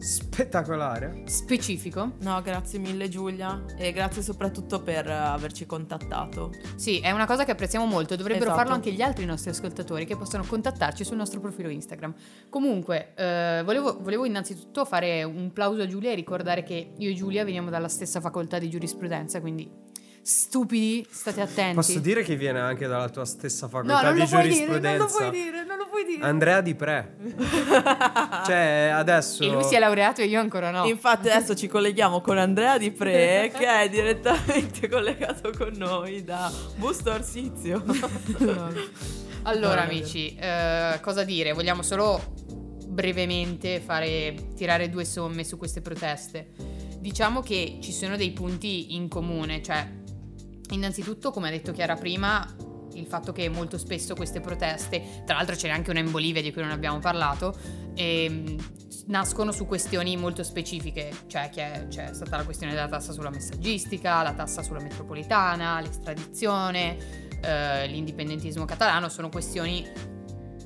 spettacolare. 0.02 1.22
Specifico. 1.26 2.14
No, 2.22 2.41
grazie 2.41 2.80
mille 2.80 3.08
Giulia 3.08 3.64
e 3.78 3.91
grazie 3.91 4.24
soprattutto 4.24 4.82
per 4.82 5.08
averci 5.08 5.66
contattato. 5.66 6.52
Sì, 6.76 6.99
è 6.99 7.12
una 7.12 7.26
cosa 7.26 7.45
che 7.45 7.52
apprezziamo 7.52 7.86
molto, 7.86 8.16
dovrebbero 8.16 8.45
esatto. 8.45 8.60
farlo 8.60 8.74
anche 8.74 8.91
gli 8.91 9.02
altri 9.02 9.26
nostri 9.26 9.52
ascoltatori 9.52 10.06
che 10.06 10.18
possono 10.18 10.43
contattarci 10.43 11.04
sul 11.04 11.18
nostro 11.18 11.39
profilo 11.39 11.70
Instagram. 11.70 12.14
Comunque, 12.49 13.14
eh, 13.16 13.62
volevo, 13.64 13.99
volevo 14.02 14.26
innanzitutto 14.26 14.86
fare 14.86 15.24
un 15.24 15.54
plauso 15.54 15.84
a 15.84 15.88
Giulia 15.88 16.12
e 16.12 16.16
ricordare 16.16 16.64
che 16.64 16.93
io 16.97 17.10
e 17.10 17.14
Giulia 17.14 17.43
veniamo 17.43 17.70
dalla 17.70 17.88
stessa 17.88 18.20
facoltà 18.20 18.58
di 18.58 18.70
giurisprudenza, 18.70 19.39
quindi 19.39 19.91
stupidi, 20.24 21.05
state 21.09 21.41
attenti. 21.41 21.76
Posso 21.76 21.99
dire 21.99 22.24
che 22.24 22.36
viene 22.36 22.59
anche 22.59 22.88
dalla 22.88 23.09
tua 23.09 23.26
stessa 23.26 23.65
No, 23.65 23.72
facoltà 23.72 24.01
non 24.03 24.13
di 24.13 24.19
lo 24.19 24.28
puoi 24.28 24.41
dire, 24.43 24.53
giurisprudenza? 24.53 24.97
non 24.97 25.07
lo 25.07 25.13
puoi 25.17 25.32
dire, 25.32 25.65
non 25.65 25.78
lo 25.78 25.88
puoi 25.88 26.05
dire. 26.05 26.24
Andrea 26.24 26.61
Di 26.61 26.76
Pre. 26.76 27.15
cioè, 28.45 28.91
adesso... 28.93 29.43
E 29.43 29.47
lui 29.49 29.63
si 29.63 29.76
è 29.76 29.80
laureato 29.80 30.22
e 30.22 30.26
io 30.26 30.39
ancora 30.39 30.72
no. 30.72 30.86
Infatti 30.86 31.30
adesso 31.30 31.55
ci 31.55 31.67
colleghiamo 31.67 32.22
con 32.22 32.38
Andrea 32.38 32.78
Di 32.78 32.91
Pre 32.91 33.51
che 33.55 33.67
è 33.67 33.89
direttamente 33.89 34.88
collegato 34.88 35.51
con 35.57 35.74
noi 35.76 36.24
da 36.24 36.51
Busto 36.76 37.11
Orsizio. 37.11 37.84
Allora, 39.43 39.74
No, 39.74 39.82
no, 39.82 39.88
amici, 39.88 40.36
eh, 40.36 40.99
cosa 41.01 41.24
dire? 41.24 41.53
Vogliamo 41.53 41.82
solo 41.82 42.22
brevemente 42.86 43.80
fare 43.80 44.36
tirare 44.55 44.88
due 44.89 45.03
somme 45.03 45.43
su 45.43 45.57
queste 45.57 45.82
proteste. 45.82 46.51
Diciamo 46.99 47.41
che 47.41 47.80
ci 47.82 47.91
sono 47.91 48.17
dei 48.17 48.32
punti 48.34 48.93
in 48.93 49.07
comune, 49.07 49.63
cioè 49.63 49.88
innanzitutto, 50.72 51.32
come 51.32 51.47
ha 51.47 51.51
detto 51.51 51.72
Chiara 51.72 51.95
prima, 51.95 52.45
il 52.93 53.05
fatto 53.05 53.32
che 53.32 53.47
molto 53.49 53.78
spesso 53.78 54.15
queste 54.15 54.41
proteste, 54.41 55.24
tra 55.26 55.36
l'altro 55.36 55.55
c'è 55.55 55.69
anche 55.69 55.91
una 55.91 55.99
in 55.99 56.11
Bolivia 56.11 56.41
di 56.41 56.51
cui 56.51 56.61
non 56.61 56.72
abbiamo 56.72 56.99
parlato, 56.99 57.55
ehm, 57.95 58.55
nascono 59.07 59.51
su 59.51 59.65
questioni 59.65 60.15
molto 60.17 60.43
specifiche, 60.43 61.11
cioè 61.28 61.49
c'è 61.49 62.09
stata 62.13 62.38
la 62.38 62.43
questione 62.43 62.74
della 62.74 62.88
tassa 62.88 63.11
sulla 63.11 63.30
messaggistica, 63.30 64.22
la 64.22 64.34
tassa 64.34 64.61
sulla 64.63 64.82
metropolitana, 64.82 65.80
l'estradizione, 65.80 66.97
eh, 67.41 67.88
l'indipendentismo 67.88 68.65
catalano, 68.65 69.09
sono 69.09 69.30
questioni 69.30 70.19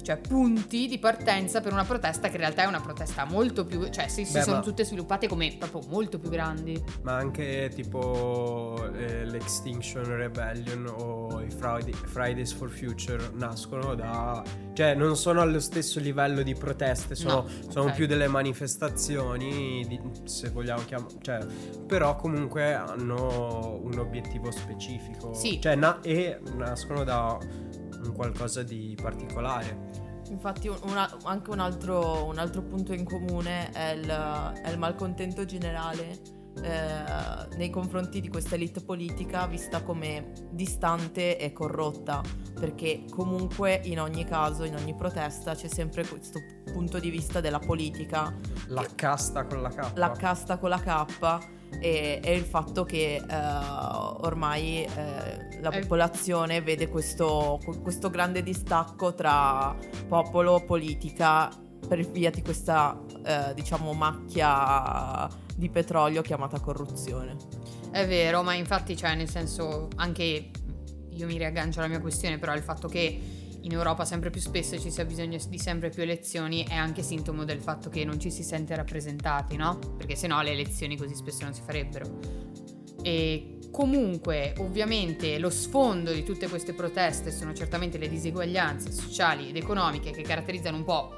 cioè 0.06 0.18
punti 0.18 0.86
di 0.88 1.00
partenza 1.00 1.62
per 1.62 1.72
una 1.74 1.84
protesta 1.84 2.28
che 2.28 2.36
in 2.36 2.42
realtà 2.42 2.62
è 2.62 2.66
una 2.68 2.80
protesta 2.80 3.26
molto 3.26 3.66
più, 3.66 3.90
cioè 3.90 4.08
si, 4.08 4.24
si 4.24 4.34
Beh, 4.34 4.42
sono 4.44 4.58
ma- 4.58 4.62
tutte 4.62 4.86
sviluppate 4.86 5.28
come 5.28 5.56
proprio 5.58 5.82
molto 5.90 6.20
più 6.20 6.30
grandi. 6.30 6.80
Ma 7.02 7.16
anche 7.16 7.72
tipo 7.74 8.88
eh, 8.94 9.26
l'Extinction 9.26 10.06
Rebellion 10.06 10.86
o 10.96 11.42
i 11.42 11.50
Friday- 11.50 11.92
Fridays 11.94 12.54
for 12.54 12.70
Future 12.70 13.32
nascono 13.34 13.96
da... 13.96 14.44
cioè 14.74 14.94
non 14.94 15.18
sono 15.18 15.42
allo 15.42 15.60
stesso 15.60 16.00
livello 16.00 16.44
di 16.44 16.54
proteste, 16.54 17.16
sono, 17.16 17.34
No, 17.36 17.72
sono 17.72 17.92
più 17.92 18.06
delle 18.06 18.28
manifestazioni, 18.28 19.86
di- 19.88 20.00
se 20.26 20.50
vogliamo 20.50 20.84
chiamare... 20.86 21.14
Cioè, 21.22 21.40
però 21.88 22.16
comunque 22.16 22.74
hanno 22.76 23.80
un 23.82 23.98
obiettivo 23.98 24.52
specifico. 24.52 25.34
Sì. 25.34 25.60
Cioè, 25.60 25.76
na- 25.76 26.00
e 26.02 26.40
nascono 26.56 27.04
da 27.04 27.38
un 28.06 28.14
qualcosa 28.14 28.64
di 28.64 28.98
particolare. 29.02 30.14
Infatti 30.30 30.68
un- 30.68 30.78
una- 30.84 31.10
anche 31.24 31.52
un 31.52 31.60
altro, 31.60 32.26
un 32.26 32.38
altro 32.40 32.64
punto 32.64 32.94
in 32.94 33.06
comune 33.06 33.70
è 33.72 33.92
il, 33.92 34.08
è 34.64 34.70
il 34.70 34.78
malcontento 34.78 35.46
generale 35.46 36.34
eh, 36.64 37.58
nei 37.58 37.70
confronti 37.70 38.22
di 38.22 38.30
questa 38.30 38.56
elite 38.56 38.82
politica 38.82 39.46
vista 39.46 39.84
come 39.84 40.32
distante 40.52 41.38
e 41.38 41.52
corrotta, 41.52 42.22
perché 42.58 43.04
comunque 43.12 43.82
in 43.84 44.00
ogni 44.00 44.24
caso, 44.24 44.64
in 44.64 44.74
ogni 44.76 44.96
protesta 44.96 45.54
c'è 45.54 45.68
sempre 45.68 46.08
questo 46.08 46.40
punto 46.72 46.98
di 47.00 47.10
vista 47.10 47.42
della 47.42 47.60
politica 47.60 48.34
La 48.68 48.86
casta 48.96 49.46
con 49.46 49.62
la 49.62 49.70
K. 49.70 49.92
la 49.96 50.12
casta 50.12 50.58
con 50.58 50.70
la 50.70 50.80
K 50.80 51.65
e, 51.80 52.20
e 52.24 52.34
il 52.36 52.44
fatto 52.44 52.84
che 52.84 53.16
eh, 53.16 53.36
ormai 54.22 54.84
eh, 54.84 55.60
la 55.62 55.70
Eh. 55.72 55.80
popolazione 55.82 56.62
vede 56.62 56.88
questo, 56.88 57.60
questo 57.82 58.10
grande 58.10 58.44
distacco 58.44 59.14
tra 59.14 59.76
popolo 60.08 60.58
e 60.58 60.64
politica 60.64 61.50
per 61.88 62.06
via 62.10 62.32
di 62.32 62.42
questa 62.42 63.00
eh, 63.24 63.54
diciamo 63.54 63.94
macchia 63.94 65.30
di 65.56 65.70
petrolio 65.70 66.22
chiamata 66.22 66.60
corruzione. 66.60 67.36
È 67.92 68.06
vero, 68.08 68.44
ma 68.44 68.54
infatti, 68.54 68.98
cioè, 68.98 69.16
nel 69.16 69.30
senso, 69.30 69.88
anche 69.96 70.50
io 71.10 71.26
mi 71.28 71.38
riaggancio 71.38 71.80
alla 71.80 71.88
mia 71.88 72.02
questione, 72.02 72.38
però 72.38 72.54
il 72.54 72.62
fatto 72.62 72.88
che 72.90 73.20
in 73.66 73.72
Europa 73.72 74.06
sempre 74.06 74.30
più 74.30 74.40
spesso 74.40 74.80
ci 74.80 74.92
sia 74.92 75.06
bisogno 75.06 75.40
di 75.50 75.58
sempre 75.58 75.90
più 75.90 76.04
elezioni 76.04 76.66
è 76.68 76.76
anche 76.76 77.02
sintomo 77.02 77.44
del 77.46 77.60
fatto 77.60 77.90
che 77.90 78.06
non 78.06 78.20
ci 78.20 78.30
si 78.30 78.44
sente 78.44 78.76
rappresentati, 78.76 79.56
no? 79.56 79.80
Perché 79.98 80.16
se 80.16 80.28
no 80.28 80.42
le 80.44 80.52
elezioni 80.52 80.96
così 80.96 81.16
spesso 81.16 81.44
non 81.44 81.54
si 81.54 81.62
farebbero. 81.66 82.20
E 83.02 83.60
comunque, 83.72 84.54
ovviamente, 84.60 85.40
lo 85.40 85.50
sfondo 85.50 86.12
di 86.12 86.24
tutte 86.24 86.48
queste 86.48 86.74
proteste 86.74 87.32
sono 87.32 87.54
certamente 87.54 87.98
le 87.98 88.08
diseguaglianze 88.08 88.92
sociali 88.92 89.50
ed 89.50 89.56
economiche 89.56 90.12
che 90.12 90.22
caratterizzano 90.22 90.78
un 90.78 90.84
po' 90.84 91.16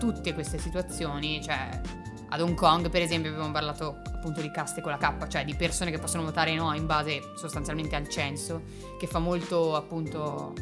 tutte 0.00 0.34
queste 0.34 0.58
situazioni, 0.58 1.40
cioè 1.42 1.80
ad 2.28 2.40
Hong 2.40 2.56
Kong, 2.56 2.90
per 2.90 3.02
esempio, 3.02 3.30
abbiamo 3.30 3.52
parlato 3.52 4.02
appunto 4.26 4.40
di 4.40 4.50
caste 4.50 4.80
con 4.80 4.90
la 4.90 4.98
K, 4.98 5.28
cioè 5.28 5.44
di 5.44 5.54
persone 5.54 5.92
che 5.92 5.98
possono 5.98 6.24
votare 6.24 6.54
no 6.54 6.74
in 6.74 6.86
base 6.86 7.32
sostanzialmente 7.36 7.94
al 7.94 8.08
censo, 8.08 8.62
che 8.98 9.06
fa 9.06 9.20
molto 9.20 9.76
appunto 9.76 10.52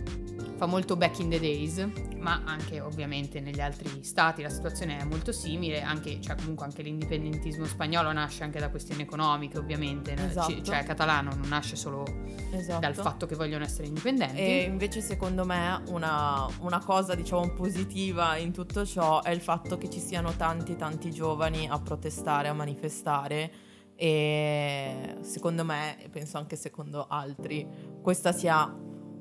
fa 0.56 0.66
molto 0.66 0.96
back 0.96 1.18
in 1.18 1.30
the 1.30 1.40
days, 1.40 1.84
ma 2.18 2.42
anche 2.44 2.80
ovviamente 2.80 3.40
negli 3.40 3.60
altri 3.60 4.04
stati 4.04 4.42
la 4.42 4.48
situazione 4.48 4.98
è 4.98 5.04
molto 5.04 5.32
simile, 5.32 5.82
anche 5.82 6.20
cioè 6.20 6.36
comunque 6.36 6.64
anche 6.64 6.82
l'indipendentismo 6.82 7.64
spagnolo 7.64 8.12
nasce 8.12 8.44
anche 8.44 8.60
da 8.60 8.70
questioni 8.70 9.02
economiche, 9.02 9.58
ovviamente? 9.58 10.14
Esatto. 10.14 10.62
Cioè 10.62 10.84
catalano 10.84 11.34
non 11.34 11.48
nasce 11.48 11.76
solo 11.76 12.04
Esatto. 12.52 12.80
dal 12.80 12.94
fatto 12.94 13.26
che 13.26 13.34
vogliono 13.34 13.64
essere 13.64 13.88
indipendenti. 13.88 14.36
E 14.36 14.62
invece 14.62 15.00
secondo 15.00 15.44
me 15.44 15.82
una, 15.88 16.46
una 16.60 16.78
cosa 16.78 17.14
diciamo 17.14 17.52
positiva 17.52 18.36
in 18.36 18.52
tutto 18.52 18.86
ciò 18.86 19.22
è 19.22 19.30
il 19.30 19.40
fatto 19.40 19.76
che 19.76 19.90
ci 19.90 19.98
siano 20.00 20.32
tanti 20.36 20.76
tanti 20.76 21.10
giovani 21.10 21.68
a 21.68 21.80
protestare, 21.80 22.48
a 22.48 22.52
manifestare 22.52 23.50
e 23.96 25.16
secondo 25.22 25.64
me, 25.64 26.02
e 26.02 26.08
penso 26.08 26.38
anche 26.38 26.56
secondo 26.56 27.06
altri, 27.08 27.66
questa 28.02 28.32
sia 28.32 28.72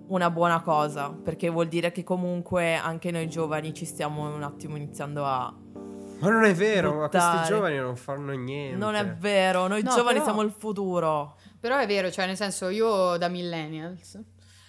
una 0.05 0.29
buona 0.29 0.61
cosa 0.61 1.11
perché 1.11 1.49
vuol 1.49 1.67
dire 1.67 1.91
che 1.91 2.03
comunque 2.03 2.75
anche 2.75 3.09
noi 3.11 3.27
giovani 3.29 3.73
ci 3.73 3.85
stiamo 3.85 4.33
un 4.33 4.43
attimo 4.43 4.75
iniziando 4.75 5.25
a... 5.25 5.53
Ma 6.19 6.29
non 6.29 6.43
è 6.45 6.53
vero, 6.53 6.93
ma 6.93 7.09
questi 7.09 7.27
Buttare. 7.29 7.47
giovani 7.47 7.77
non 7.77 7.95
fanno 7.95 8.31
niente. 8.33 8.77
Non 8.77 8.95
è 8.95 9.05
vero, 9.15 9.67
noi 9.67 9.81
No, 9.83 9.89
giovani 9.89 10.13
però- 10.19 10.23
siamo 10.25 10.41
il 10.41 10.51
futuro. 10.51 11.37
Però 11.59 11.77
è 11.77 11.87
vero, 11.87 12.09
cioè 12.11 12.25
nel 12.27 12.35
senso 12.37 12.69
io 12.69 13.17
da 13.17 13.27
millennials 13.27 14.19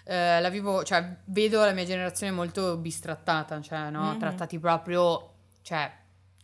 eh, 0.06 0.40
la 0.40 0.48
vivo, 0.50 0.82
cioè 0.84 1.16
vedo 1.26 1.64
la 1.64 1.72
mia 1.72 1.84
generazione 1.84 2.32
molto 2.32 2.76
bistrattata, 2.76 3.60
cioè 3.60 3.90
no, 3.90 4.12
Mhm. 4.12 4.18
trattati 4.18 4.58
proprio, 4.58 5.30
cioè 5.62 5.90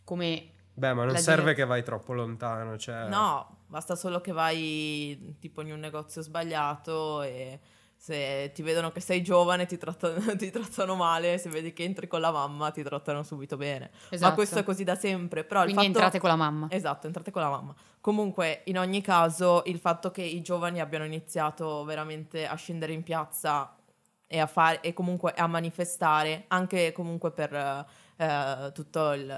come 0.03 0.50
Beh, 0.81 0.93
ma 0.95 1.03
non 1.03 1.13
La 1.13 1.19
serve 1.19 1.41
dire- 1.43 1.53
che 1.53 1.65
vai 1.65 1.83
troppo 1.83 2.11
lontano, 2.11 2.75
cioè... 2.75 3.07
No, 3.07 3.57
basta 3.67 3.95
solo 3.95 4.19
che 4.19 4.31
vai 4.31 5.35
tipo 5.39 5.61
in 5.61 5.71
un 5.71 5.79
negozio 5.79 6.23
sbagliato 6.23 7.21
e 7.21 7.59
se 7.95 8.49
ti 8.51 8.63
vedono 8.63 8.91
che 8.91 8.99
sei 8.99 9.21
giovane 9.21 9.67
ti 9.67 9.77
trattano, 9.77 10.15
ti 10.35 10.49
trattano 10.49 10.95
male, 10.95 11.37
se 11.37 11.49
vedi 11.49 11.71
che 11.71 11.83
entri 11.83 12.07
con 12.07 12.19
la 12.19 12.31
mamma 12.31 12.71
ti 12.71 12.81
trattano 12.81 13.21
subito 13.21 13.57
bene. 13.57 13.91
esatto. 14.09 14.29
Ma 14.29 14.33
questo 14.33 14.57
è 14.57 14.63
così 14.63 14.83
da 14.83 14.95
sempre. 14.95 15.43
Però 15.43 15.61
Quindi 15.61 15.81
il 15.81 15.87
fatto... 15.87 15.97
entrate 15.99 16.19
con 16.19 16.29
la 16.29 16.35
mamma. 16.35 16.67
Esatto, 16.71 17.05
entrate 17.05 17.29
con 17.29 17.43
la 17.43 17.49
mamma. 17.51 17.75
Comunque, 17.99 18.63
in 18.65 18.79
ogni 18.79 19.01
caso, 19.01 19.61
il 19.67 19.77
fatto 19.77 20.09
che 20.09 20.23
i 20.23 20.41
giovani 20.41 20.79
abbiano 20.81 21.05
iniziato 21.05 21.83
veramente 21.83 22.47
a 22.47 22.55
scendere 22.55 22.91
in 22.91 23.03
piazza 23.03 23.75
e 24.25 24.39
a 24.39 24.47
fare 24.47 24.81
e 24.81 24.93
comunque 24.93 25.31
a 25.33 25.45
manifestare, 25.45 26.45
anche 26.47 26.91
comunque 26.91 27.29
per 27.29 27.53
eh, 28.15 28.71
tutto 28.73 29.11
il 29.11 29.29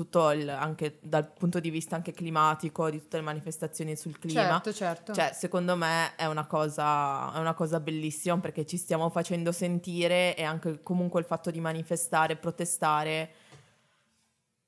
tutto 0.00 0.30
il, 0.30 0.48
anche 0.48 0.98
dal 1.02 1.30
punto 1.30 1.60
di 1.60 1.68
vista 1.68 1.94
anche 1.94 2.12
climatico, 2.12 2.88
di 2.88 2.98
tutte 2.98 3.18
le 3.18 3.22
manifestazioni 3.22 3.94
sul 3.96 4.18
clima. 4.18 4.48
Certo, 4.48 4.72
certo. 4.72 5.12
Cioè, 5.12 5.32
secondo 5.34 5.76
me 5.76 6.14
è 6.16 6.24
una, 6.24 6.46
cosa, 6.46 7.30
è 7.34 7.38
una 7.38 7.52
cosa 7.52 7.80
bellissima 7.80 8.38
perché 8.38 8.64
ci 8.64 8.78
stiamo 8.78 9.10
facendo 9.10 9.52
sentire 9.52 10.34
e 10.36 10.42
anche 10.42 10.82
comunque 10.82 11.20
il 11.20 11.26
fatto 11.26 11.50
di 11.50 11.60
manifestare, 11.60 12.36
protestare 12.36 13.30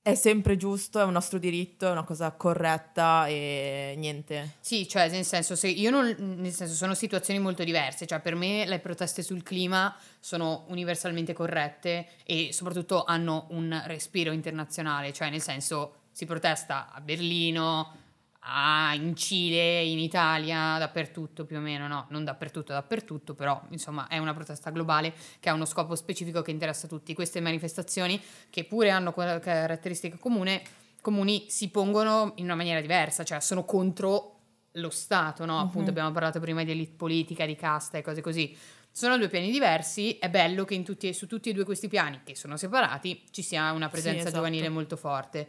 è 0.03 0.17
sempre 0.17 0.57
giusto, 0.57 0.99
è 0.99 1.05
un 1.05 1.13
nostro 1.13 1.39
diritto, 1.39 1.87
è 1.87 1.91
una 1.93 2.03
cosa 2.03 2.33
corretta 2.33 3.27
e 3.29 3.95
niente. 3.97 4.57
Sì, 4.59 4.89
cioè 4.89 5.09
nel 5.09 5.25
senso, 5.25 5.55
se 5.55 5.69
io 5.69 5.91
non, 5.91 6.13
nel 6.19 6.51
senso 6.51 6.75
sono 6.75 6.95
situazioni 6.95 7.39
molto 7.39 7.63
diverse, 7.63 8.05
cioè 8.05 8.19
per 8.19 8.35
me 8.35 8.67
le 8.67 8.81
proteste 8.81 9.23
sul 9.23 9.45
clima 9.45 9.97
sono 10.19 10.65
universalmente 10.69 11.33
corrette 11.33 12.09
e 12.25 12.49
soprattutto 12.53 13.05
hanno 13.05 13.47
un 13.51 13.81
respiro 13.87 14.33
internazionale, 14.33 15.13
cioè 15.13 15.31
nel 15.31 15.41
senso 15.41 15.95
si 16.11 16.27
protesta 16.27 16.93
a 16.93 17.01
Berlino, 17.01 18.02
a- 18.45 18.95
in 18.95 19.15
Cile, 19.15 19.83
in 19.83 19.99
Italia, 19.99 20.77
dappertutto 20.79 21.45
più 21.45 21.59
o 21.59 21.61
meno, 21.61 21.87
no, 21.87 22.07
non 22.11 22.25
dappertutto, 22.25 22.73
dappertutto, 22.73 23.35
però 23.35 23.61
insomma 23.71 24.09
è 24.09 24.19
una 24.19 24.35
protesta 24.35 24.71
globale 24.71 25.13
che 25.39 25.49
ha 25.49 25.55
uno 25.55 25.65
scopo 25.65 25.95
specifico 25.95 26.43
che 26.43 26.51
interessa 26.51 26.89
tutti. 26.89 27.15
Queste 27.15 27.41
manifestazioni, 27.41 28.21
che 28.51 28.65
pure 28.65 28.91
hanno 28.91 29.13
quella 29.13 29.39
caratteristica 29.39 30.17
comune, 30.17 30.63
comuni, 31.01 31.47
si 31.49 31.69
pongono 31.69 32.33
in 32.37 32.45
una 32.45 32.55
maniera 32.57 32.81
diversa, 32.81 33.23
cioè 33.25 33.41
sono 33.41 33.65
contro 33.65 34.39
lo 34.77 34.91
Stato, 34.91 35.45
no? 35.45 35.59
Appunto 35.59 35.83
Mhm. 35.83 35.89
abbiamo 35.89 36.11
parlato 36.13 36.41
prima 36.41 36.65
di 36.65 36.71
elite 36.71 36.95
politica, 36.97 37.45
di 37.47 37.55
casta 37.55 37.99
e 37.99 38.03
cose 38.03 38.21
così. 38.23 38.57
Sono 38.91 39.17
due 39.19 39.29
piani 39.29 39.51
diversi, 39.51 40.19
è 40.19 40.29
bello 40.29 40.65
che 40.65 40.75
in 40.75 40.85
tutti, 40.85 41.13
su 41.15 41.27
tutti 41.27 41.51
e 41.51 41.53
due 41.53 41.65
questi 41.65 41.89
piani, 41.89 42.21
che 42.25 42.35
sono 42.35 42.57
separati, 42.57 43.23
ci 43.31 43.43
sia 43.43 43.71
una 43.73 43.89
presenza 43.89 44.21
esatto. 44.21 44.37
giovanile 44.37 44.69
molto 44.69 44.97
forte. 44.97 45.49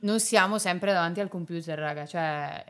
Non 0.00 0.20
siamo 0.20 0.58
sempre 0.58 0.92
davanti 0.92 1.20
al 1.20 1.28
computer, 1.28 1.78
raga, 1.78 2.06
cioè 2.06 2.64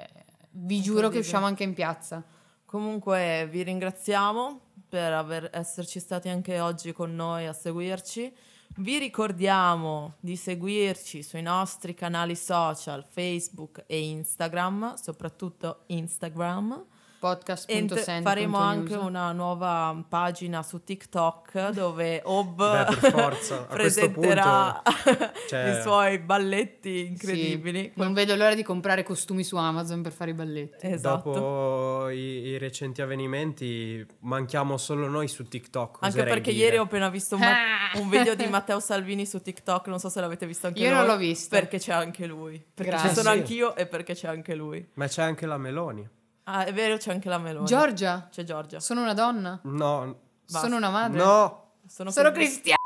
vi 0.50 0.80
giuro 0.80 1.08
che 1.08 1.18
usciamo 1.18 1.46
anche 1.46 1.62
in 1.62 1.74
piazza. 1.74 2.24
Comunque 2.64 3.48
vi 3.50 3.62
ringraziamo 3.62 4.60
per 4.88 5.12
aver, 5.12 5.50
esserci 5.52 6.00
stati 6.00 6.28
anche 6.28 6.60
oggi 6.60 6.92
con 6.92 7.14
noi 7.14 7.46
a 7.46 7.52
seguirci. 7.52 8.34
Vi 8.76 8.98
ricordiamo 8.98 10.14
di 10.20 10.36
seguirci 10.36 11.22
sui 11.22 11.42
nostri 11.42 11.94
canali 11.94 12.36
social 12.36 13.04
Facebook 13.08 13.84
e 13.86 14.00
Instagram, 14.08 14.94
soprattutto 14.94 15.82
Instagram. 15.86 16.84
E 17.18 17.20
Podcast.send. 17.20 18.22
faremo 18.22 18.58
anche 18.58 18.94
una 18.94 19.32
nuova 19.32 20.04
pagina 20.08 20.62
su 20.62 20.84
TikTok 20.84 21.70
dove 21.70 22.20
Ob 22.24 22.54
Beh, 22.86 23.10
forza, 23.10 23.64
presenterà 23.64 24.80
cioè- 25.48 25.78
i 25.78 25.82
suoi 25.82 26.18
balletti 26.20 27.06
incredibili. 27.06 27.90
Non 27.94 28.12
vedo 28.12 28.36
l'ora 28.36 28.54
di 28.54 28.62
comprare 28.62 29.02
costumi 29.02 29.42
su 29.42 29.56
Amazon 29.56 30.00
per 30.00 30.12
fare 30.12 30.30
i 30.30 30.34
balletti. 30.34 30.86
Esatto. 30.86 31.32
Dopo 31.32 32.08
i, 32.10 32.16
i 32.18 32.58
recenti 32.58 33.02
avvenimenti 33.02 34.06
manchiamo 34.20 34.76
solo 34.76 35.08
noi 35.08 35.26
su 35.26 35.42
TikTok. 35.42 35.98
Anche 36.02 36.22
perché 36.22 36.52
dire. 36.52 36.64
ieri 36.66 36.76
ho 36.78 36.82
appena 36.84 37.08
visto 37.08 37.34
un, 37.34 37.40
ma- 37.40 37.56
un 38.00 38.08
video 38.08 38.36
di 38.36 38.46
Matteo 38.46 38.78
Salvini 38.78 39.26
su 39.26 39.42
TikTok, 39.42 39.88
non 39.88 39.98
so 39.98 40.08
se 40.08 40.20
l'avete 40.20 40.46
visto 40.46 40.68
anche 40.68 40.78
Io 40.78 40.90
voi. 40.90 40.96
non 40.98 41.06
l'ho 41.06 41.16
visto. 41.16 41.48
Perché 41.50 41.78
c'è 41.80 41.92
anche 41.92 42.26
lui. 42.26 42.64
Perché 42.74 42.92
Grazie. 42.92 43.08
ci 43.08 43.14
sono 43.16 43.32
Sì. 43.32 43.38
anch'io 43.38 43.74
e 43.74 43.86
perché 43.86 44.14
c'è 44.14 44.28
anche 44.28 44.54
lui. 44.54 44.88
Ma 44.94 45.08
c'è 45.08 45.22
anche 45.22 45.44
la 45.46 45.58
Meloni. 45.58 46.08
Ah, 46.50 46.64
è 46.64 46.72
vero, 46.72 46.96
c'è 46.96 47.10
anche 47.12 47.28
la 47.28 47.36
Meloni. 47.36 47.66
Giorgia, 47.66 48.26
C'è 48.30 48.42
Giorgia. 48.42 48.80
sono 48.80 49.02
una 49.02 49.12
donna? 49.12 49.60
No, 49.64 50.16
Basta. 50.50 50.66
Sono 50.66 50.76
una 50.76 50.88
madre? 50.88 51.18
no. 51.22 51.64
Sono, 51.86 52.10
Sono 52.10 52.30
cristiana. 52.32 52.76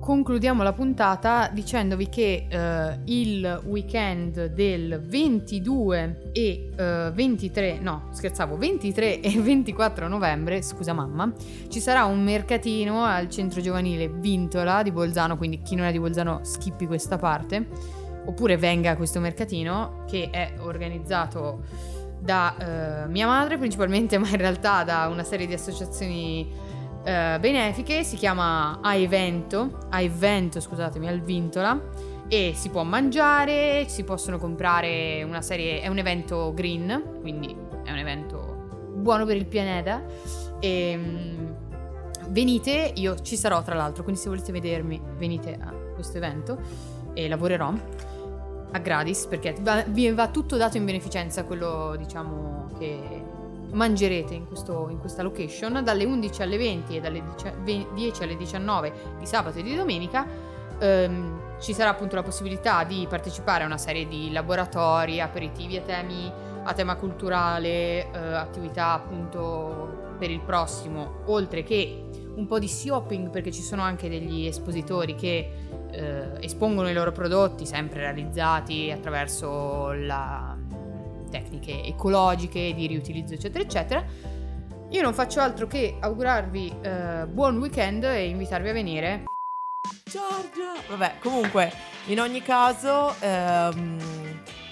Concludiamo 0.00 0.62
la 0.64 0.72
puntata 0.72 1.48
dicendovi 1.52 2.08
che 2.08 2.46
eh, 2.50 2.98
il 3.06 3.62
weekend 3.64 4.46
del 4.46 5.00
22 5.06 6.30
e 6.32 6.70
eh, 6.76 7.10
23, 7.14 7.78
no 7.78 8.08
scherzavo, 8.10 8.56
23 8.56 9.20
e 9.20 9.40
24 9.40 10.08
novembre, 10.08 10.60
scusa 10.60 10.92
mamma, 10.92 11.32
ci 11.68 11.80
sarà 11.80 12.04
un 12.04 12.22
mercatino 12.24 13.04
al 13.04 13.30
centro 13.30 13.60
giovanile 13.60 14.08
Vintola 14.08 14.82
di 14.82 14.90
Bolzano, 14.90 15.36
quindi 15.36 15.62
chi 15.62 15.76
non 15.76 15.86
è 15.86 15.92
di 15.92 16.00
Bolzano 16.00 16.40
skippi 16.42 16.86
questa 16.86 17.16
parte, 17.18 17.66
oppure 18.26 18.56
venga 18.56 18.90
a 18.90 18.96
questo 18.96 19.20
mercatino 19.20 20.04
che 20.06 20.28
è 20.30 20.54
organizzato 20.58 21.62
da 22.24 23.04
eh, 23.04 23.08
mia 23.08 23.26
madre 23.26 23.58
principalmente, 23.58 24.16
ma 24.18 24.28
in 24.28 24.38
realtà 24.38 24.82
da 24.82 25.08
una 25.08 25.22
serie 25.22 25.46
di 25.46 25.52
associazioni 25.52 26.50
eh, 27.04 27.36
benefiche, 27.38 28.02
si 28.02 28.16
chiama 28.16 28.80
A 28.80 28.94
Evento, 28.94 29.80
scusatemi, 29.90 31.06
al 31.06 31.20
Vintola. 31.20 32.12
E 32.26 32.52
si 32.54 32.70
può 32.70 32.82
mangiare, 32.84 33.84
si 33.86 34.02
possono 34.02 34.38
comprare 34.38 35.22
una 35.22 35.42
serie, 35.42 35.82
è 35.82 35.88
un 35.88 35.98
evento 35.98 36.52
green, 36.54 37.18
quindi 37.20 37.54
è 37.84 37.90
un 37.90 37.98
evento 37.98 38.92
buono 38.94 39.26
per 39.26 39.36
il 39.36 39.46
pianeta. 39.46 40.02
E 40.58 40.96
mm, 40.96 41.50
venite, 42.30 42.92
io 42.94 43.20
ci 43.20 43.36
sarò 43.36 43.62
tra 43.62 43.74
l'altro, 43.74 44.02
quindi 44.02 44.20
se 44.20 44.30
volete 44.30 44.50
vedermi 44.50 45.00
venite 45.18 45.58
a 45.60 45.70
questo 45.94 46.16
evento 46.16 46.58
e 47.12 47.28
lavorerò 47.28 47.72
a 48.74 48.78
gratis 48.80 49.26
perché 49.26 49.54
va- 49.60 49.84
vi 49.86 50.10
va 50.10 50.28
tutto 50.28 50.56
dato 50.56 50.76
in 50.76 50.84
beneficenza 50.84 51.44
quello 51.44 51.94
diciamo 51.96 52.68
che 52.76 53.22
mangerete 53.70 54.34
in, 54.34 54.46
questo- 54.46 54.88
in 54.90 54.98
questa 54.98 55.22
location 55.22 55.80
dalle 55.84 56.04
11 56.04 56.42
alle 56.42 56.56
20 56.56 56.96
e 56.96 57.00
dalle 57.00 57.22
10 57.22 57.52
ve- 57.62 57.86
10 57.94 58.22
alle 58.24 58.36
19 58.36 58.92
di 59.18 59.26
sabato 59.26 59.58
e 59.58 59.62
di 59.62 59.74
domenica. 59.76 60.26
Ehm, 60.78 61.40
ci 61.60 61.72
sarà 61.72 61.90
appunto 61.90 62.14
la 62.16 62.22
possibilità 62.22 62.82
di 62.84 63.06
partecipare 63.08 63.62
a 63.62 63.66
una 63.66 63.78
serie 63.78 64.06
di 64.08 64.30
laboratori, 64.32 65.20
aperitivi 65.20 65.76
a 65.76 65.82
temi 65.82 66.32
a 66.66 66.72
tema 66.72 66.96
culturale, 66.96 68.10
eh, 68.10 68.18
attività 68.34 68.92
appunto 68.92 70.14
per 70.18 70.30
il 70.30 70.40
prossimo, 70.40 71.20
oltre 71.26 71.62
che 71.62 72.03
un 72.36 72.46
po' 72.46 72.58
di 72.58 72.68
shopping 72.68 73.30
perché 73.30 73.52
ci 73.52 73.62
sono 73.62 73.82
anche 73.82 74.08
degli 74.08 74.46
espositori 74.46 75.14
che 75.14 75.50
eh, 75.90 76.28
espongono 76.40 76.88
i 76.88 76.92
loro 76.92 77.12
prodotti 77.12 77.66
sempre 77.66 78.00
realizzati 78.00 78.90
attraverso 78.90 79.92
la 79.92 80.56
tecniche 81.30 81.82
ecologiche 81.84 82.72
di 82.74 82.86
riutilizzo 82.86 83.34
eccetera 83.34 83.64
eccetera 83.64 84.04
io 84.90 85.02
non 85.02 85.14
faccio 85.14 85.40
altro 85.40 85.66
che 85.66 85.96
augurarvi 85.98 86.74
eh, 86.82 87.26
buon 87.26 87.58
weekend 87.58 88.04
e 88.04 88.28
invitarvi 88.28 88.68
a 88.68 88.72
venire 88.72 89.24
Giorgia! 90.04 90.74
Vabbè, 90.88 91.16
comunque, 91.18 91.72
in 92.06 92.20
ogni 92.20 92.40
caso, 92.40 93.14
ehm, 93.20 93.98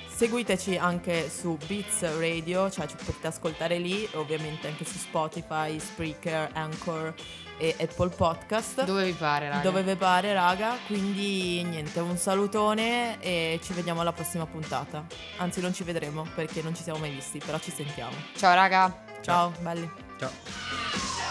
seguiteci 0.08 0.76
anche 0.76 1.28
su 1.28 1.58
Beats 1.66 2.18
Radio, 2.18 2.70
cioè 2.70 2.86
ci 2.86 2.96
potete 2.96 3.26
ascoltare 3.26 3.78
lì, 3.78 4.08
ovviamente 4.14 4.68
anche 4.68 4.84
su 4.84 4.98
Spotify, 4.98 5.78
Spreaker, 5.78 6.50
Anchor 6.52 7.14
e 7.62 7.76
Apple 7.78 8.08
Podcast. 8.08 8.82
dove 8.84 9.04
vi 9.04 9.12
pare 9.12 9.48
raga. 9.48 9.62
Dove 9.62 9.84
vi 9.84 9.94
pare, 9.94 10.32
raga. 10.32 10.76
Quindi 10.86 11.62
niente, 11.62 12.00
un 12.00 12.16
salutone 12.16 13.20
e 13.20 13.60
ci 13.62 13.72
vediamo 13.72 14.00
alla 14.00 14.12
prossima 14.12 14.46
puntata. 14.46 15.06
Anzi, 15.36 15.60
non 15.60 15.72
ci 15.72 15.84
vedremo 15.84 16.26
perché 16.34 16.60
non 16.60 16.74
ci 16.74 16.82
siamo 16.82 16.98
mai 16.98 17.10
visti, 17.10 17.38
però 17.38 17.58
ci 17.60 17.70
sentiamo. 17.70 18.16
ciao 18.36 18.54
raga 18.54 19.10
Ciao, 19.22 19.52
belli. 19.60 19.88
Ciao. 20.18 21.22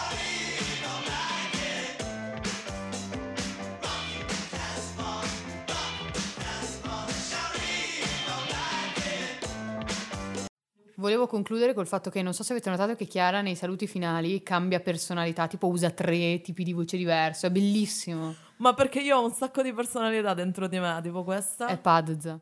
Volevo 11.02 11.26
concludere 11.26 11.74
col 11.74 11.88
fatto 11.88 12.12
che 12.12 12.22
non 12.22 12.32
so 12.32 12.43
se 12.43 12.52
avete 12.52 12.70
notato 12.70 12.93
che 12.93 13.08
Chiara 13.08 13.41
nei 13.41 13.56
saluti 13.56 13.88
finali 13.88 14.43
cambia 14.43 14.80
personalità, 14.82 15.47
tipo 15.47 15.68
usa 15.68 15.89
tre 15.89 16.41
tipi 16.41 16.64
di 16.64 16.74
voce 16.74 16.95
diverse, 16.95 17.47
è 17.47 17.49
bellissimo. 17.49 18.36
Ma 18.58 18.76
perché 18.76 18.99
io 19.02 19.18
ho 19.18 19.26
un 19.26 19.34
sacco 19.34 19.64
di 19.64 19.74
personalità 19.74 20.36
dentro 20.36 20.68
di 20.68 20.78
me, 20.78 20.99
tipo 21.02 21.24
questa. 21.24 21.66
È 21.66 21.80
Padza. 21.80 22.39